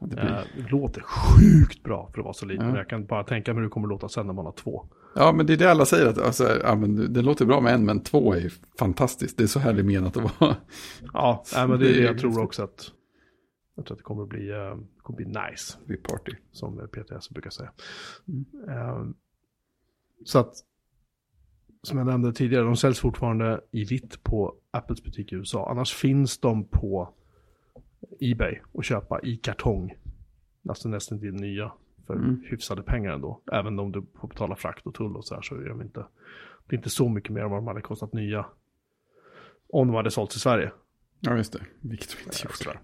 [0.00, 0.44] Det blir...
[0.56, 2.68] Eh, låter sjukt bra för att vara så liten.
[2.68, 2.76] Ja.
[2.76, 4.86] Jag kan bara tänka mig hur det kommer låta sen när man har två.
[5.14, 6.06] Ja, men det är det alla säger.
[6.06, 9.38] Att, alltså, ja, men det låter bra med en, men två är fantastiskt.
[9.38, 10.56] Det är så här det är menat att vara.
[11.12, 12.92] Ja, nej, men det är det jag tror också att
[13.82, 16.32] jag tror att det kommer att bli, eh, kommer bli nice, är party.
[16.52, 17.72] som PTS brukar säga.
[18.68, 19.04] Eh,
[20.24, 20.54] så att,
[21.82, 25.70] som jag nämnde tidigare, de säljs fortfarande i vitt på Apples butik i USA.
[25.70, 27.14] Annars finns de på
[28.20, 29.94] Ebay och köpa i kartong.
[30.68, 31.72] Alltså nästan till nya
[32.06, 32.42] för Mm.
[32.46, 33.40] hyfsade pengar ändå.
[33.52, 36.06] Även om du får betala frakt och tull och så här så är de inte,
[36.66, 38.46] det är inte så mycket mer än vad de hade kostat nya.
[39.68, 40.72] Om de hade sålts i Sverige.
[41.20, 41.60] Ja, just det.
[41.80, 42.78] Vilket de inte Ja, gjorde.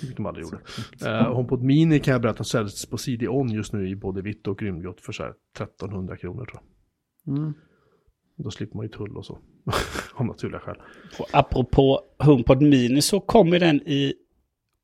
[0.00, 0.56] Vilket de aldrig gjorde.
[1.04, 4.62] Uh, HomePod Mini kan jag berätta säljs på CD-ON just nu i både vitt och
[4.62, 6.60] rymdgrått för så här 1300 kronor tror
[7.24, 7.38] jag.
[7.38, 7.54] Mm.
[8.36, 9.38] Då slipper man ju tull och så.
[10.14, 10.76] Av naturliga skäl.
[11.18, 14.14] Och apropå HomePod Mini så kommer den i...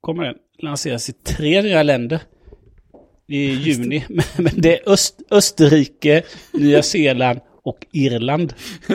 [0.00, 2.22] Kommer den lanseras i tre nya länder.
[3.26, 4.04] I juni.
[4.08, 6.22] Men- Men det är Öst, Österrike,
[6.52, 8.54] Nya Zeeland och Irland.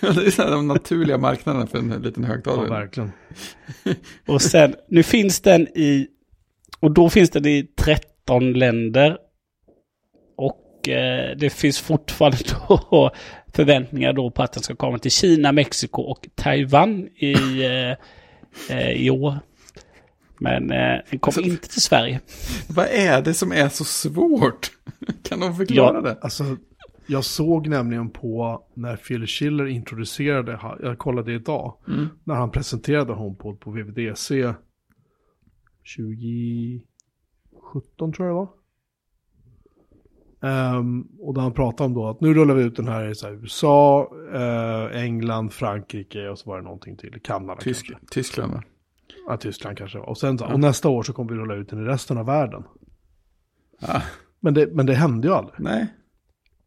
[0.00, 2.68] det är så här de naturliga marknaderna för en liten Ja, högtalare.
[2.68, 3.12] verkligen.
[4.26, 6.06] Och sen, nu finns den i,
[6.80, 9.16] och då finns den i 13 länder.
[10.36, 13.10] Och eh, det finns fortfarande då
[13.54, 17.32] förväntningar då på att den ska komma till Kina, Mexiko och Taiwan i,
[17.64, 19.38] eh, eh, i år.
[20.38, 20.76] Men eh,
[21.10, 22.20] den kommer Alltså- inte till Sverige.
[22.68, 24.70] Vad är det som är så svårt?
[25.22, 26.00] Kan de förklara Ja.
[26.00, 26.18] det?
[26.20, 26.56] Alltså,
[27.10, 32.06] jag såg nämligen på när Phil Schiller introducerade, jag kollade idag, Mm.
[32.24, 34.54] när han presenterade HomePod på VVDC
[35.96, 38.48] 2017 tror jag det var.
[40.42, 43.14] Ehm, och där han pratade om då att nu rullar vi ut den här i
[43.14, 48.06] så här USA, eh, England, Frankrike och så var det någonting till, Kanada Tysk, kanske.
[48.10, 48.62] Tyskland va?
[49.26, 49.98] Ja, Tyskland kanske.
[49.98, 52.26] Och, sen, så- och nästa år så kommer vi rulla ut den i resten av
[52.26, 52.62] världen.
[53.82, 54.00] Ah,
[54.40, 55.60] Men det, men det hände ju aldrig.
[55.60, 55.94] nej.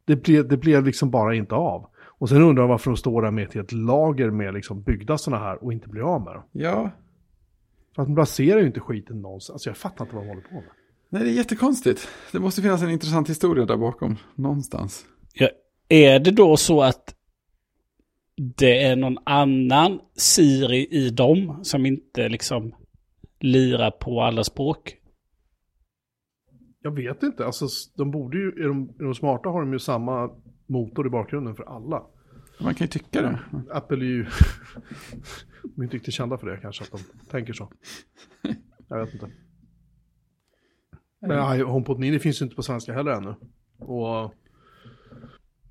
[0.05, 1.89] Det blev, det blev liksom bara inte av.
[2.19, 5.17] Och sen undrar jag varför de står där med ett helt lager med liksom byggda
[5.17, 6.43] sådana här och inte blir av med dem.
[6.51, 6.91] Ja,
[7.95, 9.53] För att de placerar ju inte skiten någonstans.
[9.55, 10.63] Alltså jag fattar inte vad de håller på med.
[11.09, 12.07] nej det är jättekonstigt.
[12.31, 15.05] Det måste finnas en intressant historia där bakom, någonstans.
[15.33, 15.49] Ja,
[15.89, 17.15] är det då så att
[18.57, 22.75] det är någon annan Siri i dem som inte liksom
[23.39, 24.95] lirar på alla språk?
[26.83, 29.79] Jag vet inte, alltså de borde ju, är de, är de smarta har de ju
[29.79, 30.29] samma
[30.67, 32.03] motor i bakgrunden för alla.
[32.61, 33.39] Man kan ju tycka det.
[33.71, 34.23] Apple är ju,
[35.63, 37.71] de är inte riktigt kända för det kanske, att de tänker så.
[38.87, 39.31] Jag vet inte.
[41.21, 43.35] Men HomePod Mini finns ju inte på svenska heller ännu.
[43.79, 44.33] Och,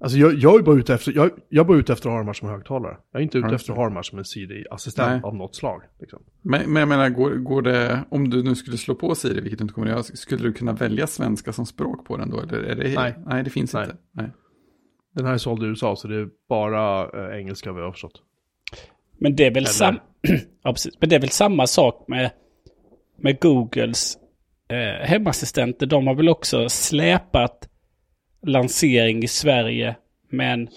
[0.03, 2.19] alltså jag, jag är bara ute efter, jag, jag är bara ute efter att ha
[2.19, 2.97] de här som högtalare.
[3.13, 3.55] Jag är inte ute Ja.
[3.55, 5.21] efter att ha de här som en CD-assistent Nej.
[5.25, 5.83] av något slag.
[6.01, 6.23] Liksom.
[6.43, 9.59] Men, men jag menar, går, går det, om du nu skulle slå på Siri, vilket
[9.59, 12.41] du inte kommer att göra, skulle du kunna välja svenska som språk på den då?
[12.41, 13.15] Eller är det, Nej.
[13.27, 13.85] nej, det finns Nej.
[13.85, 13.97] inte.
[14.13, 14.31] Nej.
[15.15, 18.23] Den här är såld i USA så det är bara eh, engelska vi har förstått.
[19.19, 19.99] Men det är väl, sam
[20.63, 20.75] ja.
[21.01, 22.31] Men det är väl samma sak med,
[23.17, 24.19] med Googles
[24.69, 25.87] eh, hemassistenter.
[25.87, 27.69] De har väl också släpat
[28.43, 29.97] lansering i Sverige.
[30.29, 30.69] Men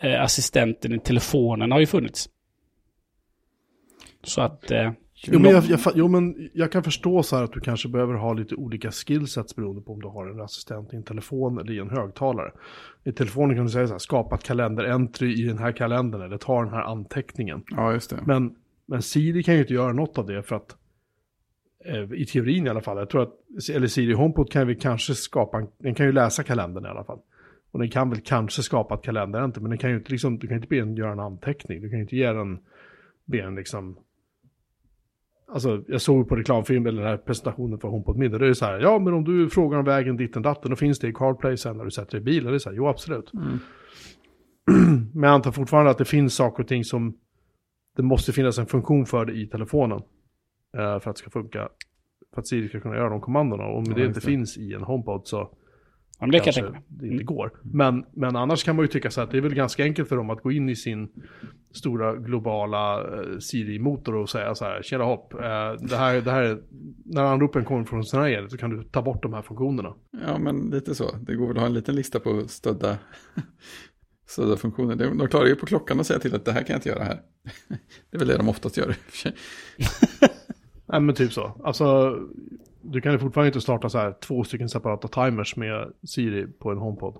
[0.00, 2.28] eh, assistenten i telefonen har ju funnits.
[4.22, 4.70] Så att...
[4.70, 4.90] Eh,
[5.24, 8.14] Jo men jag, jag, jo men jag kan förstå så här att du kanske behöver
[8.14, 11.72] ha lite olika skillsets beroende på om du har en assistent i en telefon eller
[11.72, 12.52] i en högtalare.
[13.04, 16.38] I telefonen kan du säga så här, skapa ett kalenderentry i den här kalendern eller
[16.38, 17.62] ta den här anteckningen.
[17.70, 18.18] Ja, just det.
[18.26, 18.54] Men,
[18.86, 20.76] men Siri kan ju inte göra något av det för att
[22.14, 23.32] i teorin i alla fall, jag tror att,
[23.72, 27.04] eller Siri HomePod kan vi kanske skapa, en, den kan ju läsa kalendern i alla
[27.04, 27.18] fall.
[27.70, 30.46] Och den kan väl kanske skapa ett kalenderenter, men den kan ju inte liksom, du
[30.46, 32.58] kan inte be den göra en anteckning, du kan ju inte ge den,
[33.24, 33.98] be den liksom,
[35.48, 38.54] alltså jag såg på reklamfilm eller den här presentationen för HomePod Mini, det är ju
[38.54, 41.12] så här, ja men om du frågar om vägen ditten datten, då finns det i
[41.12, 43.32] CarPlay sen när du sätter dig i bilen, det är så här, jo absolut.
[43.34, 43.58] Mm.
[45.14, 47.18] Men jag antar fortfarande att det finns saker och ting som
[47.96, 50.02] det måste finnas en funktion för det i telefonen.
[50.76, 51.68] Eh, för att det ska funka.
[52.34, 53.64] För att Siri ska kunna göra de kommandona.
[53.64, 54.26] Och om Ja, det inte det.
[54.26, 55.50] finns i en HomePod så
[56.20, 56.80] ja, det kan kanske mig.
[56.88, 57.26] det inte Mm.
[57.26, 57.50] går.
[57.62, 60.16] Men, men annars kan man ju tycka så att det är väl ganska enkelt för
[60.16, 61.08] dem att gå in i sin
[61.74, 65.38] stora globala eh, Siri-motor och säga så här, tjena hopp, eh,
[65.88, 66.58] det här, det här är,
[67.04, 69.94] när anropen kommer från här så kan du ta bort de här funktionerna.
[70.26, 71.16] Ja, men lite så.
[71.16, 72.98] Det går väl att ha en liten lista på stödda,
[74.28, 74.96] stödda funktioner.
[74.96, 76.88] De de klarar ju på klockan att säga till att det här kan jag inte
[76.88, 77.20] göra här.
[78.10, 79.32] Det är väl det de oftast gör i och för sig.
[80.86, 81.52] Nej men typ så.
[81.64, 82.18] Alltså,
[82.82, 86.70] du kan ju fortfarande inte starta så här två stycken separata timers med Siri på
[86.70, 87.18] en HomePod.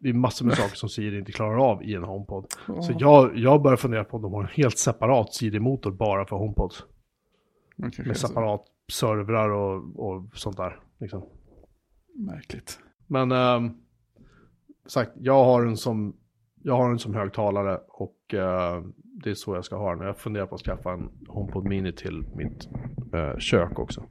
[0.00, 2.46] Det är massor med saker som Siri inte klarar av i en HomePod.
[2.66, 6.36] Så jag, jag börjar fundera på om de har en helt separat Siri-motor bara för
[7.80, 10.80] kanske är Med så separat servrar och, och sånt där.
[10.98, 11.22] Liksom.
[12.14, 12.78] Märkligt.
[13.06, 13.76] Men ähm,
[14.86, 16.16] sagt, jag har en som,
[16.62, 18.82] jag har en som högtalare och äh,
[19.24, 20.06] det är så jag ska ha den.
[20.06, 22.68] Jag funderar på att skaffa en HomePod Mini till mitt
[23.14, 24.04] äh, kök också.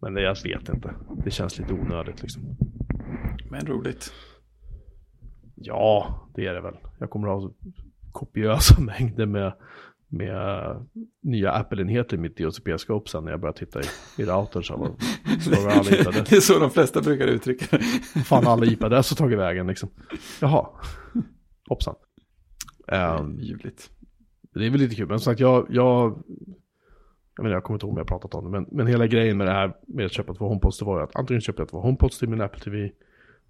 [0.00, 0.94] Men det, jag vet inte.
[1.24, 2.42] Det känns lite onödigt liksom.
[3.50, 4.12] Men roligt.
[5.54, 6.76] Ja, det är det väl.
[6.98, 7.50] Jag kommer att ha
[8.12, 9.52] kopiösa mängder med,
[10.08, 10.80] med äh,
[11.22, 13.84] nya Apple-enheter i mitt DHCP-skåp sen när jag börjar titta i,
[14.18, 14.24] i
[15.40, 16.10] slår alla.
[16.28, 17.84] Det är så de flesta brukar uttrycka det.
[18.24, 19.88] Fan alla IP-adresser tagit vägen liksom.
[20.40, 20.68] Jaha,
[21.68, 21.94] hoppsan.
[22.88, 23.90] Ehm, Ljuvligt.
[24.58, 26.22] Det är väl lite kul, men som sagt jag, jag,
[27.36, 29.36] jag menar jag kommer inte ihåg om jag pratat om det, men, men hela grejen
[29.36, 31.68] med det här med att köpa två HomePods, det var ju att antingen köper jag
[31.68, 32.90] två HomePods till min Apple TV,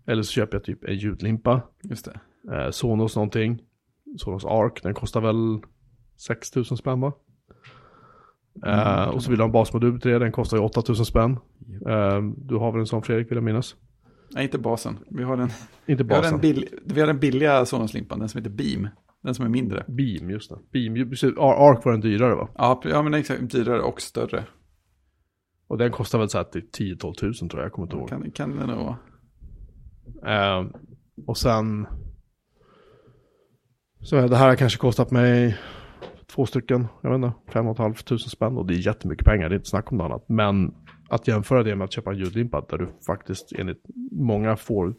[0.07, 2.05] eller så köper jag typ en ljudlimpa, Just
[2.45, 2.55] det.
[2.57, 3.63] eh, Sonos någonting,
[4.19, 5.61] Sonos Arc, den kostar väl
[6.17, 7.13] 6000 spänn va?
[8.67, 11.33] Eh, och så vill du ha en basmodul till det, den kostar ju 8000 spänn.
[11.89, 13.77] Eh, du har väl en sån Fredrik vill jag minnas?
[14.31, 14.99] Nej, inte basen.
[15.09, 15.49] Vi har den,
[15.87, 16.33] Inte vi har basen.
[16.33, 18.89] den, bill, vi har den billiga Sonos-limpan, den som heter Beam.
[19.27, 19.85] Den som är mindre.
[19.89, 20.59] Beam, just det.
[20.73, 21.33] Beam, ju- precis.
[21.39, 22.49] Ar- Arc var den dyrare va?
[22.55, 23.51] Ja, ja men exakt.
[23.53, 24.45] Dyrare och större.
[25.67, 28.09] Och den kostar väl så här till 10-12 tusen tror jag, jag kommer inte ihåg.
[28.09, 28.97] Kan, kan det nog vara.
[30.59, 30.67] Eh,
[31.27, 31.87] och sen...
[34.01, 35.59] Så det här har kanske kostat mig
[36.27, 38.57] två stycken, jag vet inte, fem och ett halvt tusen spänn.
[38.57, 40.29] Och det är jättemycket pengar, det är inte snack om något annat.
[40.29, 40.75] Men
[41.09, 44.95] att jämföra det med att köpa en ljudlimpa där du faktiskt enligt många får,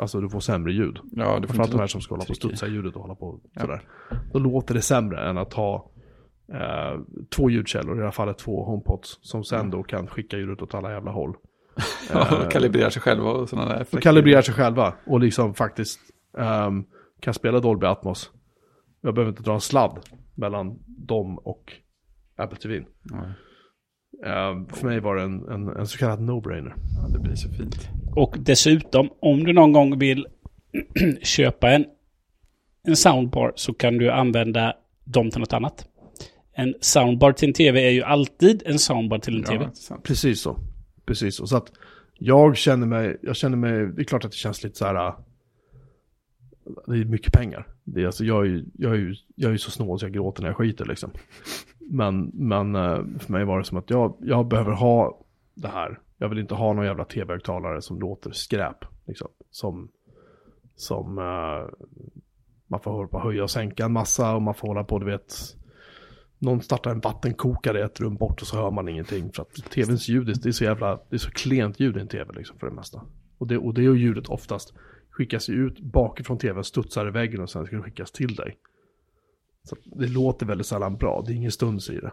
[0.00, 0.98] alltså du får sämre ljud.
[1.12, 3.14] Ja, du får inte de här som ska hålla på och studsa ljudet och hålla
[3.14, 3.60] på Ja.
[3.60, 3.82] sådär.
[4.32, 5.90] Då låter det sämre än att ha
[6.52, 7.00] eh,
[7.36, 10.74] två ljudkällor, i det här fallet två HomePods, som sen då kan skicka ljudet åt
[10.74, 11.34] alla jävla håll.
[12.12, 16.00] Ja, och kalibrerar sig själva och sådana där Och kalibrerar sig själva och liksom faktiskt
[16.38, 16.84] ehm,
[17.20, 18.30] kan spela Dolby Atmos.
[19.00, 19.98] Jag behöver inte dra en sladd
[20.34, 21.72] mellan dem och
[22.36, 22.76] Apple TV.
[22.76, 22.84] Ehm,
[24.74, 26.72] för mig var det en, en, en så kallad no-brainer.
[27.02, 27.88] ja, det blir så fint.
[28.16, 30.26] Och dessutom, om du någon gång vill
[31.22, 31.84] köpa en,
[32.86, 35.86] en soundbar så kan du använda dem till något annat.
[36.52, 39.70] En soundbar till en tv är ju alltid en soundbar till en Ja, tv.
[40.02, 40.58] Precis så.
[41.06, 41.46] Precis så.
[41.46, 41.72] Så att
[42.18, 45.06] jag känner mig, jag känner mig, det är klart att det känns lite så här.
[45.08, 45.14] äh,
[46.86, 47.66] Det är mycket pengar.
[47.84, 50.12] Det är alltså, jag, är, ju- jag, är jag är ju så snål så jag
[50.12, 51.10] gråter när jag skiter liksom.
[51.92, 55.18] Men, men eh, för mig var det som att jag, jag behöver ha
[55.54, 56.00] det här.
[56.18, 58.84] Jag vill inte ha någon jävla tv-högtalare som låter skräp.
[59.06, 59.28] Liksom.
[59.50, 59.88] Som,
[60.76, 61.68] som uh,
[62.66, 64.98] man får hålla på att höja och sänka en massa och man får hålla på,
[64.98, 65.34] du vet,
[66.38, 69.32] någon startar en vattenkokare i ett rum bort och så hör man ingenting.
[69.32, 72.08] För att tvns ljud, det är så jävla, det är så klent ljud i en
[72.08, 73.02] tv liksom för det mesta.
[73.38, 74.74] Och det, och det är ljudet oftast
[75.10, 78.58] skickas ju ut bakifrån tvn, studsar i väggen och sen ska det skickas till dig.
[79.62, 82.12] Så det låter väldigt sällan bra, det är ingen stuns i det.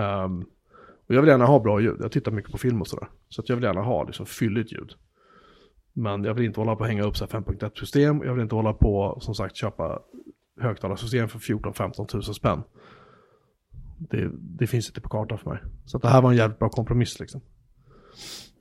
[0.00, 0.44] Ehm,
[1.06, 3.08] och jag vill gärna ha bra ljud, jag tittar mycket på film och sådär.
[3.28, 4.92] Så att jag vill gärna ha liksom fylligt ljud.
[5.92, 8.42] Men jag vill inte hålla på att hänga upp så här 5.1 system, jag vill
[8.42, 9.98] inte hålla på som sagt köpa
[10.60, 12.62] högtalarsystem för 14-15 tusen spänn
[13.98, 15.58] det, det finns inte på kartan för mig.
[15.84, 17.40] Så att det här var en jävligt bra kompromiss liksom.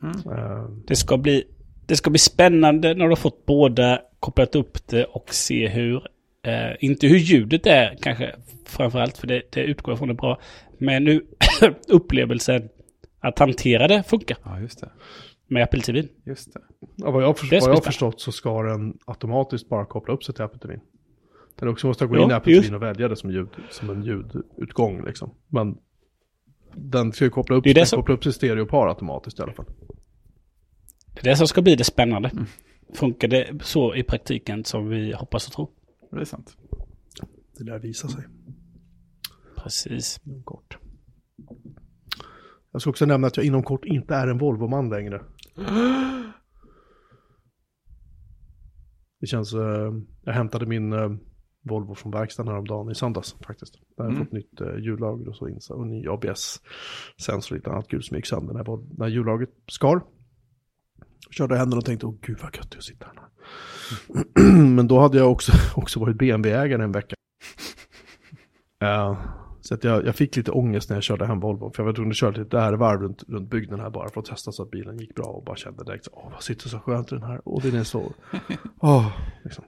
[0.04, 0.40] Mm.
[0.40, 1.44] Eh, Det ska bli,
[1.86, 6.08] det ska bli spännande när du har fått båda, kopplat upp det och se hur,
[6.44, 8.36] eh, inte hur ljudet är kanske
[8.66, 10.40] framförallt, för det, det utgår från är bra,
[10.78, 11.26] men nu
[11.88, 12.70] upplevelsen
[13.20, 14.90] att hantera det funkar Ja, just det.
[15.48, 16.04] med Apple TV.
[16.26, 16.60] Just det.
[16.96, 19.86] ja, vad jag, har först- Det är vad jag förstått så ska den automatiskt bara
[19.86, 20.80] koppla upp sig till Apple TV.
[21.60, 22.62] Den också måste gå Ja, in i Apple.
[22.62, 25.34] TV och välja det som, ljud, som en ljudutgång liksom.
[25.48, 25.78] Men
[26.76, 29.42] den ska ju koppla upp, Det är det som- koppla upp sig stereopar automatiskt i
[29.42, 29.66] alla fall.
[31.14, 32.30] Det är det som ska bli det spännande.
[32.30, 32.46] Mm.
[32.94, 35.70] Funkar det så i praktiken som vi hoppas och tror?
[36.14, 36.58] Det är sant.
[37.58, 38.24] Det lär visa sig
[39.58, 40.20] Precis.
[40.24, 40.78] inom kort.
[42.72, 45.22] Jag ska också nämna att jag inom kort inte är en Volvo-man längre.
[49.20, 49.94] Det känns, eh,
[50.24, 51.10] jag hämtade min eh,
[51.62, 53.74] Volvo från verkstaden häromdagen i söndags faktiskt.
[53.74, 54.26] Där har jag Mm.
[54.26, 58.18] fått nytt eh, hjullager och så in, och ny ABS-sensor och lite annat gul som
[58.18, 60.02] gick sönder när, när hjullaget skar.
[61.34, 63.24] Körde händerna och tänkte, åh gud vad gött det är att sitta här.
[64.76, 67.16] Men då hade jag också, också varit BMW-ägare en vecka.
[68.84, 69.18] Eh,
[69.62, 71.72] så att jag, jag fick lite ångest när jag körde hem Volvo.
[71.76, 74.20] För jag var tvungen att köra lite där varv runt, runt bygden här bara för
[74.20, 75.26] att testa så att bilen gick bra.
[75.26, 77.48] Och bara kände direkt åh vad sitter så skönt i den här.
[77.48, 78.14] Och den är så,
[78.80, 79.08] åh,
[79.44, 79.66] liksom.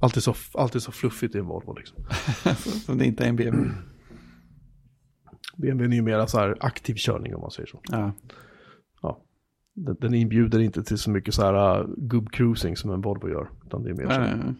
[0.00, 1.96] Alltid så, alltid så fluffigt i en Volvo liksom.
[2.84, 3.72] Som det inte är en BMW.
[5.56, 7.80] BMW är ju mera så här aktiv körning om man säger så.
[7.82, 8.12] Ja.
[9.74, 13.50] Den, inbjuder inte till så mycket så här uh, gubb-cruising som en Volvo gör.
[13.66, 14.20] Utan det är mer så.
[14.20, 14.54] Nej, nej.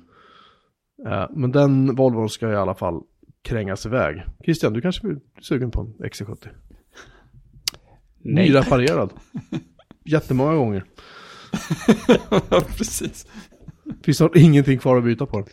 [1.07, 3.01] Eh, men den Volvon ska i alla fall
[3.43, 4.23] krängas iväg.
[4.45, 6.49] Christian, du kanske blir sugen på en XC70?
[8.19, 8.49] Nej.
[8.49, 9.13] Nyreparerad.
[10.05, 10.85] Jättemånga gånger.
[12.31, 13.27] ja, precis.
[14.03, 15.49] Finns snart ingenting kvar att byta på den.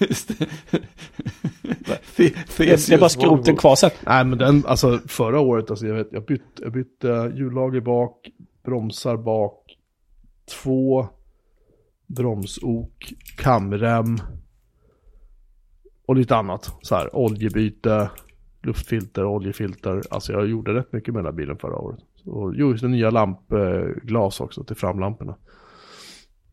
[0.00, 0.46] Just det.
[2.16, 3.90] Det, det är bara skroten kvar sen.
[4.06, 8.30] Nej men den, alltså förra året, alltså jag vet, jag bytte, jag bytte hjullager bak,
[8.62, 9.78] bromsar bak,
[10.62, 11.06] två
[12.06, 14.16] bromsok, kamrem
[16.06, 16.72] och lite annat.
[16.82, 18.10] Så här, oljebyte,
[18.62, 20.02] luftfilter, oljefilter.
[20.10, 22.00] Alltså jag gjorde rätt mycket med den här bilen förra året.
[22.24, 25.36] Och jo, det nya lampglas också till framlamporna.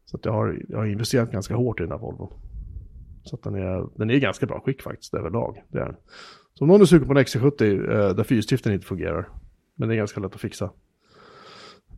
[0.06, 2.34] Så att jag har, jag har investerat ganska hårt i den här Volvon.
[3.24, 5.64] Så att den är, den är i ganska bra skick faktiskt överlag.
[5.68, 5.96] Det är den.
[6.54, 9.30] Så om någon är sugen på en XC70 eh, där fyrstiften inte fungerar,
[9.76, 10.72] men det är ganska lätt att fixa.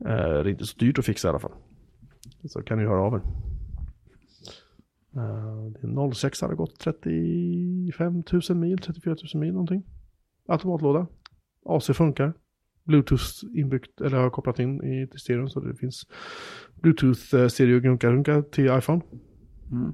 [0.06, 1.54] Eh, det är inte så dyrt att fixa i alla fall.
[2.49, 3.22] Så kan ni höra av er.
[5.16, 9.84] Eh, det är 06 hade gått 35 000 mil, 34 000 mil någonting.
[10.47, 11.08] Automatlåda.
[11.66, 12.34] AC funkar.
[12.84, 13.24] Bluetooth
[13.56, 16.08] inbyggt, eller har kopplat in i till stereon så det finns
[16.82, 19.02] Bluetooth eh, stereo gunka runka till iPhone.
[19.72, 19.93] Mm.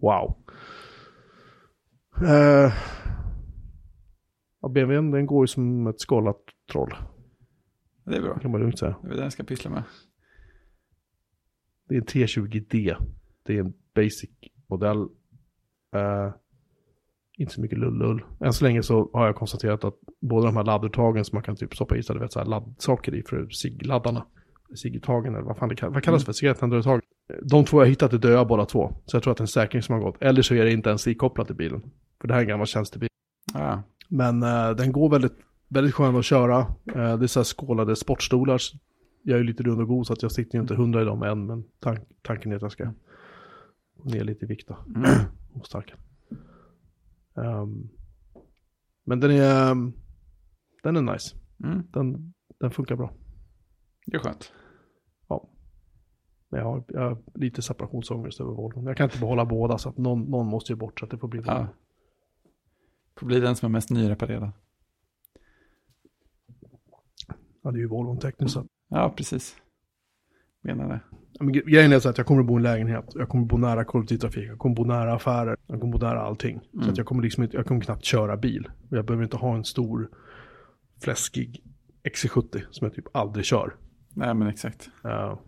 [0.00, 0.36] Wow.
[2.22, 2.72] Uh,
[4.62, 6.40] ja, BMWn den går ju som ett skalat
[6.72, 6.94] troll,
[8.06, 8.38] Det är bra.
[8.38, 8.96] kan man lugnt säga.
[9.02, 9.82] Det är det jag ska pyssla med.
[11.88, 12.96] Det är en 320D.
[13.42, 14.30] Det är en basic
[14.66, 15.08] modell.
[15.94, 16.32] Eh,
[17.38, 18.24] inte så mycket lull-lull.
[18.40, 21.56] Än så länge så har jag konstaterat att båda de här ladduttagen som man kan
[21.56, 24.26] typ stoppa i så, vet, så här laddsaker i för SIG-laddarna.
[24.74, 26.32] SIG-uttagen eller vad fan det kallas, vad kallas det för?
[26.32, 27.00] Cigaretthändaruttag.
[27.42, 28.96] De två jag hittat är döda båda två.
[29.04, 30.22] Så jag tror att det är en säkring som har gått.
[30.22, 31.82] Eller så är det inte ens ikopplat i bilen.
[32.20, 33.08] För det här är en gammal tjänstebil.
[33.54, 35.36] Ja, Men eh, den går väldigt,
[35.68, 36.58] väldigt skön att köra.
[36.94, 38.60] Eh, det är så här skålade sportstolar.
[39.22, 41.04] Jag är ju lite rund och god så att jag sitter ju inte hundra i
[41.04, 41.46] dem än.
[41.46, 42.92] Men tank, tanken är att jag ska
[43.96, 44.78] gå ner lite i vikt då.
[44.96, 45.10] Mm.
[45.52, 45.94] Och starka.
[47.36, 47.88] Ehm,
[49.04, 49.92] men den är, ehm,
[50.82, 51.36] den är nice.
[51.64, 51.82] Mm.
[51.92, 53.12] Den, den funkar bra.
[54.06, 54.52] Det är skönt.
[56.48, 58.88] Men jag har, jag har lite separationsångest över Volvo.
[58.88, 61.18] Jag kan inte behålla båda så att någon, någon måste ju bort så att det
[61.18, 61.68] får bli Ja.
[63.16, 64.52] Får bli den som är mest nyreparerad.
[67.66, 68.66] Ja, är ju Volvo tekniskt sett.
[68.88, 69.56] Ja, precis.
[70.62, 71.00] Menar det.
[71.32, 73.04] Ja, Men gre- grejen är så att jag kommer bo i en lägenhet.
[73.14, 74.48] Jag kommer bo nära kollektivtrafik.
[74.48, 75.56] Jag kommer bo nära affärer.
[75.66, 76.60] Jag kommer bo nära allting.
[76.72, 76.90] Så Mm.
[76.90, 78.68] att jag kommer liksom inte, jag kommer knappt köra bil.
[78.90, 80.10] Och jag behöver inte ha en stor
[81.02, 81.62] fläskig
[82.04, 83.74] XC70 som jag typ aldrig kör.
[84.14, 84.88] Nej, men exakt.
[85.04, 85.38] Uh,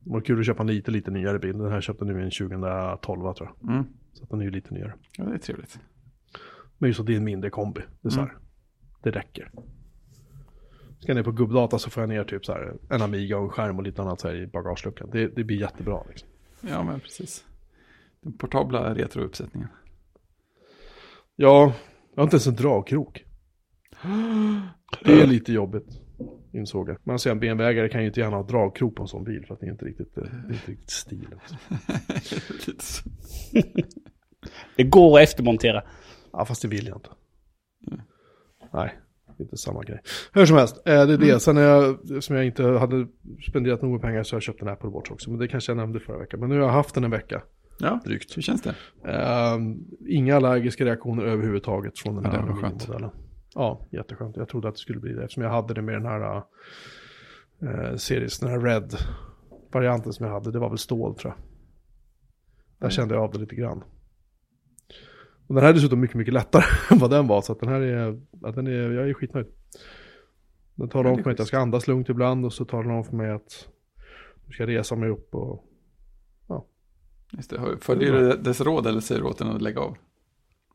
[0.00, 1.58] det var kul att köpa en lite, lite nyare bil.
[1.58, 3.70] Den här köpte nu en 2012 tror jag.
[3.70, 3.84] Mm.
[4.12, 4.94] Så att den är ju lite nyare.
[5.18, 5.78] Ja, det är trevligt.
[6.78, 7.80] Men just att det är en mindre kombi.
[8.00, 8.28] Det är så här.
[8.28, 8.40] Mm.
[9.02, 9.50] Det räcker.
[11.00, 13.50] Ska ner på gubbdata så får jag ner typ så här en Amiga och en
[13.50, 15.10] skärm och lite annat så här i bagageluckan.
[15.12, 16.28] Det, det blir jättebra liksom.
[16.60, 17.44] Ja, men precis.
[18.20, 19.68] Den portabla retrouppsättningen.
[21.36, 21.74] Ja,
[22.14, 23.24] jag har inte ens en dragkrok.
[25.04, 26.00] Det är lite jobbigt,
[26.52, 26.96] insåg jag.
[27.04, 29.54] Man ser en BMW-ägare kan ju inte gärna ha dragkrok på en sån bil för
[29.54, 30.90] att det är inte riktigt, det är inte riktigt
[32.82, 33.10] så.
[34.76, 35.82] Det går att eftermontera.
[36.32, 37.10] Ja, fast det vill jag inte.
[38.72, 38.98] Nej,
[39.40, 40.00] inte samma grej.
[40.32, 41.40] Hur som helst, eh, det är det.
[41.40, 43.06] Sen är jag, som jag inte hade
[43.48, 45.30] spenderat nog med pengar så har jag köpt en Apple Watch också.
[45.30, 46.40] Men det kanske jag nämnde förra veckan.
[46.40, 47.42] Men nu har jag haft den en vecka,
[47.78, 48.36] Ja, drygt.
[48.36, 48.74] hur känns det?
[49.12, 49.76] Ehm,
[50.08, 52.88] inga allergiska reaktioner överhuvudtaget från den här Ja, skönt.
[52.88, 53.10] modellen.
[53.54, 54.36] Ja, jätteskönt.
[54.36, 56.36] Jag trodde att det skulle bli det eftersom jag hade det med den här
[57.62, 60.50] uh, series, den här Red-varianten som jag hade.
[60.52, 61.44] Det var väl stål tror jag.
[62.78, 62.90] Där Mm.
[62.90, 63.82] kände jag av det lite grann.
[65.48, 67.42] Och den här är dessutom mycket, mycket lättare än vad den var.
[67.42, 69.46] Så att den här är, ja, den är, jag är skitnöjd.
[70.74, 72.82] Den talar Ja, om för mig att jag ska andas lugnt ibland och så talar
[72.82, 73.68] den om för mig att
[74.46, 75.64] jag ska resa mig upp och
[77.32, 77.76] Just det.
[77.80, 79.96] Följer du dess råd eller säger du åt den att lägga av?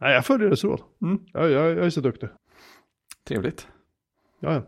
[0.01, 0.81] Nej, jag följer dess råd.
[1.01, 1.19] Mm.
[1.33, 2.29] Jag, jag, jag är så duktig.
[3.27, 3.67] Trevligt.
[4.39, 4.63] Ja, ja.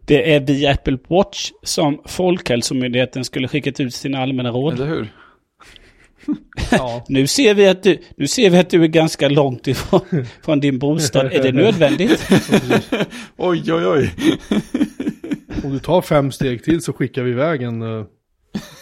[0.00, 4.74] Det är via Apple Watch som Folkhälsomyndigheten skulle skickat ut sina allmänna råd.
[4.74, 5.12] Eller hur?
[6.70, 7.04] ja.
[7.08, 10.00] Nu ser vi att du, nu ser vi att du är ganska långt ifrån
[10.42, 11.26] från din bostad.
[11.32, 12.28] Är det nödvändigt?
[13.36, 14.14] oj, oj, oj.
[15.64, 17.82] Om du tar fem steg till så skickar vi iväg en...
[17.82, 18.04] Uh,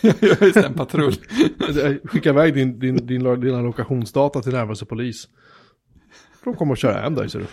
[0.03, 1.15] Just det, en patrull.
[2.05, 5.29] skickar iväg din, din, din, dina lokationsdata till närmaste polis.
[6.45, 7.47] De kommer att köra hem dig, ser du.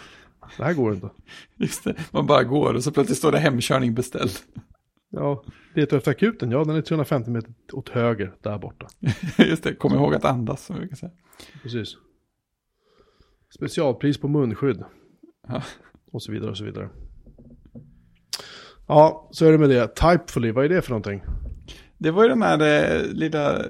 [0.57, 1.09] Det här går inte.
[1.57, 4.31] Just det, man bara går och så plötsligt står det hemkörning beställd.
[5.09, 5.43] Ja,
[5.73, 6.51] letar efter akuten?
[6.51, 8.87] Ja, den är 350 meter åt höger, där borta.
[9.37, 10.65] Just det, kom ihåg att andas.
[10.65, 11.11] Som vi kan säga.
[11.63, 11.97] Precis.
[13.55, 14.83] Specialpris på munskydd.
[15.47, 15.63] Ja.
[16.11, 16.89] Och så vidare och så vidare.
[18.87, 19.87] Ja, så är det med det.
[19.87, 21.21] Typefully, vad är det för någonting?
[21.97, 23.65] Det var ju den här eh, lilla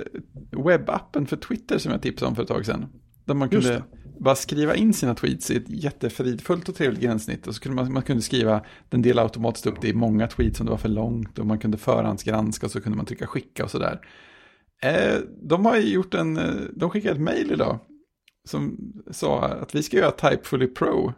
[0.65, 2.85] webbappen för Twitter som jag tipsade om för ett tag sedan.
[3.25, 3.83] Där man kunde
[4.19, 7.47] bara skriva in sina tweets i ett jättefridfullt och trevligt gränssnitt.
[7.47, 10.59] Och så kunde man, man kunde skriva, den delade automatiskt upp det i många tweets
[10.59, 11.39] om det var för långt.
[11.39, 14.01] Och man kunde förhandsgranska och så kunde man trycka skicka och sådär.
[14.81, 17.79] Eh, de har ju gjort en, eh, de skickade ett mail idag.
[18.47, 21.13] Som sa att vi ska göra Typefully Pro.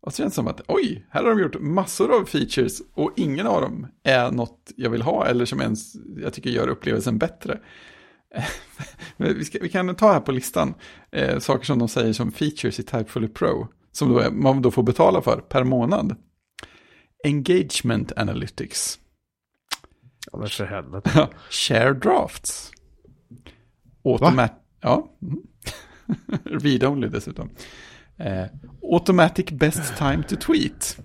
[0.00, 3.12] Och så känns det som att oj, här har de gjort massor av features och
[3.16, 7.18] ingen av dem är något jag vill ha eller som ens jag tycker gör upplevelsen
[7.18, 7.60] bättre.
[9.16, 10.74] Vi, ska, vi kan ta här på listan
[11.10, 13.68] eh, saker som de säger som features i Typefully Pro.
[13.92, 16.16] Som då man då får betala för per månad.
[17.24, 18.98] Engagement Analytics.
[20.32, 21.28] Ja, men för helvete.
[21.50, 22.70] Share drafts.
[24.04, 24.52] Automat...
[24.80, 25.10] Ja.
[25.22, 25.38] Mm.
[26.60, 27.50] Read only dessutom.
[28.16, 28.46] Eh,
[28.82, 30.98] automatic best time to tweet.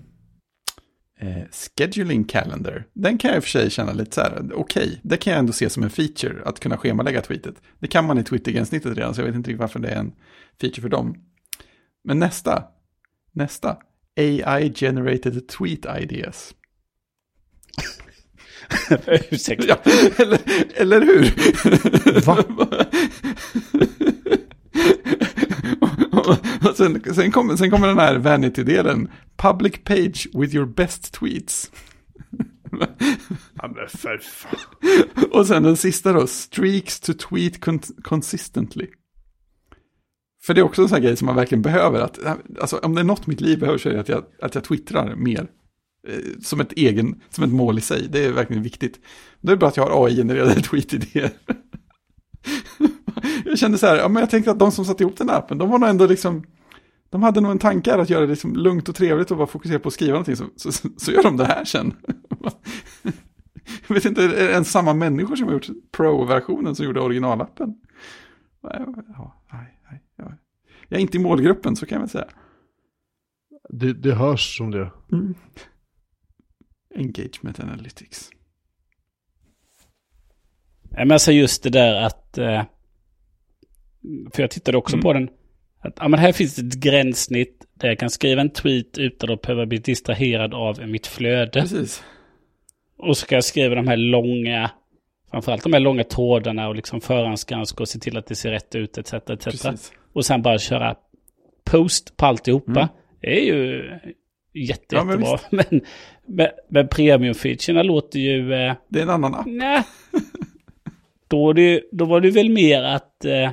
[1.20, 2.84] Eh, scheduling calendar.
[2.92, 5.40] Den kan jag i och för sig känna lite så här, okej, det kan jag
[5.40, 7.54] ändå se som en feature, att kunna schemalägga tweetet.
[7.78, 10.12] Det kan man i Twitter-gränssnittet redan, så jag vet inte riktigt varför det är en
[10.60, 11.14] feature för dem.
[12.04, 12.64] Men nästa,
[13.32, 13.76] nästa,
[14.16, 16.54] AI generated tweet ideas.
[19.30, 19.66] Ursäkta.
[19.68, 19.78] Ja,
[20.18, 20.38] eller,
[20.74, 21.34] eller hur?
[22.26, 22.44] Va?
[26.70, 29.08] och sen, sen, kommer, sen kommer den här vanity-delen.
[29.36, 31.70] Public page with your best tweets.
[33.54, 34.60] Ja, men för fan.
[35.32, 38.86] Och sen den sista då, streaks to tweet con- consistently.
[40.46, 42.00] För det är också en sån här grej som man verkligen behöver.
[42.00, 42.18] Att,
[42.60, 44.64] alltså, om det är något mitt liv behöver så är det att jag, att jag
[44.64, 45.46] twittrar mer.
[46.08, 48.08] Eh, Som ett, egen, som ett mål i sig.
[48.10, 49.00] Det är verkligen viktigt.
[49.40, 51.30] Då är det bra att jag har AI-genererade tweetidéer.
[53.44, 55.38] jag kände så här, ja, men jag tänkte att de som satte ihop den här
[55.38, 56.44] appen, de var nog ändå liksom,
[57.10, 59.78] de hade nog en tanke att göra det liksom lugnt och trevligt och bara fokusera
[59.78, 61.94] på att skriva någonting, så, så, så, gör de det här sen.
[63.88, 67.74] jag vet inte, är det ens samma människor som har gjort pro-versionen som gjorde originalappen?
[68.62, 70.32] Ja, nej, nej, ja.
[70.88, 72.28] Jag är inte i målgruppen, så kan jag väl säga.
[73.68, 74.90] Det, det hörs som det.
[76.94, 78.30] Engagement Analytics.
[80.90, 82.38] Men alltså just det där att...
[82.38, 82.62] eh,
[84.34, 85.02] För jag tittade också Mm.
[85.02, 85.28] på den.
[85.80, 89.42] Att, ja, men här finns ett gränssnitt där jag kan skriva en tweet utan att
[89.42, 91.60] behöva bli distraherad av mitt flöde.
[91.60, 92.02] Precis.
[92.98, 94.70] Och så ska jag skriva de här långa,
[95.30, 98.74] framförallt de här långa trådarna och liksom förhandsgranska och se till att det ser rätt
[98.74, 99.12] ut etc.
[99.14, 99.44] etc.
[99.44, 99.92] Precis.
[100.12, 100.94] Och sen bara köra
[101.64, 102.70] post på alltihopa.
[102.80, 102.88] Mm.
[103.20, 103.90] Det är ju
[104.54, 105.38] jätte, Ja, men jättebra.
[105.70, 105.80] Men,
[106.26, 108.54] men, men premium-featurerna låter ju...
[108.54, 109.46] Eh, Det är en annan app.
[109.46, 109.82] nej.
[111.28, 113.50] Då, det, då var det väl mer att eh,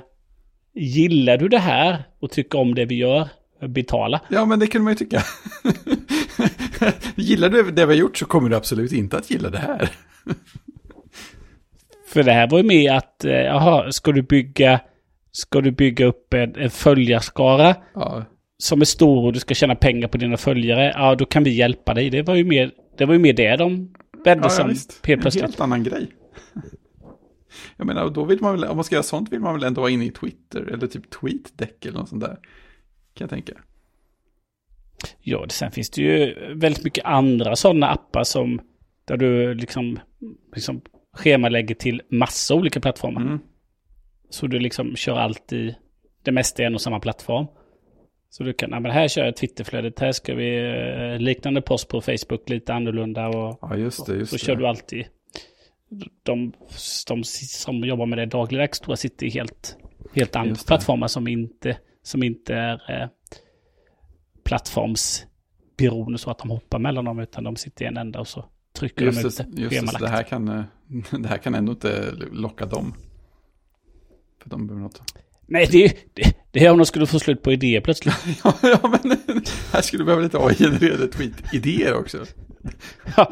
[0.75, 3.29] gillar du det här och tycker om det vi gör,
[3.67, 4.21] betala.
[4.29, 5.23] Ja, men det kunde man ju tycka.
[7.15, 9.89] Gillar du det vi har gjort så kommer du absolut inte att gilla det här.
[12.07, 14.79] För det här var ju med att, eh, jaha, ska du bygga,
[15.31, 18.25] ska du bygga upp en, en följarskara Ja,
[18.57, 21.49] som är stor och du ska tjäna pengar på dina följare, ja då kan vi
[21.53, 22.09] hjälpa dig.
[22.09, 23.69] Det var ju mer det, var ju mer det de
[24.25, 25.43] vände ja, ja som helt En plötsligt.
[25.43, 26.07] helt annan grej.
[27.77, 29.81] Jag menar, då vill man väl, om man ska göra sånt vill man väl ändå
[29.81, 32.37] vara inne i Twitter eller typ TweetDeck eller något sånt där.
[33.13, 33.53] Kan jag tänka.
[35.21, 38.61] Ja, sen finns det ju väldigt mycket andra sådana appar som
[39.05, 39.99] där du liksom,
[40.55, 40.81] liksom
[41.13, 43.21] schemalägger till massa olika plattformar.
[43.21, 43.39] Mm.
[44.29, 45.75] Så du liksom kör allt i
[46.23, 47.47] det mesta i en och samma plattform.
[48.29, 51.87] Så du kan, ja men här kör jag Twitterflödet, här ska vi eh, liknande post
[51.87, 54.45] på Facebook lite annorlunda och Ja, just det, just så det.
[54.45, 55.05] kör du alltid.
[56.23, 56.53] De,
[57.07, 59.77] de som jobbar med det dagligdags tror jag sitter i helt,
[60.13, 63.07] helt andra Just plattformar som inte, som inte är eh,
[64.43, 68.45] plattformsberoende så att de hoppar mellan dem utan de sitter i en enda och så
[68.73, 69.99] trycker de ut Just det just schemalagt.
[69.99, 70.63] det här kan, eh,
[71.19, 72.93] det här kan ändå inte locka dem.
[74.43, 75.01] För de behöver något.
[75.45, 78.15] Nej, det, det, det är om de skulle få slut på idéer plötsligt.
[78.43, 79.17] Ja, men
[79.73, 82.25] här skulle du behöva lite AI-genererade tweet-idéer också.
[83.17, 83.31] Ja,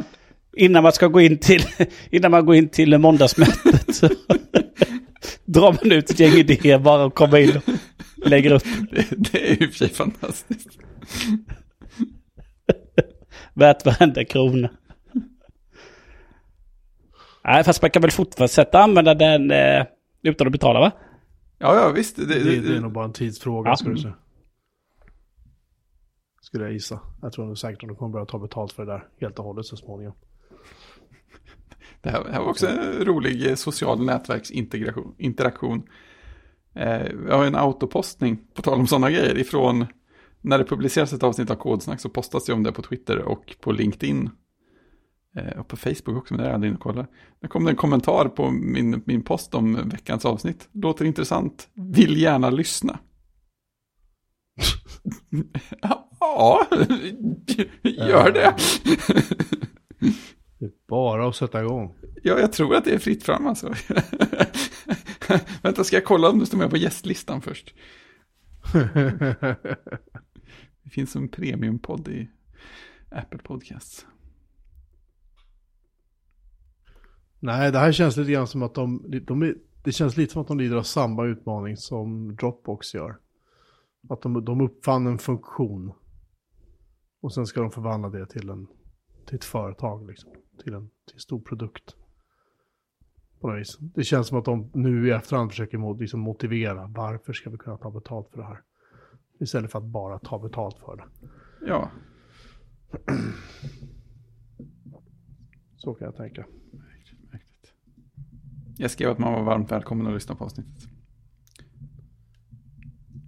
[0.58, 1.62] innan man ska gå in till,
[2.10, 4.08] innan man går in till måndagsmötet så
[5.46, 7.64] drar man ut ett gäng idéer bara och kommer in och
[8.30, 8.64] lägger upp.
[8.92, 10.70] Det, det är ju för sig fantastiskt.
[13.54, 14.70] Värt varenda krona.
[17.44, 19.86] Nej, fast man kan väl fortsätta använda den eh,
[20.24, 20.92] utan att betala va?
[21.60, 22.16] Ja, ja, visst.
[22.16, 23.76] Det, Det, det, det är nog bara en tidsfråga, Ja.
[23.76, 24.16] skulle du säga.
[26.42, 27.00] Skulle jag gissa.
[27.22, 29.46] Jag tror nog säkert att de kommer börja ta betalt för det där helt och
[29.46, 30.14] hållet så småningom.
[32.02, 35.16] Det här, det här var också en rolig eh, social nätverksinteraktion.
[35.18, 35.84] Interaktion.
[36.76, 39.86] Eh, jag har en autopostning, på tal om sådana grejer, ifrån
[40.42, 43.56] när det publiceras ett avsnitt av Kodsnack så postas det om det på Twitter och
[43.62, 44.30] på LinkedIn.
[45.36, 47.08] Eh, och på Facebook också, men det är jag aldrig inne och kollar.
[47.42, 50.70] Det kom det en kommentar på min, min post om veckans avsnitt.
[50.72, 53.00] Låter intressant, vill gärna lyssna.
[55.82, 56.68] ja,
[57.84, 58.46] gör det.
[58.46, 58.54] Eh.
[60.62, 61.96] Det är bara att sätta igång.
[62.24, 63.68] Ja, jag tror att det är fritt fram alltså.
[65.62, 67.74] Vänta, ska jag kolla om du står med på gästlistan först?
[70.84, 72.30] Det finns en premiumpodd i
[73.10, 74.06] Apple Podcasts.
[77.40, 80.48] Nej, det här känns lite grann som att de, de det känns lite som att
[80.48, 83.18] de lider av samma utmaning som Dropbox gör.
[84.10, 85.94] Att de, de uppfann en funktion.
[87.22, 88.68] Och sen ska de förvandla det till, en,
[89.26, 90.32] till ett företag, liksom.
[90.64, 91.96] Till en, till en stor produkt.
[93.40, 93.78] På något vis.
[93.80, 97.78] Det känns som att de nu i efterhand försöker liksom motivera varför ska vi kunna
[97.78, 98.62] ta betalt för det här.
[99.40, 101.04] Istället för att bara ta betalt för det.
[101.68, 101.92] Ja,
[105.82, 106.46] Så kan jag tänka.
[108.78, 110.88] Jag skrev att man var varmt välkommen att lyssna på avsnittet.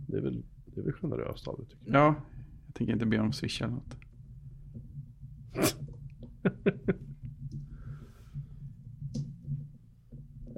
[0.08, 2.02] Det är väl, det är väl generöst av det tycker jag.
[2.02, 2.16] Ja,
[2.66, 3.96] Jag tänker inte be om swish eller något.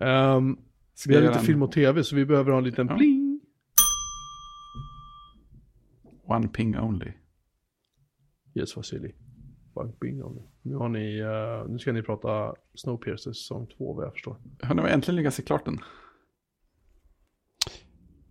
[0.06, 0.60] Um,
[0.94, 2.98] Ska vi har lite film och tv så vi behöver ha en liten Ja.
[2.98, 3.40] pling.
[6.28, 7.12] One ping only.
[8.56, 9.12] Yes, Vasili.
[10.02, 10.42] Bing, om det.
[10.62, 14.38] Nu har ni, eh, nu ska ni prata Snowpiercer säsong två vad jag förstår.
[14.62, 15.80] Har ni äntligen lyckats se klart den?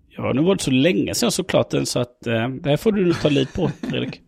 [0.08, 2.70] Ja, nu var det så länge sedan jag såg klart den så att eh, det
[2.70, 4.22] här får du nog ta lite på, Fredrik.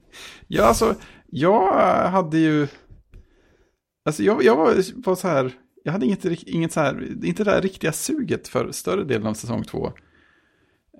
[0.48, 0.94] Ja, alltså,
[1.26, 1.72] jag
[2.10, 2.68] hade ju...
[4.04, 5.52] Alltså, jag, jag var, var så här...
[5.86, 9.34] Jag hade inget, inget så här, inte det där riktiga suget för större delen av
[9.34, 9.92] säsong två.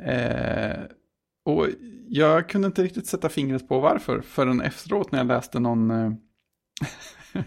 [0.07, 0.83] Eh,
[1.45, 1.67] och
[2.09, 5.91] jag kunde inte riktigt sätta fingret på varför, förrän efteråt när jag läste någon...
[5.91, 6.13] Eh,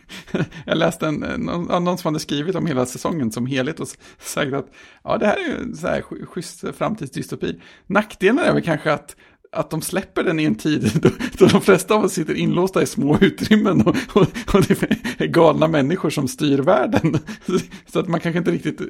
[0.66, 3.88] jag läste en, eh, någon, någon som hade skrivit om hela säsongen som helhet och
[4.18, 4.68] sagt att
[5.04, 7.62] ja, det här är ju en så här schysst framtidsdystopi.
[7.88, 9.16] Nackdelen är väl kanske att
[9.52, 12.82] att de släpper den i en tid då, då de flesta av oss sitter inlåsta
[12.82, 14.82] i små utrymmen och, och, och det
[15.18, 17.20] är galna människor som styr världen.
[17.86, 18.82] Så att man kanske inte riktigt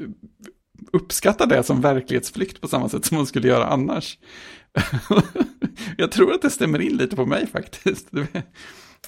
[0.91, 4.17] uppskattar det som verklighetsflykt på samma sätt som man skulle göra annars.
[5.97, 8.07] Jag tror att det stämmer in lite på mig faktiskt.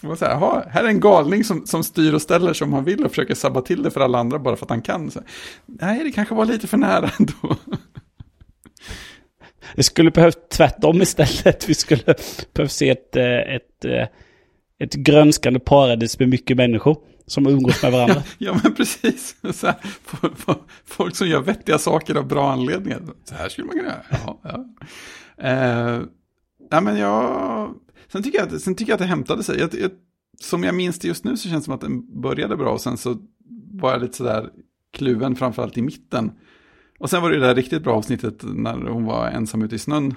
[0.02, 3.06] Man så här, här är en galning som, som styr och ställer som han vill
[3.06, 5.12] och försöker sabba till det för alla andra bara för att han kan.
[5.12, 5.22] Så,
[5.66, 7.56] nej, det kanske var lite för nära ändå.
[9.76, 11.70] Det skulle behövt tvärtom istället.
[11.70, 12.02] Vi skulle
[12.54, 14.08] behövt se ett, eh, ett, eh,
[14.80, 18.24] ett grönskande paradis med mycket människor som umgås med varandra.
[18.38, 19.36] Ja, men precis.
[19.54, 20.56] Så här, f-
[20.86, 23.02] folk som gör vettiga saker av bra anledningar.
[23.24, 24.04] Så här skulle man kunna göra.
[24.26, 24.66] Ja, ja.
[25.50, 26.02] Eh,
[26.72, 27.70] nej, men jag...
[28.12, 29.60] Sen tycker jag att, sen tycker jag att det hämtade sig.
[29.60, 29.92] Jag, jag,
[30.42, 32.82] som jag minns det just nu så känns det som att den började bra och
[32.82, 33.18] sen så
[33.74, 34.50] var jag lite sådär
[34.94, 36.32] kluven framförallt i mitten.
[37.02, 39.76] Och sen var det ju det där riktigt bra avsnittet när hon var ensam ute
[39.76, 40.16] i snön.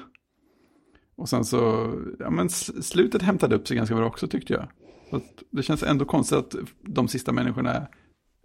[1.16, 4.68] Och sen så, ja men slutet hämtade upp sig ganska bra också tyckte jag.
[5.10, 7.86] Att det känns ändå konstigt att de sista människorna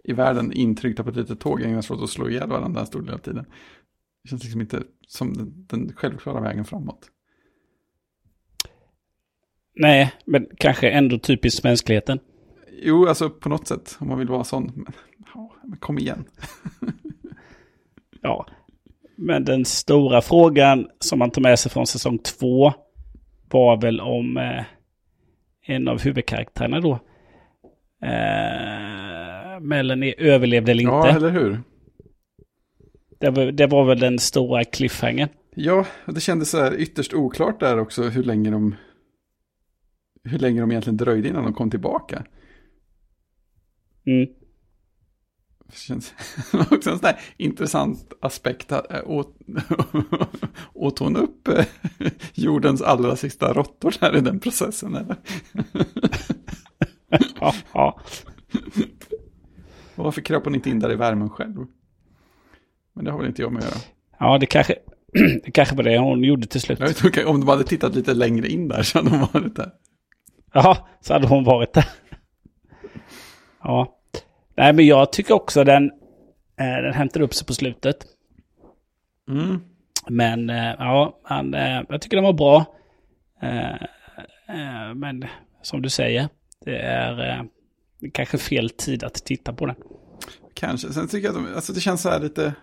[0.04, 2.86] i världen intryckta på ett litet tåg ägnar sig åt att slå ihjäl varandra en
[2.86, 3.44] stor del av tiden.
[4.22, 7.10] Det känns liksom inte som den, den självklara vägen framåt.
[9.74, 12.18] Nej, men kanske ändå typiskt mänskligheten.
[12.82, 14.72] Jo, alltså på något sätt, om man vill vara sån.
[14.74, 14.92] Men,
[15.34, 16.24] ja, men kom igen.
[18.22, 18.46] Ja.
[19.16, 22.72] Men den stora frågan som man tar med sig från säsong två
[23.50, 24.64] var väl om eh,
[25.66, 26.92] en av huvudkaraktärerna då.
[28.02, 30.94] Eh, Melanie överlevde eller inte.
[30.94, 31.60] Ja, eller hur?
[33.20, 35.28] det, var, det var väl den stora cliffhangern.
[35.54, 38.74] Ja, och det kändes så här ytterst oklart där också hur länge de
[40.24, 42.24] hur länge de egentligen dröjde innan de kom tillbaka.
[44.06, 44.28] Mm.
[45.70, 46.14] Det känns
[46.70, 48.72] också en sån där intressant aspekt.
[48.72, 49.36] att, äh, Åt,
[50.74, 51.64] åt hon upp äh,
[52.34, 54.94] jordens allra sista råttor där i den processen?
[54.94, 55.16] Eller?
[57.40, 58.00] Ja, ja.
[59.94, 61.66] Varför kröp hon inte in där i värmen själv?
[62.92, 63.80] Men det har väl inte jag med att göra.
[64.18, 64.74] ja det, kanske,
[65.44, 66.80] det kanske var det hon gjorde till slut.
[66.80, 69.72] Vet inte, om de hade tittat lite längre in där så hade de varit där.
[70.52, 71.86] Ja, så hade hon varit där.
[73.62, 73.99] Ja.
[74.60, 75.90] Nej, men jag tycker också den,
[76.60, 77.96] eh, den hämtar upp sig på slutet.
[79.28, 79.60] Mm.
[80.08, 82.76] Men eh, ja, han, eh, jag tycker den var bra.
[83.42, 83.74] Eh,
[84.48, 85.24] eh, men
[85.62, 86.28] som du säger,
[86.64, 87.44] det är eh,
[88.12, 89.76] kanske fel tid att titta på den.
[90.54, 90.92] Kanske.
[90.92, 92.54] Sen tycker jag att de, alltså det känns så här lite...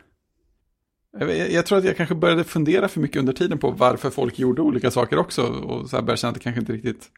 [1.20, 4.40] Jag, jag tror att jag kanske började fundera för mycket under tiden på varför folk
[4.40, 5.44] gjorde olika saker också.
[5.44, 7.10] Och så här började känna att det kanske inte riktigt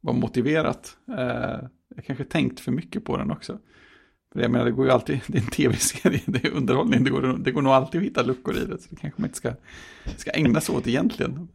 [0.00, 0.96] var motiverat.
[1.96, 3.58] Jag kanske tänkt för mycket på den också.
[4.42, 7.38] Jag menar, det går ju alltid, det är en tv-serie, det är underhållning, det går,
[7.38, 8.78] det går nog alltid att hitta luckor i det.
[8.78, 9.52] Så det kanske man inte ska,
[10.16, 11.48] ska ägna sig åt egentligen.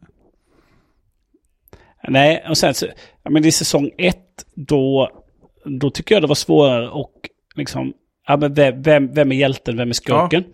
[2.08, 2.86] Nej, och sen så,
[3.22, 5.10] ja, men i säsong ett, då,
[5.64, 7.12] då tycker jag det var svårare och
[7.54, 7.92] liksom,
[8.26, 10.44] ja men vem, vem, vem är hjälten, vem är skurken?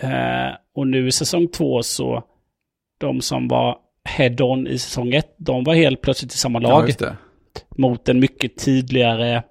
[0.00, 2.24] Eh, och nu i säsong två så,
[2.98, 6.92] de som var head-on i säsong ett, de var helt plötsligt i samma Ja, lag
[6.98, 7.16] det.
[7.76, 9.42] mot en mycket tydligare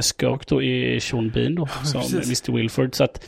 [0.00, 2.48] skurk då i Sean Bean då, som precis.
[2.48, 2.58] Mr.
[2.58, 2.94] Wilford.
[2.94, 3.24] Så att,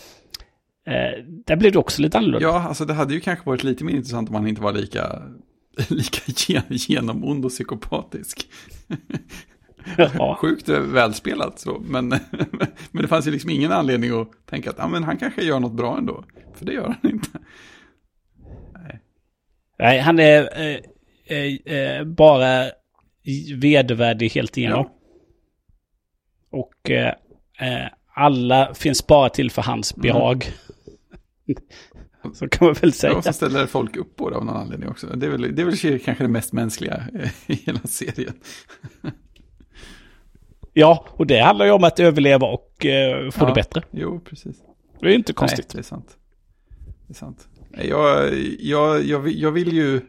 [0.87, 2.47] eh, där blev det också lite annorlunda.
[2.49, 5.23] Ja, alltså det hade ju kanske varit lite mer intressant om han inte var lika,
[5.89, 8.47] lika gen- genomond och psykopatisk.
[9.97, 10.37] Ja.
[10.41, 12.09] Sjukt välspelat så, men,
[12.91, 15.61] men det fanns ju liksom ingen anledning att tänka att ah, men han kanske gör
[15.61, 16.25] något bra ändå.
[16.55, 17.29] För det gör han inte.
[19.79, 20.79] Nej, han är eh,
[21.39, 22.71] eh, eh, bara
[23.57, 24.89] vedervärdig helt igenom.
[26.53, 27.09] Och eh,
[27.59, 30.47] eh, alla finns bara till för hans behag.
[32.35, 33.17] Så kan man väl säga.
[33.17, 35.07] Och så ställer folk upp på det av någon anledning också.
[35.07, 37.03] Det är väl, det är väl kanske det mest mänskliga
[37.47, 38.35] i hela serien.
[40.73, 43.49] Ja, och det handlar ju om att överleva och eh, få Ja.
[43.49, 43.83] det bättre.
[43.91, 44.57] Jo, precis.
[45.01, 45.67] Det är ju inte konstigt.
[45.69, 46.17] Nej, det är sant.
[47.07, 47.49] Det är sant.
[47.89, 50.01] Jag, jag, jag, vill- jag vill ju...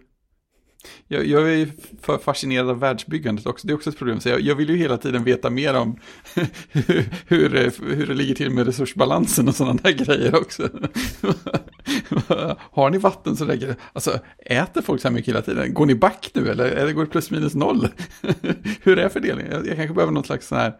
[1.07, 1.69] Jag, jag är
[2.01, 3.67] för fascinerad av världsbyggandet också.
[3.67, 4.19] Det är också ett problem.
[4.19, 5.99] Så jag, jag vill ju hela tiden veta mer om
[6.69, 10.69] hur, hur, hur det ligger till med resursbalansen och sådana där grejer också.
[12.71, 13.75] Har ni vatten så räcker det?
[13.93, 15.73] Alltså, äter folk så här mycket hela tiden?
[15.73, 17.87] Går ni back nu eller, eller går det plus minus noll?
[18.81, 19.51] hur är fördelningen?
[19.51, 20.73] Jag, jag kanske behöver något slags sån här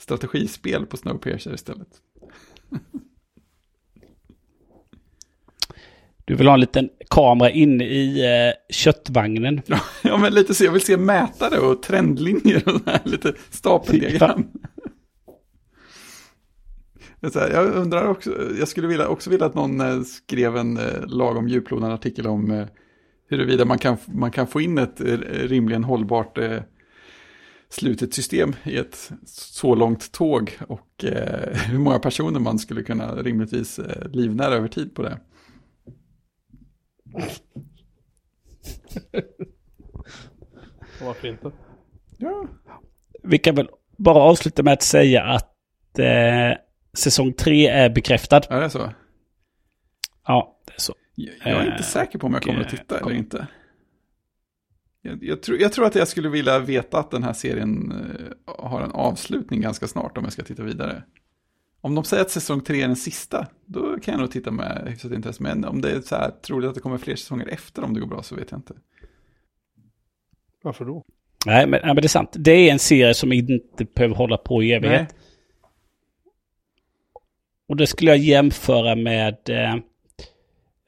[0.00, 1.88] strategispel på Snowpiercer istället.
[6.30, 9.62] Du vill ha en liten kamera inne i eh, köttvagnen.
[10.02, 10.64] Ja, men lite så.
[10.64, 14.44] Jag vill se mätare och trendlinjer och här, lite stapeldiagram.
[17.32, 20.76] Så här, Jag undrar också, jag skulle vilja, också vilja att någon eh, skrev en
[20.76, 22.66] eh, lagom djuplodande artikel om eh,
[23.28, 26.58] huruvida man kan, man kan få in ett eh, rimligen hållbart eh,
[27.68, 33.14] slutet system i ett så långt tåg och eh, hur många personer man skulle kunna
[33.14, 35.18] rimligtvis eh, livnära över tid på det.
[41.02, 41.52] Varför inte?
[42.18, 42.46] Ja,
[43.22, 46.52] Vi kan väl bara avsluta med att säga att eh,
[46.92, 48.40] säsong tre är bekräftad.
[48.50, 48.92] är det så?
[50.26, 50.94] Ja, det är så.
[51.14, 53.18] Jag jag är inte Eh, säker på om jag kommer att eh, titta kom- eller
[53.18, 53.46] inte.
[55.02, 58.54] Jag, jag, tror, jag tror att jag skulle vilja veta att den här serien eh,
[58.64, 61.02] har en avslutning ganska snart om jag ska titta vidare.
[61.80, 64.86] Om de säger att säsong tre är den sista, då kan jag nog titta med
[64.88, 65.42] hyfsat intresse.
[65.42, 68.00] Men om det är så här troligt att det kommer fler säsonger efter om det
[68.00, 68.74] går bra så vet jag inte.
[70.62, 71.04] Varför då?
[71.46, 72.36] Nej men, nej, men det är sant.
[72.38, 75.14] Det är en serie som inte behöver hålla på i evighet.
[75.14, 75.20] Nej.
[77.68, 79.36] Och det skulle jag jämföra med...
[79.48, 79.74] Eh,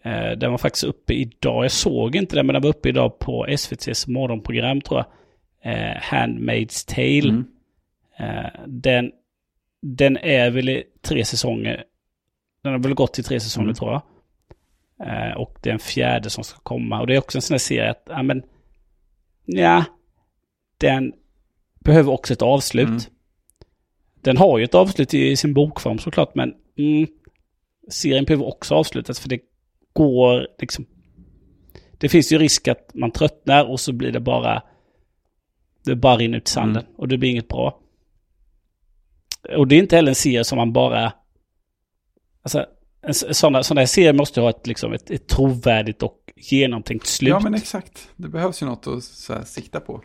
[0.05, 1.65] eh, den var faktiskt uppe idag.
[1.65, 5.07] Jag såg inte den, men den var uppe idag på SVTs morgonprogram tror jag.
[5.73, 7.29] Eh, Handmaid's Tale.
[7.29, 7.45] Mm.
[8.19, 9.13] Eh, den,
[9.83, 11.85] den är väl i tre säsonger.
[12.63, 13.75] Den har väl gått i tre säsonger Mm.
[13.75, 14.03] tror jag.
[15.09, 17.01] Eh, och det är en fjärde som ska komma.
[17.01, 18.43] Och det är också en sån här serie att, ja men,
[19.45, 19.85] ja,
[20.79, 21.13] den
[21.81, 22.89] behöver också ett avslut.
[22.89, 23.01] Mm.
[24.21, 27.07] Den har ju ett avslut i sin bokform såklart, men mm,
[27.89, 29.41] serien behöver också avslutas för det
[29.93, 30.87] går liksom...
[31.99, 34.63] Det finns ju risk att man tröttnar och så blir det bara...
[35.85, 37.82] Det bara rinner ut i sanden och det blir inget bra.
[39.57, 41.13] Och det är inte heller en serie som man bara...
[42.43, 42.67] Alltså,
[43.11, 47.31] sådana, sådana här serier måste ha ett, liksom, ett, ett trovärdigt och genomtänkt slut.
[47.31, 48.09] Ja, men exakt.
[48.17, 50.03] Det behövs ju något att så här, sikta på.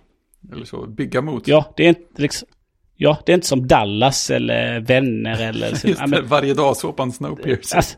[0.51, 1.47] Eller så, bygga mot.
[1.47, 2.47] Ja, det är inte liksom...
[2.95, 5.75] Ja, det är inte som Dallas eller Vänner eller...
[5.75, 7.75] Så, Just ja, det, men, varje dag såpan Snowpiercer.
[7.75, 7.97] alltså,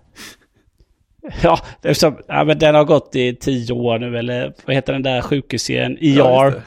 [1.42, 4.76] ja, det är som, ja, men den har gått i tio år nu, eller vad
[4.76, 5.98] heter den där sjukhusserien?
[6.02, 6.52] Ja, ER.
[6.52, 6.62] det.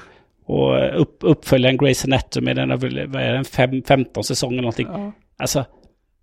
[0.52, 4.86] Och upp, uppföljaren Grey's Anatomy, den har väl, vad är den, fem, 15 säsonger någonting.
[4.90, 5.12] Ja.
[5.38, 5.64] Alltså,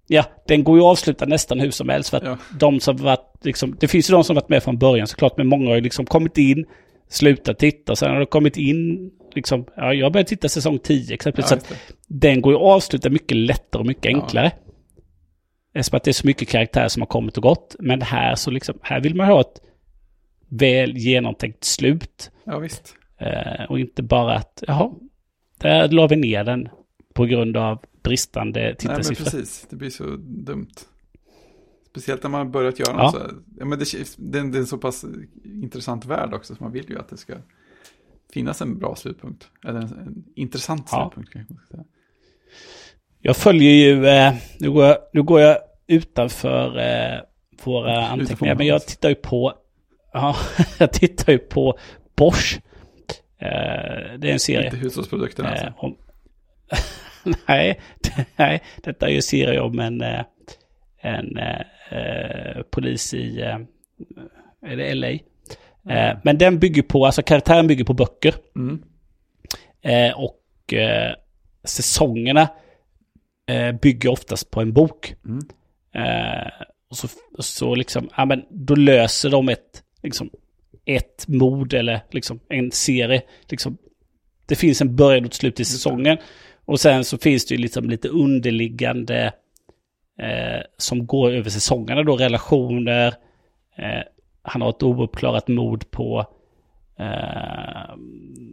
[0.07, 2.10] ja, den går ju att avsluta nästan hur som helst.
[2.10, 2.38] För att Ja.
[2.60, 5.47] de som varit, liksom, det finns ju de som varit med från början såklart, men
[5.47, 6.65] många har ju liksom kommit in,
[7.10, 11.51] slutat titta, sen har det kommit in, liksom, ja, jag började titta säsong 10 exempelvis.
[11.51, 14.51] Ja, så att den går ju att avsluta mycket lättare och mycket enklare.
[15.73, 17.76] Eftersom att det är så mycket karaktärer som har kommit och gått.
[17.80, 19.61] Men här så liksom, här vill man ha ett
[20.49, 22.31] väl genomtänkt slut.
[22.43, 22.95] ja, visst.
[23.20, 24.91] Eh, och inte bara att, jaha,
[25.58, 26.70] där la vi ner den
[27.14, 29.24] på grund av bristande Nej, men tittarsiffror.
[29.26, 29.68] precis.
[29.70, 30.68] Det blir så dumt.
[31.90, 33.04] Speciellt när man har börjat göra Ja.
[33.04, 33.32] något så här.
[33.60, 33.86] Ja, men det,
[34.18, 35.06] det, det är en så pass
[35.46, 37.34] intressant värld också, så man vill ju att det ska
[38.34, 39.48] finnas en bra slutpunkt.
[39.68, 41.12] Eller en, en intressant Ja.
[41.16, 41.30] slutpunkt
[41.66, 41.84] ska säga.
[43.22, 47.20] Jag följer ju, eh, nu, går jag, nu går jag utanför eh,
[47.64, 49.54] våra anteckningar, men jag tittar ju på,
[50.14, 50.36] ja,
[50.80, 51.78] jag tittar ju på
[52.16, 52.62] Bosch.
[53.41, 54.66] Eh, det är en serie.
[54.66, 55.74] Inte hushållsprodukterna Eh, alltså.
[55.78, 55.98] om...
[57.48, 57.80] nej,
[58.36, 60.24] nej, detta är ju en serie om en, eh,
[61.02, 63.57] en eh, eh, polis i, eh,
[64.61, 65.10] är det LA?
[65.90, 68.36] Eh, men den bygger på, alltså karaktären bygger på böcker.
[68.56, 68.84] Mm.
[69.82, 71.14] Eh, och eh,
[71.64, 72.48] säsongerna
[73.48, 75.16] eh, bygger oftast på en bok.
[75.26, 75.40] Mm.
[75.94, 76.52] Eh,
[76.90, 77.07] och så,
[77.40, 80.30] så liksom, ja men då löser de ett, liksom,
[80.85, 83.22] ett mord eller liksom en serie.
[83.49, 83.77] Liksom,
[84.45, 86.18] det finns en början och ett slut i säsongen.
[86.65, 89.34] Och sen så finns det ju liksom lite underliggande
[90.19, 93.07] eh, som går över säsongerna då, relationer.
[93.77, 94.03] Eh,
[94.41, 96.26] han har ett ouppklarat mord på
[96.99, 97.93] eh,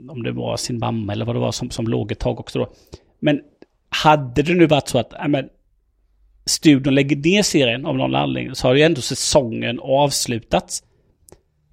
[0.09, 2.59] om det var sin mamma eller vad det var som, som låg ett tag också
[2.59, 2.73] då.
[3.19, 3.41] Men
[3.89, 5.49] hade det nu varit så att, ja, men,
[6.45, 10.83] studion lägger ner serien av någon anledning så har ju ändå säsongen avslutats.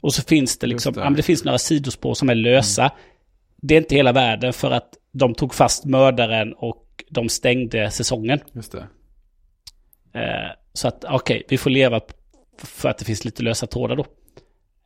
[0.04, 1.00] Och så finns det liksom, det.
[1.00, 2.92] ja, men det finns några sidospår som är lösa.
[3.62, 8.40] Det är inte hela världen för att de tog fast mördaren och de stängde säsongen.
[8.54, 8.88] Just det.
[10.20, 12.02] Eh, så att okej, vi får leva
[12.64, 14.06] för att det finns lite lösa trådar då.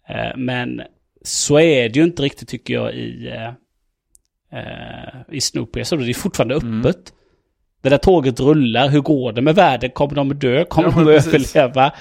[0.10, 0.82] Eh, men
[1.22, 3.48] så är det ju inte riktigt tycker jag i, eh,
[4.60, 5.84] eh, i Snoopy.
[5.84, 6.66] Så det är fortfarande öppet.
[6.96, 7.14] Mm.
[7.82, 9.90] Det där tåget rullar, hur går det med världen?
[9.92, 10.66] Kommer de att dö?
[10.66, 11.56] Kommer Ja, de att precis.
[11.56, 11.94] överleva?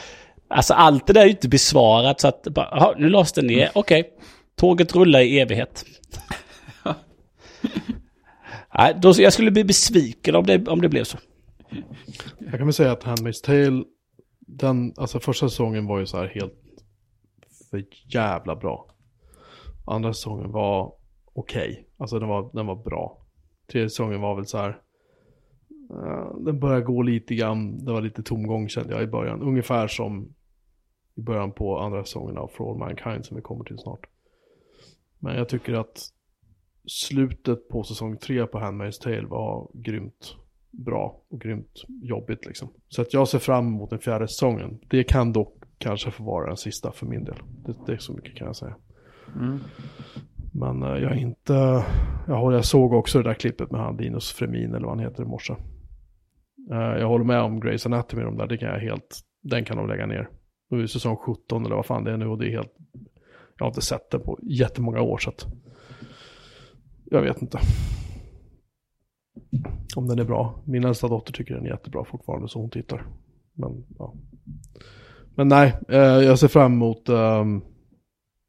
[0.48, 3.40] Alltså allt det där är ju inte besvarat så att bara, aha, nu lades det
[3.40, 3.54] Mm.
[3.56, 4.10] ner, okej.
[4.56, 5.84] Tåget rullar i evighet.
[8.78, 11.18] Nej, då, jag skulle bli besviken om det, om det blev så.
[12.38, 13.84] Jag kan väl säga att Handmaid's Tale,
[14.46, 16.54] den, alltså första säsongen var ju så här helt
[17.70, 18.86] för jävla bra.
[19.86, 20.92] Andra säsongen var
[21.34, 23.26] okej, alltså den var, den var bra.
[23.72, 24.68] Tredje säsongen var väl så här,
[25.90, 29.42] eh, den började gå lite grann, det var lite tomgång kände jag i början.
[29.42, 30.34] Ungefär som
[31.16, 34.06] i början på andra säsongen av For All Mankind som vi kommer till snart.
[35.18, 36.12] Men jag tycker att
[36.86, 40.36] slutet på säsong tre på Handmaid's Tale var grymt
[40.70, 42.68] bra och grymt jobbigt liksom.
[42.88, 44.78] Så att jag ser fram emot den fjärde säsongen.
[44.88, 47.36] Det kan dock kanske få vara den sista för min del.
[47.66, 48.76] Det, det är så mycket kan jag säga.
[49.34, 49.58] Mm.
[50.52, 51.84] Men eh, jag är inte,
[52.26, 55.22] jag, jag såg också det där klippet med han Linus Fremin eller vad han heter
[55.22, 55.54] i morse.
[56.70, 59.76] Eh, jag håller med om Grey's Anatomy, de där, det kan jag helt, den kan
[59.76, 60.28] de lägga ner.
[60.68, 62.74] Nu är det säsong 17 eller vad fan det är nu och det är helt,
[63.58, 65.46] jag har inte sett den på jättemånga år så att
[67.04, 67.58] jag vet inte.
[69.96, 70.62] Om den är bra.
[70.64, 73.06] Min äldsta dotter tycker den är jättebra fortfarande så hon tittar.
[73.52, 74.14] Men ja.
[75.34, 77.62] Men nej, eh, jag ser fram emot ehm,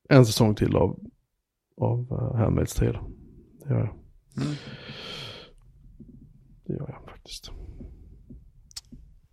[0.10, 1.00] en säsong till av,
[1.78, 3.00] av uh, Handmaid's Tale.
[3.64, 3.94] Det gör jag.
[4.44, 4.56] Mm.
[6.66, 7.52] Det gör jag faktiskt.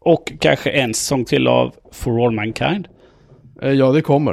[0.05, 2.89] Och kanske en säsong till av For All Mankind.
[3.63, 4.33] Eh, ja, det kommer.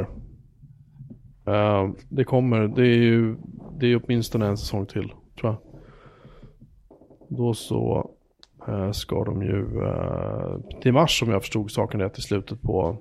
[1.46, 2.68] Eh, det kommer.
[2.68, 3.36] Det är ju
[3.80, 5.56] det är åtminstone en säsong till, tror jag.
[7.28, 8.10] Då så
[8.68, 12.96] eh, ska de ju eh, till mars, om jag förstod saken rätt, i slutet på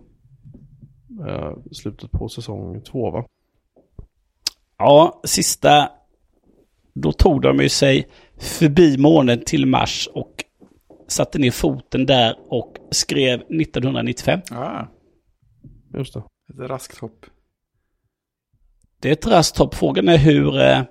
[1.72, 3.26] slutet på säsong två, va?
[4.78, 5.90] Ja, sista...
[6.94, 8.08] Då tog de ju sig
[8.38, 10.41] förbi månen till Mars och
[11.12, 14.40] satte ner foten där och skrev 1995.
[14.52, 14.86] Ah,
[15.94, 16.20] Just det.
[16.20, 17.26] ett raskt hopp.
[19.00, 19.76] Det är ett raskt hopp.
[19.76, 20.60] Frågan är hur...
[20.60, 20.82] Eh,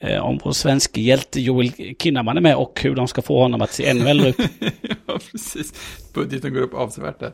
[0.00, 1.72] eh, om vår svenska hjälte Joel
[2.02, 4.36] Kinnaman är med och hur de ska få honom att se ännu äldre ut.
[5.06, 5.72] ja, precis.
[6.14, 7.32] Budgeten går upp avsevärt där.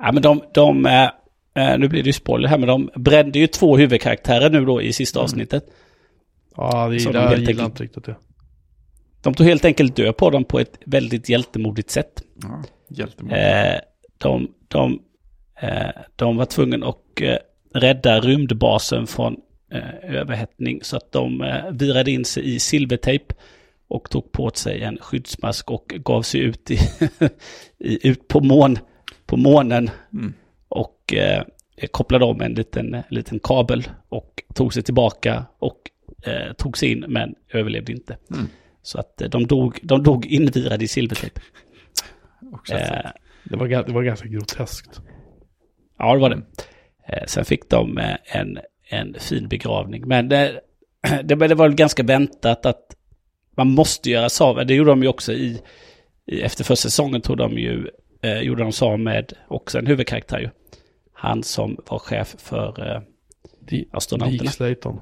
[0.00, 0.42] Ja, men de...
[0.54, 1.02] de eh,
[1.54, 4.82] eh, nu blir det ju spoiler här, men de brände ju två huvudkaraktärer nu då
[4.82, 5.64] i sista avsnittet.
[6.56, 8.16] Ja, det Så de jag helt gillar enkelt- inte riktigt det.
[9.22, 12.22] De tog helt enkelt död på dem på ett väldigt hjältemodigt sätt.
[12.42, 13.32] Ja, hjältemod.
[13.32, 13.80] Eh,
[14.18, 15.02] de, de,
[15.60, 17.36] eh, de var tvungna att eh,
[17.74, 19.36] rädda rymdbasen från
[19.72, 23.34] eh, överhettning så att de eh, virade in sig i silvertejp
[23.88, 26.78] och tog på sig en skyddsmask och gav sig ut, i,
[27.78, 28.78] i, ut på, mån,
[29.26, 30.34] på månen Mm.
[30.68, 31.42] och eh,
[31.90, 35.90] kopplade om en liten, en liten kabel och tog sig tillbaka och
[36.22, 38.16] eh, tog sig in men överlevde inte.
[38.30, 38.48] Mm.
[38.88, 41.40] Så att eh, de dog, de dog invirade i silvertejp.
[42.72, 43.10] Eh.
[43.44, 45.00] Det var, det var ganska groteskt.
[45.98, 46.42] Ja, det var det.
[47.08, 48.58] Eh, Sen fick de en,
[48.90, 50.08] en fin begravning.
[50.08, 50.60] Men det,
[51.02, 52.96] det, det var väl ganska väntat att
[53.56, 54.66] man måste göra Saab.
[54.66, 55.62] Det gjorde de ju också i,
[56.26, 57.88] i efter första säsongen tog de ju,
[58.22, 60.50] eh, gjorde de Saab med också en huvudkaraktär ju.
[61.12, 63.02] Han som var chef för eh,
[63.92, 64.42] astronauterna.
[64.42, 65.00] Dick Slayton.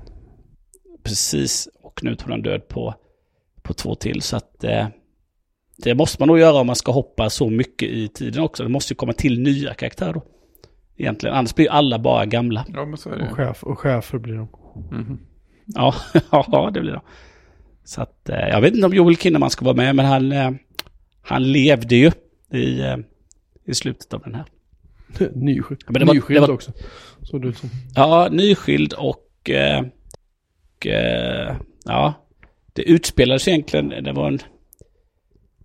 [1.04, 2.94] Precis, och nu tog han död på,
[3.66, 4.22] på två till.
[4.22, 4.86] Så att eh,
[5.76, 8.62] det måste man nog göra om man ska hoppa så mycket i tiden också.
[8.62, 10.22] Det måste ju komma till nya karaktärer då.
[10.96, 12.66] Egentligen, annars blir ju alla bara gamla.
[12.74, 13.28] Ja, men så är Och, det.
[13.30, 14.48] chef, och chefer blir de.
[14.90, 15.20] Mhm.
[15.66, 15.94] Ja,
[16.30, 17.00] ja det blir det.
[17.84, 20.50] Så att eh, jag vet inte om Joel Kinnaman ska vara med, men han, eh,
[21.22, 22.10] han levde ju
[22.52, 22.96] i, eh,
[23.66, 24.44] i slutet av den här.
[25.34, 26.72] Nyskild, Men det var- Nyskild det var- också.
[27.22, 27.70] Såg det ut som.
[27.94, 29.84] Ja, nyskild och, eh,
[30.78, 32.14] och eh, ja,
[32.76, 34.38] det utspelades egentligen, det var en,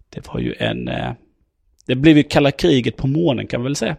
[0.10, 1.14] det var ju en, eh,
[1.86, 3.98] det blev ju kalla kriget på månen kan man väl säga.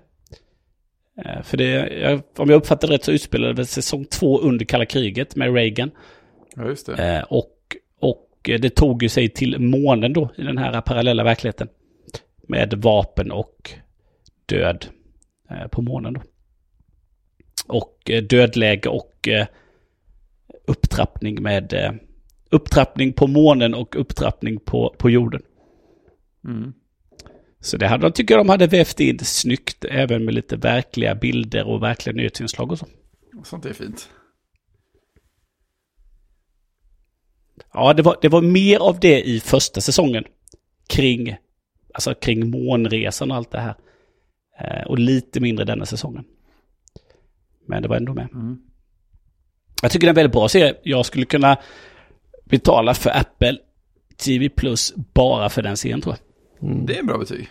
[1.25, 5.37] Eh, För det, om jag uppfattar rätt så utspelade det säsong två under kalla kriget
[5.37, 5.91] med Reagan.
[6.57, 7.17] Ja, just det.
[7.17, 11.69] Eh, och, och det tog ju sig till månen då i den här parallella verkligheten.
[12.49, 13.73] Med vapen och
[14.47, 14.87] död
[15.71, 16.23] på månen då.
[17.67, 19.29] Och dödläge och
[20.67, 21.99] upptrappning med
[22.53, 25.43] upptrappning på månen och upptrappning på, på jorden.
[26.45, 26.73] Mm.
[27.61, 31.67] Så det hade, jag tycker de hade vävt in snyggt, även med lite verkliga bilder
[31.67, 32.87] och verkliga nyhetsinslag och så.
[33.45, 34.09] Sånt är fint.
[37.73, 40.25] Ja, det var, det var mer av det i första säsongen.
[40.89, 41.37] Kring,
[41.95, 43.75] alltså kring månresan och allt det här.
[44.61, 46.25] Eh, och lite mindre denna säsongen.
[47.67, 48.29] Men det var ändå med.
[48.33, 48.59] Mm.
[49.83, 50.75] Jag tycker det är en väldigt bra serie.
[50.83, 51.59] Jag skulle kunna
[52.53, 53.59] betala för Apple
[54.25, 56.17] TV Plus bara för den serien tror
[56.61, 56.71] jag.
[56.71, 56.87] Mm.
[56.87, 57.49] Det är en bra betyg.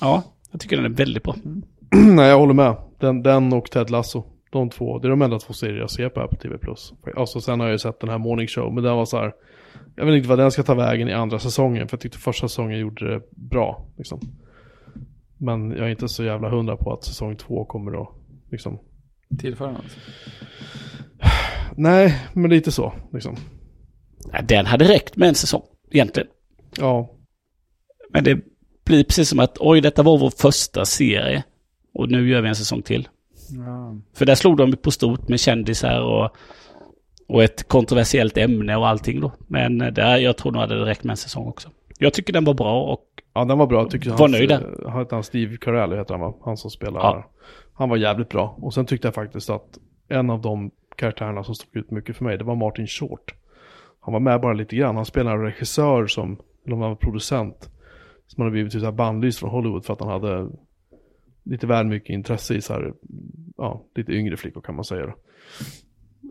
[0.00, 1.36] Ja, jag tycker den är väldigt bra.
[1.90, 2.76] Nej, jag håller med.
[2.98, 4.24] Den, den och Ted Lasso.
[4.50, 6.56] De två, det är de enda två serier jag ser på Apple TV+.
[7.16, 9.32] Alltså sen har jag ju sett den här Morning Show, men den var så här.
[9.96, 12.48] Jag vet inte vad den ska ta vägen i andra säsongen, för jag tyckte första
[12.48, 13.86] säsongen gjorde det bra.
[13.98, 14.20] Liksom.
[15.38, 18.08] Men jag är inte så jävla hundra på att säsong två kommer att
[18.50, 18.78] liksom.
[19.38, 19.96] Tillföra något.
[21.76, 23.36] Nej, men lite så liksom.
[24.42, 26.28] Den hade räckt med en säsong, egentligen.
[26.78, 27.10] Ja,
[28.10, 28.40] Men det
[28.84, 31.44] blir precis som att oj, detta var vår första serie.
[31.94, 33.08] Och nu gör vi en säsong till.
[33.66, 33.96] Ja.
[34.14, 36.36] För där slog de på stort med kändisar och,
[37.28, 39.32] och ett kontroversiellt ämne och allting då.
[39.46, 41.68] Men eh, där, jag tror nog hade det räckt med en säsong också.
[41.98, 43.04] Jag tycker den var bra och
[43.34, 44.12] ja den var bra tycker jag.
[44.12, 44.88] Var Hans, nöjd där.
[44.88, 46.34] Han heter han Steve Carell, heter han va?
[46.44, 47.30] Han som spelar Ja.
[47.74, 48.56] Han var jävligt bra.
[48.58, 49.78] Och sen tyckte jag faktiskt att
[50.08, 53.34] en av de karaktärerna som stod ut mycket för mig, det var Martin Short.
[54.04, 54.96] Han var med bara lite grann.
[54.96, 57.70] Han spelar en regissör som, eller om han var producent,
[58.26, 60.48] som hade blivit typ bannlyst från Hollywood för att han hade
[61.42, 62.92] lite väl mycket intresse i så här,
[63.56, 65.06] ja, lite yngre flickor kan man säga.
[65.06, 65.14] då.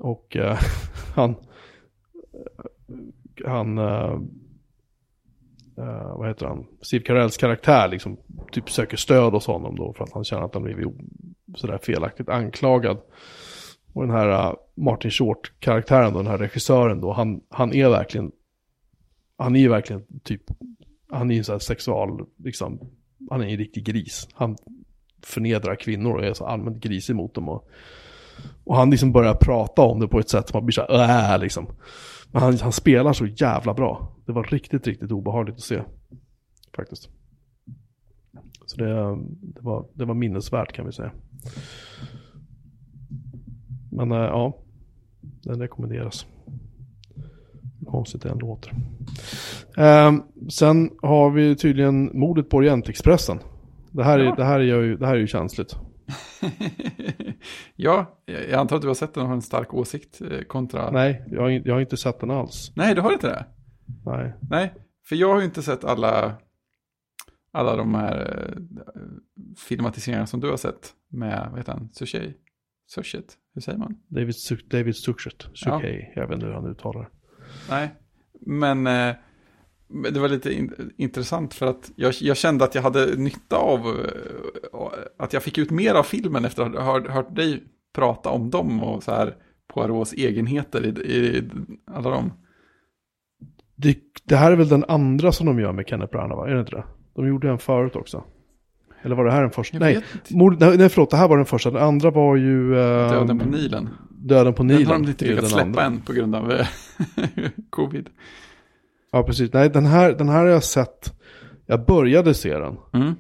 [0.01, 0.57] Och eh,
[1.15, 1.37] han, eh,
[3.45, 4.19] han, eh,
[5.77, 8.17] eh, vad heter han, Steve Carells karaktär liksom
[8.51, 10.87] typ söker stöd hos honom då för att han känner att han blivit
[11.55, 12.97] sådär felaktigt anklagad.
[13.93, 18.31] Och den här äh, Martin Short-karaktären då, den här regissören då, han, han är verkligen,
[19.37, 20.43] han är ju verkligen typ,
[21.09, 22.79] han är ju en sån här sexual, liksom,
[23.29, 24.27] han är en riktig gris.
[24.33, 24.57] Han
[25.23, 27.49] förnedrar kvinnor och är så allmänt grisig mot dem.
[27.49, 27.69] Och,
[28.63, 31.35] och han liksom börjar prata om det på ett sätt som man blir så här,
[31.35, 31.67] äh, liksom.
[32.31, 34.15] Men han, han spelar så jävla bra.
[34.25, 35.81] Det var riktigt, riktigt obehagligt att se.
[36.75, 37.09] Faktiskt.
[38.65, 41.11] Så det, det, var, det var minnesvärt kan vi säga.
[43.91, 44.57] Men äh, ja,
[45.21, 46.25] den rekommenderas.
[47.87, 48.71] Konstigt det än låter.
[49.77, 53.39] Ehm, sen har vi tydligen mordet på Orientexpressen.
[53.91, 54.35] Det här, är, Ja.
[54.35, 55.75] det, här är ju, det här är ju känsligt.
[57.75, 60.91] ja, jag antar att du har sett den och har en stark åsikt eh, kontra...
[60.91, 62.71] Nej, jag har, jag har inte sett den alls.
[62.75, 63.45] Nej, du har inte det?
[64.05, 64.33] Nej.
[64.49, 64.73] Nej,
[65.09, 66.33] för jag har ju inte sett alla,
[67.51, 68.61] alla de här eh,
[69.67, 72.35] filmatiseringarna som du har sett med, vad heter han, Suchet?
[72.93, 73.97] Suchet, hur säger man?
[74.07, 74.35] David,
[74.67, 75.47] David Suchet.
[75.53, 75.79] Ja.
[75.79, 77.09] Suchet, jag vet inte hur han uttalar.
[77.69, 77.89] Nej,
[78.41, 79.15] men eh,
[80.13, 83.79] det var lite in, intressant för att jag, jag kände att jag hade nytta av
[83.79, 87.63] eh, att jag fick ut mer av filmen efter att ha hört, hört dig
[87.93, 89.35] prata om dem och så här
[89.73, 91.49] Poirots egenheter i, i
[91.85, 92.33] alla dem.
[93.75, 96.49] Det, det här är väl den andra som de gör med Kenneth Branagh, va?
[96.49, 96.83] Är det inte det?
[97.15, 98.23] De gjorde en förut också.
[99.03, 99.77] Eller var det här den första?
[99.77, 101.71] Jag Nej, mord, nej, nej, förlåt, det här var den första.
[101.71, 102.71] Den andra var ju...
[102.79, 103.89] eh, Döden på Nilen.
[104.09, 104.87] Döden på Den Nilen.
[104.87, 105.83] har de inte lyckats den släppa andra.
[105.83, 106.67] än på grund av eh,
[107.69, 108.09] covid.
[109.11, 109.53] Ja, precis.
[109.53, 111.13] Nej, den här, den här har jag sett.
[111.65, 112.77] Jag började se den.
[112.93, 113.13] Mm.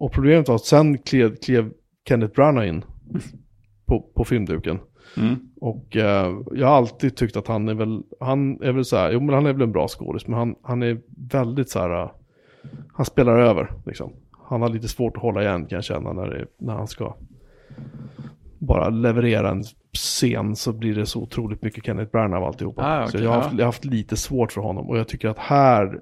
[0.00, 1.70] Och problemet var att sen klev, klev
[2.08, 2.84] Kenneth Branagh in
[3.86, 4.78] på, på filmduken.
[5.16, 5.36] Mm.
[5.60, 9.10] Och eh, jag har alltid tyckt att han är väl, han är väl så här,
[9.12, 10.98] jo men han är väl en bra skådis, men han, han är
[11.32, 12.10] väldigt så här, eh,
[12.92, 14.12] han spelar över liksom.
[14.48, 17.16] Han har lite svårt att hålla igen kan jag känna när, det, när han ska
[18.58, 19.62] bara leverera en
[19.92, 22.82] scen så blir det så otroligt mycket Kenneth Branagh av alltihopa.
[22.82, 23.58] Ah, okej, så jag har, haft, ja.
[23.58, 26.00] jag har haft lite svårt för honom och jag tycker att här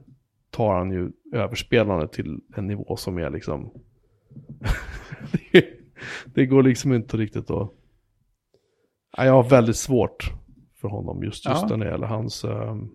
[0.51, 3.71] tar han ju överspelandet till en nivå som är liksom
[5.53, 5.65] det,
[6.35, 7.71] det går liksom inte riktigt att
[9.17, 10.33] jag har väldigt svårt
[10.81, 11.77] för honom just, just Ja.
[11.77, 12.91] när det gäller hans ehm,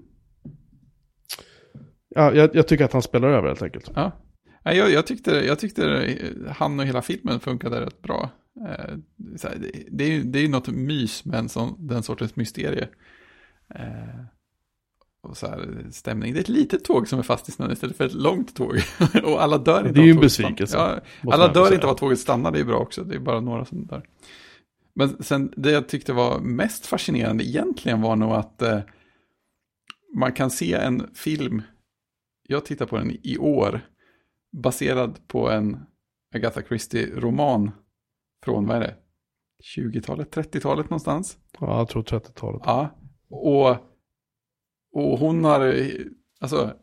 [2.15, 3.91] Ja, jag, jag tycker att han spelar över helt enkelt.
[3.95, 4.11] Ja.
[4.69, 6.15] Nej, Jag, jag, tyckte, jag tyckte
[6.55, 8.29] han och hela filmen funkade rätt bra.
[8.67, 8.95] Eh,
[9.87, 12.87] det, är ju, det är något mys med en sån, den sortens mysterie.
[13.75, 14.25] Eh,
[15.21, 16.33] och så här, stämning.
[16.33, 18.77] Det är ett litet tåg som är fast i snön istället för ett långt tåg.
[19.23, 20.99] och alla dör inte Det är ju en besvikelse, Ja,
[21.33, 21.75] alla dör säga.
[21.75, 23.03] inte av att tåget stannar, det är bra också.
[23.03, 24.03] Det är bara några som dör.
[24.95, 28.79] Men sen det jag tyckte var mest fascinerande egentligen var nog att eh,
[30.15, 31.61] man kan se en film,
[32.47, 33.81] jag tittar på den i år,
[34.51, 35.77] baserad på en
[36.35, 37.71] Agatha Christie-roman
[38.43, 38.95] från, vad är det,
[39.77, 41.37] 20-talet, 30-talet någonstans.
[41.59, 42.61] Ja, jag tror 30-talet.
[42.65, 42.89] Ja,
[43.29, 43.69] och,
[44.93, 45.73] och hon har
[46.41, 46.73] Alltså,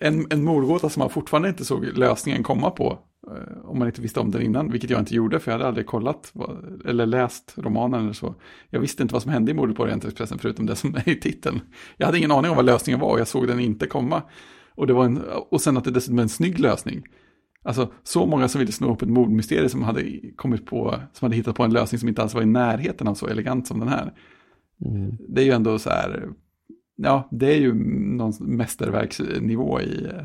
[0.00, 2.98] en, en mordgåta som man fortfarande inte såg lösningen komma på.
[3.30, 5.68] eh, Om man inte visste om den innan, vilket jag inte gjorde, för jag hade
[5.68, 6.32] aldrig kollat
[6.86, 8.34] eller läst romanen eller så.
[8.70, 11.20] Jag visste inte vad som hände i mordet på Orientexpressen, förutom det som är i
[11.20, 11.60] titeln.
[11.96, 14.22] Jag hade ingen aning om vad lösningen var, och jag såg den inte komma.
[14.74, 17.02] Och, det var en, och sen att det dessutom är en snygg lösning.
[17.64, 20.04] Alltså, så många som ville sno upp ett mordmysterium som hade
[20.36, 23.14] kommit på, som hade hittat på en lösning som inte alls var i närheten av
[23.14, 24.12] så elegant som den här.
[25.28, 26.28] Det är ju ändå så här,
[26.96, 27.74] ja, det är ju
[28.16, 30.24] någon mästerverksnivå i eh,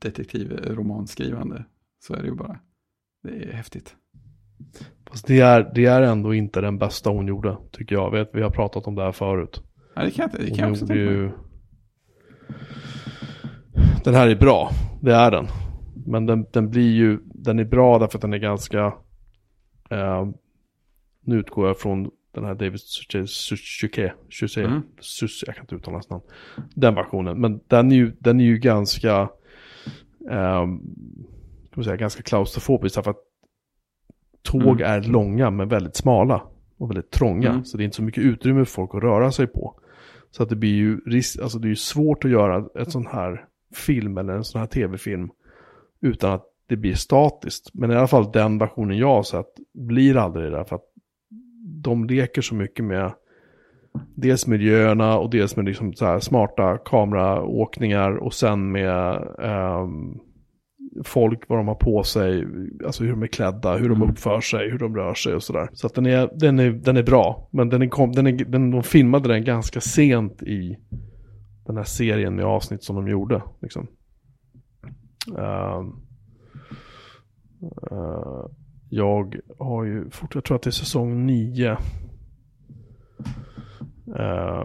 [0.00, 1.64] detektivromanskrivande.
[2.00, 2.58] Så är det ju bara.
[3.22, 3.96] Det är häftigt.
[5.06, 8.10] Fast det är, det är ändå inte den bästa hon gjorde, tycker jag.
[8.10, 9.62] Vet, vi har pratat om det här förut.
[9.94, 11.32] Ja, det kan jag, inte- det kan jag också tänka mig.
[14.04, 14.70] Den här är bra,
[15.00, 15.46] det är den.
[16.06, 18.92] Men den, den blir ju, den är bra därför att den är ganska...
[19.90, 20.28] Eh,
[21.20, 24.10] nu utgår jag från den här David Suzuki,
[24.56, 24.82] Mm.
[25.46, 26.22] Jag kan inte uttala hans namn.
[26.74, 29.28] Den versionen, men den är ju, den är ju ganska,
[30.30, 30.66] eh,
[31.74, 33.22] man säga, ganska klaustrofobisk därför att
[34.42, 36.42] tåg är långa men väldigt smala
[36.78, 37.50] och väldigt trånga.
[37.50, 37.64] Mm.
[37.64, 39.80] Så det är inte så mycket utrymme för folk att röra sig på.
[40.30, 43.06] Så att det blir ju risk, alltså det är ju svårt att göra ett sån
[43.06, 43.46] här
[43.76, 45.30] film eller en sån här tv-film
[46.00, 47.70] utan att det blir statiskt.
[47.74, 50.84] Men i alla fall den versionen jag har sett blir aldrig det för att
[51.82, 53.12] de leker så mycket med
[54.14, 60.18] dels miljöerna och dels med liksom så här smarta kameraåkningar och sen med ehm,
[61.04, 62.46] folk, vad de har på sig,
[62.86, 64.10] alltså hur de är klädda, hur de Mm.
[64.10, 65.68] uppför sig, hur de rör sig och sådär.
[65.72, 68.32] Så att den är, den är, den är bra, men den är, kom, den är,
[68.32, 70.76] den, de filmade den ganska sent i
[71.64, 73.42] den här serien med avsnitt som de gjorde.
[73.60, 73.86] Liksom.
[75.38, 75.92] Ehm,
[77.92, 78.46] uh,
[78.88, 81.70] jag har ju fort, jag tror att det är säsong 9.
[84.08, 84.64] Uh, eh,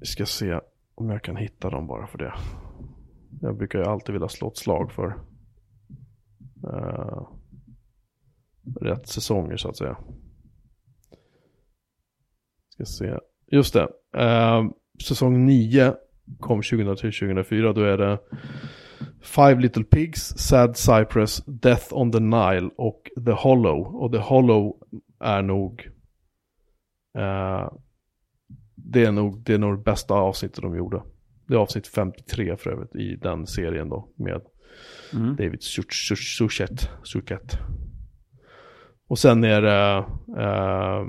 [0.00, 0.60] vi ska se
[0.94, 2.34] om jag kan hitta dem bara för det.
[3.40, 5.06] Jag brukar ju alltid vilja slå ett slag för
[6.64, 7.28] uh,
[8.80, 9.96] rätt säsonger så att säga.
[12.68, 13.18] Ska se.
[13.46, 13.88] Just det.
[14.16, 14.70] Uh,
[15.02, 15.94] säsong 9
[16.40, 17.72] kom 2003-2004.
[17.72, 18.18] Då är det
[19.22, 23.96] Five Little Pigs, Sad Cypress, Death on the Nile och The Hollow.
[24.02, 24.76] Och The Hollow
[25.20, 25.88] är nog
[27.18, 27.72] eh,
[28.74, 31.02] det är nog det är nog det bästa avsnittet de gjorde.
[31.46, 34.40] Det är avsnitt 53 för övrigt i den serien då med
[35.14, 35.36] Mm.
[35.36, 36.90] David Suchet.
[37.02, 37.58] Suchet.
[39.08, 40.04] Och sen är det
[40.38, 41.00] eh,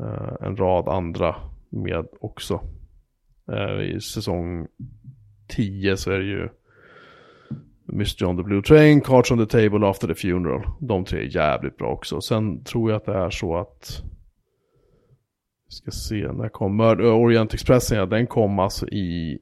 [0.00, 1.36] eh, en rad andra
[1.74, 2.60] med också.
[3.52, 4.66] Eh, I säsong
[5.48, 6.48] 10 så är det ju
[7.92, 8.24] Mr.
[8.24, 10.62] on the Blue Train, Cards on the Table, After the Funeral.
[10.80, 12.20] De tre är jävligt bra också.
[12.20, 14.02] Sen tror jag att det är så att
[15.66, 17.98] vi ska se, när kommer Orient Expressen?
[17.98, 19.38] Ja, den kom alltså i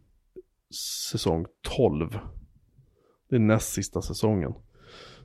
[1.10, 2.18] säsong 12.
[3.30, 4.52] Det är näst sista säsongen.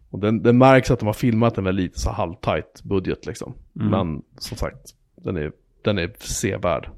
[0.09, 3.53] Och den, det märks att de har filmat den med lite så halvtajt budget liksom.
[3.79, 3.89] Mm.
[3.89, 5.51] Men som sagt, den är,
[5.83, 6.89] den är sevärd.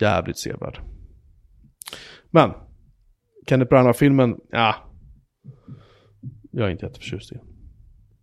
[0.00, 0.80] Jävligt sevärd.
[2.30, 2.50] Men,
[3.48, 4.74] Kenneth Branagh-filmen, ja.
[6.50, 7.44] Jag är inte jätteförtjust i den.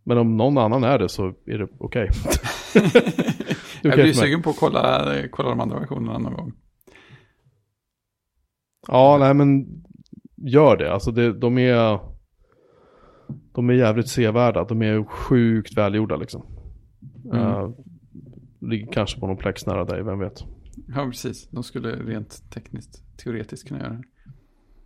[0.04, 2.10] Men om någon annan är det så är det okej.
[3.82, 6.54] Det är jag blir sugen på att kolla, kolla de andra versionerna någon gång.
[8.88, 9.66] Ja, nej men
[10.36, 10.94] gör det.
[10.94, 12.00] Alltså det, de är
[13.54, 14.64] de är jävligt sevärda.
[14.64, 16.46] De är sjukt välgjorda liksom.
[17.26, 17.42] Mm.
[17.42, 17.70] Eh,
[18.70, 20.44] ligger kanske på någon plex nära dig, vem vet.
[20.88, 21.50] Ja, precis.
[21.50, 24.04] De skulle rent tekniskt, teoretiskt kunna göra det.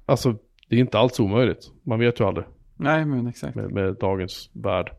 [0.06, 0.38] Alltså,
[0.70, 1.72] det är inte alls omöjligt.
[1.84, 2.46] Man vet ju aldrig
[2.78, 3.56] Nej, men exakt.
[3.56, 4.92] med, med dagens värld.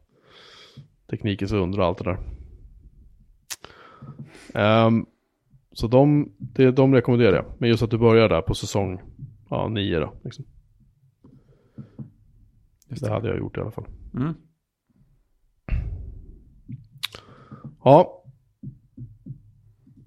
[1.11, 2.19] Teknikens under och allt det där.
[4.55, 5.07] Ehm,
[5.73, 7.45] så de, det, de rekommenderar jag.
[7.59, 9.01] Men just att du börjar där på säsong
[9.51, 10.15] ja, nio då.
[10.25, 10.45] Liksom.
[12.89, 13.15] Just Det det.
[13.15, 13.87] hade jag gjort i alla fall.
[14.15, 14.35] Mm.
[17.85, 18.20] Ja.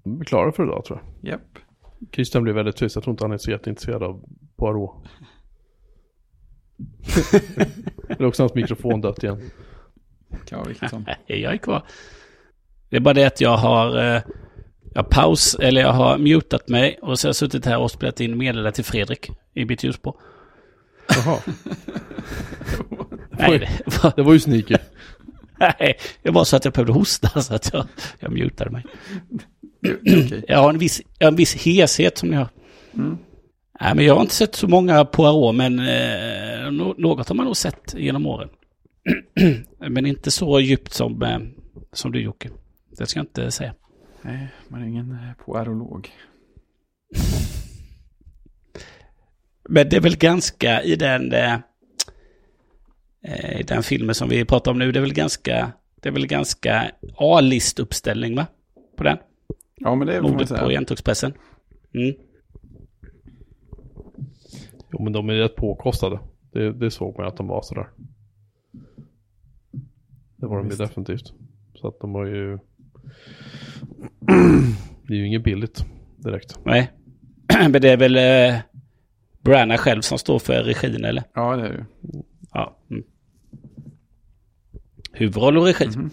[0.04, 1.32] Vi är klara för idag tror jag.
[1.32, 1.58] Japp.
[2.12, 2.94] Christian blir väldigt tyst.
[2.94, 4.24] Jag tror inte han är så jätteintresserad av
[4.56, 5.04] Poirot.
[8.08, 9.50] Eller också hans mikrofon dött igen.
[11.06, 11.82] Nej, jag är kvar.
[12.88, 14.22] Det är bara det att jag har, eh,
[14.94, 17.90] jag har paus, eller jag har mutat mig och så har jag suttit här och
[17.90, 20.20] spelat in meddelande till Fredrik i mitt ljusspår.
[21.08, 21.38] Jaha,
[23.30, 24.76] Nej, det var, det var ju sneaky.
[25.58, 27.86] nej, det var så att jag behövde hosta så att jag,
[28.18, 28.84] jag mutade mig.
[30.48, 32.48] Jag har en viss, har en viss heshet som ni hör.
[32.94, 33.18] Mm.
[33.80, 37.46] Nej, men jag har inte sett så många Poirot, men eh, nå- något har man
[37.46, 38.48] nog sett genom åren.
[39.88, 41.38] men inte så djupt som, eh,
[41.92, 42.50] som du Jocke.
[42.98, 43.74] Det ska jag inte säga.
[44.22, 46.10] Nej, man är ingen eh, poirolog.
[49.68, 51.58] Men det är väl ganska i den, eh,
[53.60, 56.26] i den filmen som vi pratar om nu, det är väl ganska, det är väl
[56.26, 58.46] ganska A-listuppställning va?
[58.96, 59.18] På den.
[59.76, 60.66] Ja, men det får man Mordet på säga.
[60.66, 61.32] Orientexpressen.
[61.94, 62.14] Mm.
[64.92, 66.18] Jo, men de är rätt påkostade.
[66.52, 67.88] Det, det såg man att de var sådär.
[70.36, 71.32] Det var de ju definitivt.
[71.74, 72.58] Så att de har ju...
[75.06, 75.84] det är ju inget billigt
[76.16, 76.58] direkt.
[76.64, 76.92] Nej.
[77.70, 78.60] Men det är väl eh,
[79.42, 81.24] Branagh själv som står för regin eller?
[81.34, 81.84] Ja, det är det ju.
[82.52, 82.78] Ja.
[82.90, 83.02] Mm.
[85.12, 85.86] Huvudroll och regi.
[85.86, 86.10] Mhm.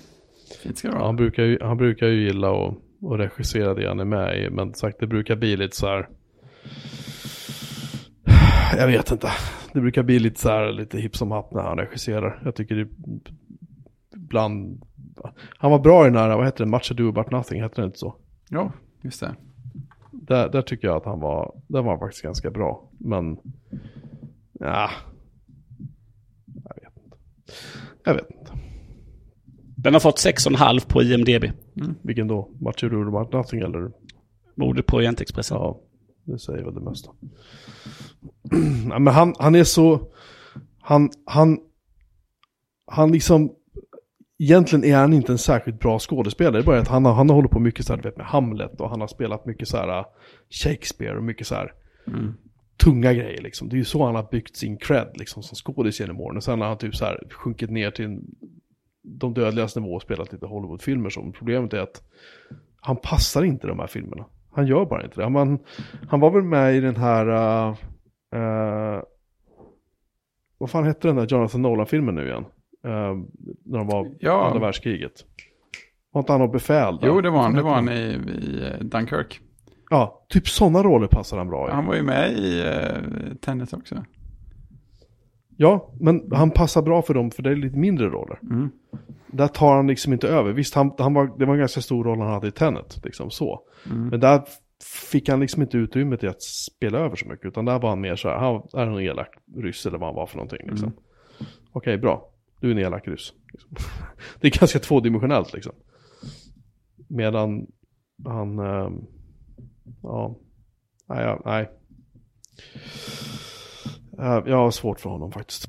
[0.64, 1.06] Fint ska det vara.
[1.06, 4.50] han, brukar ju, han brukar ju gilla att, att regissera det han är med i.
[4.50, 6.10] Men sagt, det brukar bli lite så här...
[8.78, 9.30] Jag vet inte.
[9.74, 12.42] Det brukar bli lite så här, lite hipp som happ när han regisserar.
[12.46, 12.88] Jag tycker det
[14.16, 14.84] ibland...
[15.58, 17.86] Han var bra i den här, vad heter det, Much Ado About Nothing, heter det
[17.86, 18.16] inte så?
[18.50, 18.72] Ja,
[19.02, 19.36] just det.
[20.12, 22.90] Där, där tycker jag att han var, där var han faktiskt ganska bra.
[22.98, 23.38] Men,
[24.60, 24.90] ja.
[26.64, 27.18] Jag vet inte.
[28.06, 28.52] Jag vet inte.
[29.76, 31.46] Den har fått 6,5 på IMDB.
[32.02, 32.50] Vilken då?
[33.08, 33.92] About Nothing eller?
[34.56, 35.58] Mordet på Orientexpressen.
[35.58, 35.80] Ja,
[36.24, 37.12] det säger väl det mesta.
[38.88, 40.12] Nej, men han, han är så,
[40.82, 41.60] han, han,
[42.86, 43.52] han liksom,
[44.40, 46.54] egentligen är han inte en särskilt bra skådespelare.
[46.54, 48.26] Det är bara att han har, han har hållit på mycket så här, vet, med
[48.26, 50.06] Hamlet och han har spelat mycket så här uh,
[50.50, 51.74] Shakespeare och mycket så här
[52.08, 52.34] Mm.
[52.84, 53.70] tunga grejer liksom.
[53.70, 56.38] Det är ju så han har byggt sin cred liksom som skådis genom åren.
[56.38, 58.22] Och sen har han typ så här sjunkit ner till en,
[59.04, 61.32] de dödligas nivå och spelat lite Hollywoodfilmer som.
[61.32, 62.04] Problemet är att
[62.82, 64.26] han passar inte de här filmerna.
[64.52, 65.24] Han gör bara inte det.
[65.24, 65.60] Han,
[66.10, 67.76] han var väl med i den här, uh,
[68.36, 69.04] uh,
[70.58, 72.46] vad fan hette den där Jonathan Nolan-filmen nu igen?
[72.86, 73.24] Uh,
[73.66, 74.48] när de var Ja.
[74.48, 75.26] andra världskriget.
[76.12, 77.08] Var inte han något befäl där?
[77.08, 77.54] Jo, det var han.
[77.54, 79.40] Det var han i, i Dunkirk.
[79.90, 81.72] Ja, typ sådana roller passar han bra i.
[81.72, 84.04] Han var ju med i uh, Tennis också.
[85.58, 88.40] Ja, men han passar bra för dem för det är lite mindre roller.
[88.44, 88.70] Mm.
[89.28, 90.54] Där tar han liksom inte över.
[90.54, 93.30] Visst, han, han var, det var en ganska stor roll han hade i Tenet, liksom
[93.32, 93.62] så.
[93.86, 94.08] Mm.
[94.08, 94.42] Men där
[95.12, 97.46] fick han liksom inte utrymme till att spela över så mycket.
[97.46, 100.16] Utan där var han mer så här, han är en elak ryss eller vad han
[100.16, 100.70] var för någonting.
[100.70, 100.88] Liksom.
[100.88, 101.52] Mm.
[101.72, 102.30] Okej, bra.
[102.60, 103.34] Du är en elak ryss.
[103.52, 103.76] Liksom.
[104.42, 105.74] det är ganska tvådimensionellt liksom.
[107.08, 107.68] Medan
[108.26, 109.06] han, ehm,
[110.04, 110.36] ja,
[111.08, 111.70] nej, nej.
[114.22, 115.66] Eh, Jag har svårt för honom faktiskt.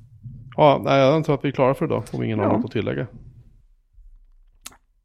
[0.57, 2.53] Ja, nej, jag tror att vi är klara för idag, om ingen har Ja.
[2.57, 3.07] något att tillägga.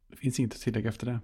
[0.09, 1.19] Det finns inget att tillägga efter det.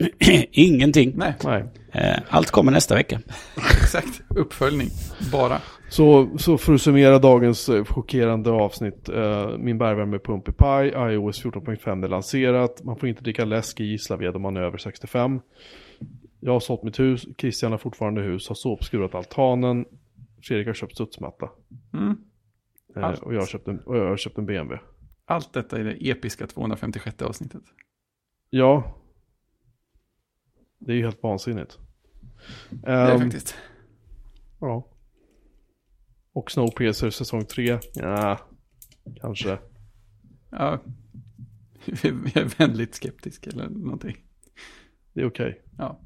[0.52, 1.12] Ingenting.
[1.16, 1.64] Nej, Nej.
[1.92, 3.20] Eh, Allt kommer nästa vecka.
[3.56, 4.22] exakt.
[4.28, 4.88] Uppföljning.
[5.32, 5.58] Bara.
[5.90, 9.08] Så, så för att summera dagens eh, chockerande avsnitt.
[9.08, 12.84] Eh, min bergvärmepump är paj, iOS 14.5 är lanserat.
[12.84, 15.40] Man får inte dricka läsk i Gislaved om man är över 65.
[16.40, 19.84] Jag har sålt mitt hus, Christian har fortfarande hus, har såpskurat altanen.
[20.42, 21.50] Fredrik har köpt studsmatta.
[21.92, 22.16] Mm.
[22.96, 24.84] Eh, och, jag har köpt en, och jag har köpt en BMW.
[25.24, 27.62] Allt detta i det episka 256 avsnittet.
[28.50, 28.96] Ja.
[30.78, 31.78] Det är ju helt vansinnigt.
[32.70, 33.54] Det är Ehm, faktiskt.
[34.60, 34.86] Ja.
[36.32, 37.78] Och Snowpiercer säsong 3.
[37.94, 38.38] Ja,
[39.20, 39.58] kanske.
[40.50, 40.78] Ja.
[42.02, 44.16] Vi är väldigt skeptiska eller någonting.
[45.12, 45.62] Det är okej.
[45.78, 46.00] Ja.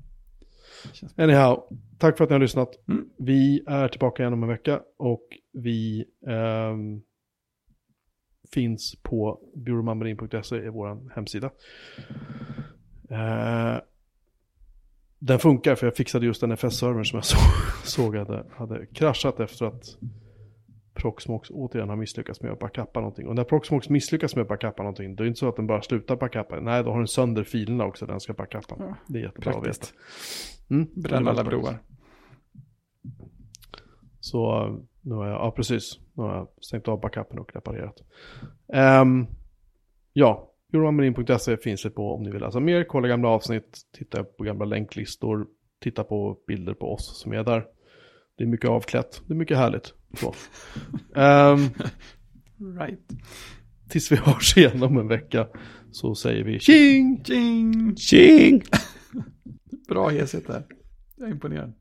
[1.16, 1.62] Anyhow,
[1.98, 2.89] tack för att ni har lyssnat.
[2.89, 3.09] Mm.
[3.19, 7.01] Vi är tillbaka igen om en vecka och vi ehm,
[8.52, 11.51] finns på byråmammarin.se i vår hemsida.
[13.11, 13.77] Eh,
[15.19, 17.36] den funkar för jag fixade just den FS-servern som jag så,
[17.85, 19.98] såg hade, hade kraschat efter att
[20.94, 23.26] Proxmox återigen har misslyckats med att backuppa någonting.
[23.28, 25.66] Och när Proxmox misslyckas med att backuppa någonting, då är det inte så att den
[25.66, 26.60] bara slutar backuppa.
[26.60, 28.76] Nej, då har den sönder filerna också, den ska backuppa.
[28.78, 29.64] Ja, Det är jättebra att veta.
[29.64, 29.94] Praktiskt.
[30.70, 31.62] Mm, Bränn det är alla broar.
[31.62, 31.90] praktiskt.
[34.20, 38.02] Så uh, nu har jag, ja precis, nu har jag stängt av backupen och reparerat.
[39.02, 39.26] Um,
[40.12, 44.44] ja, euroamarin.se finns det på om ni vill läsa mer, kolla gamla avsnitt, titta på
[44.44, 45.46] gamla länklistor,
[45.80, 47.66] titta på bilder på oss som är där.
[48.36, 49.94] Det är mycket avklätt, det är mycket härligt.
[51.16, 51.70] Ehm,
[52.78, 53.01] Right.
[53.89, 55.47] tills vi hörs igen om en vecka
[55.91, 57.24] så säger vi tjing!
[57.24, 57.97] Tjing!
[57.97, 58.62] Tjing!
[59.89, 60.66] Bra heshet där.
[61.16, 61.73] Jag är imponerad.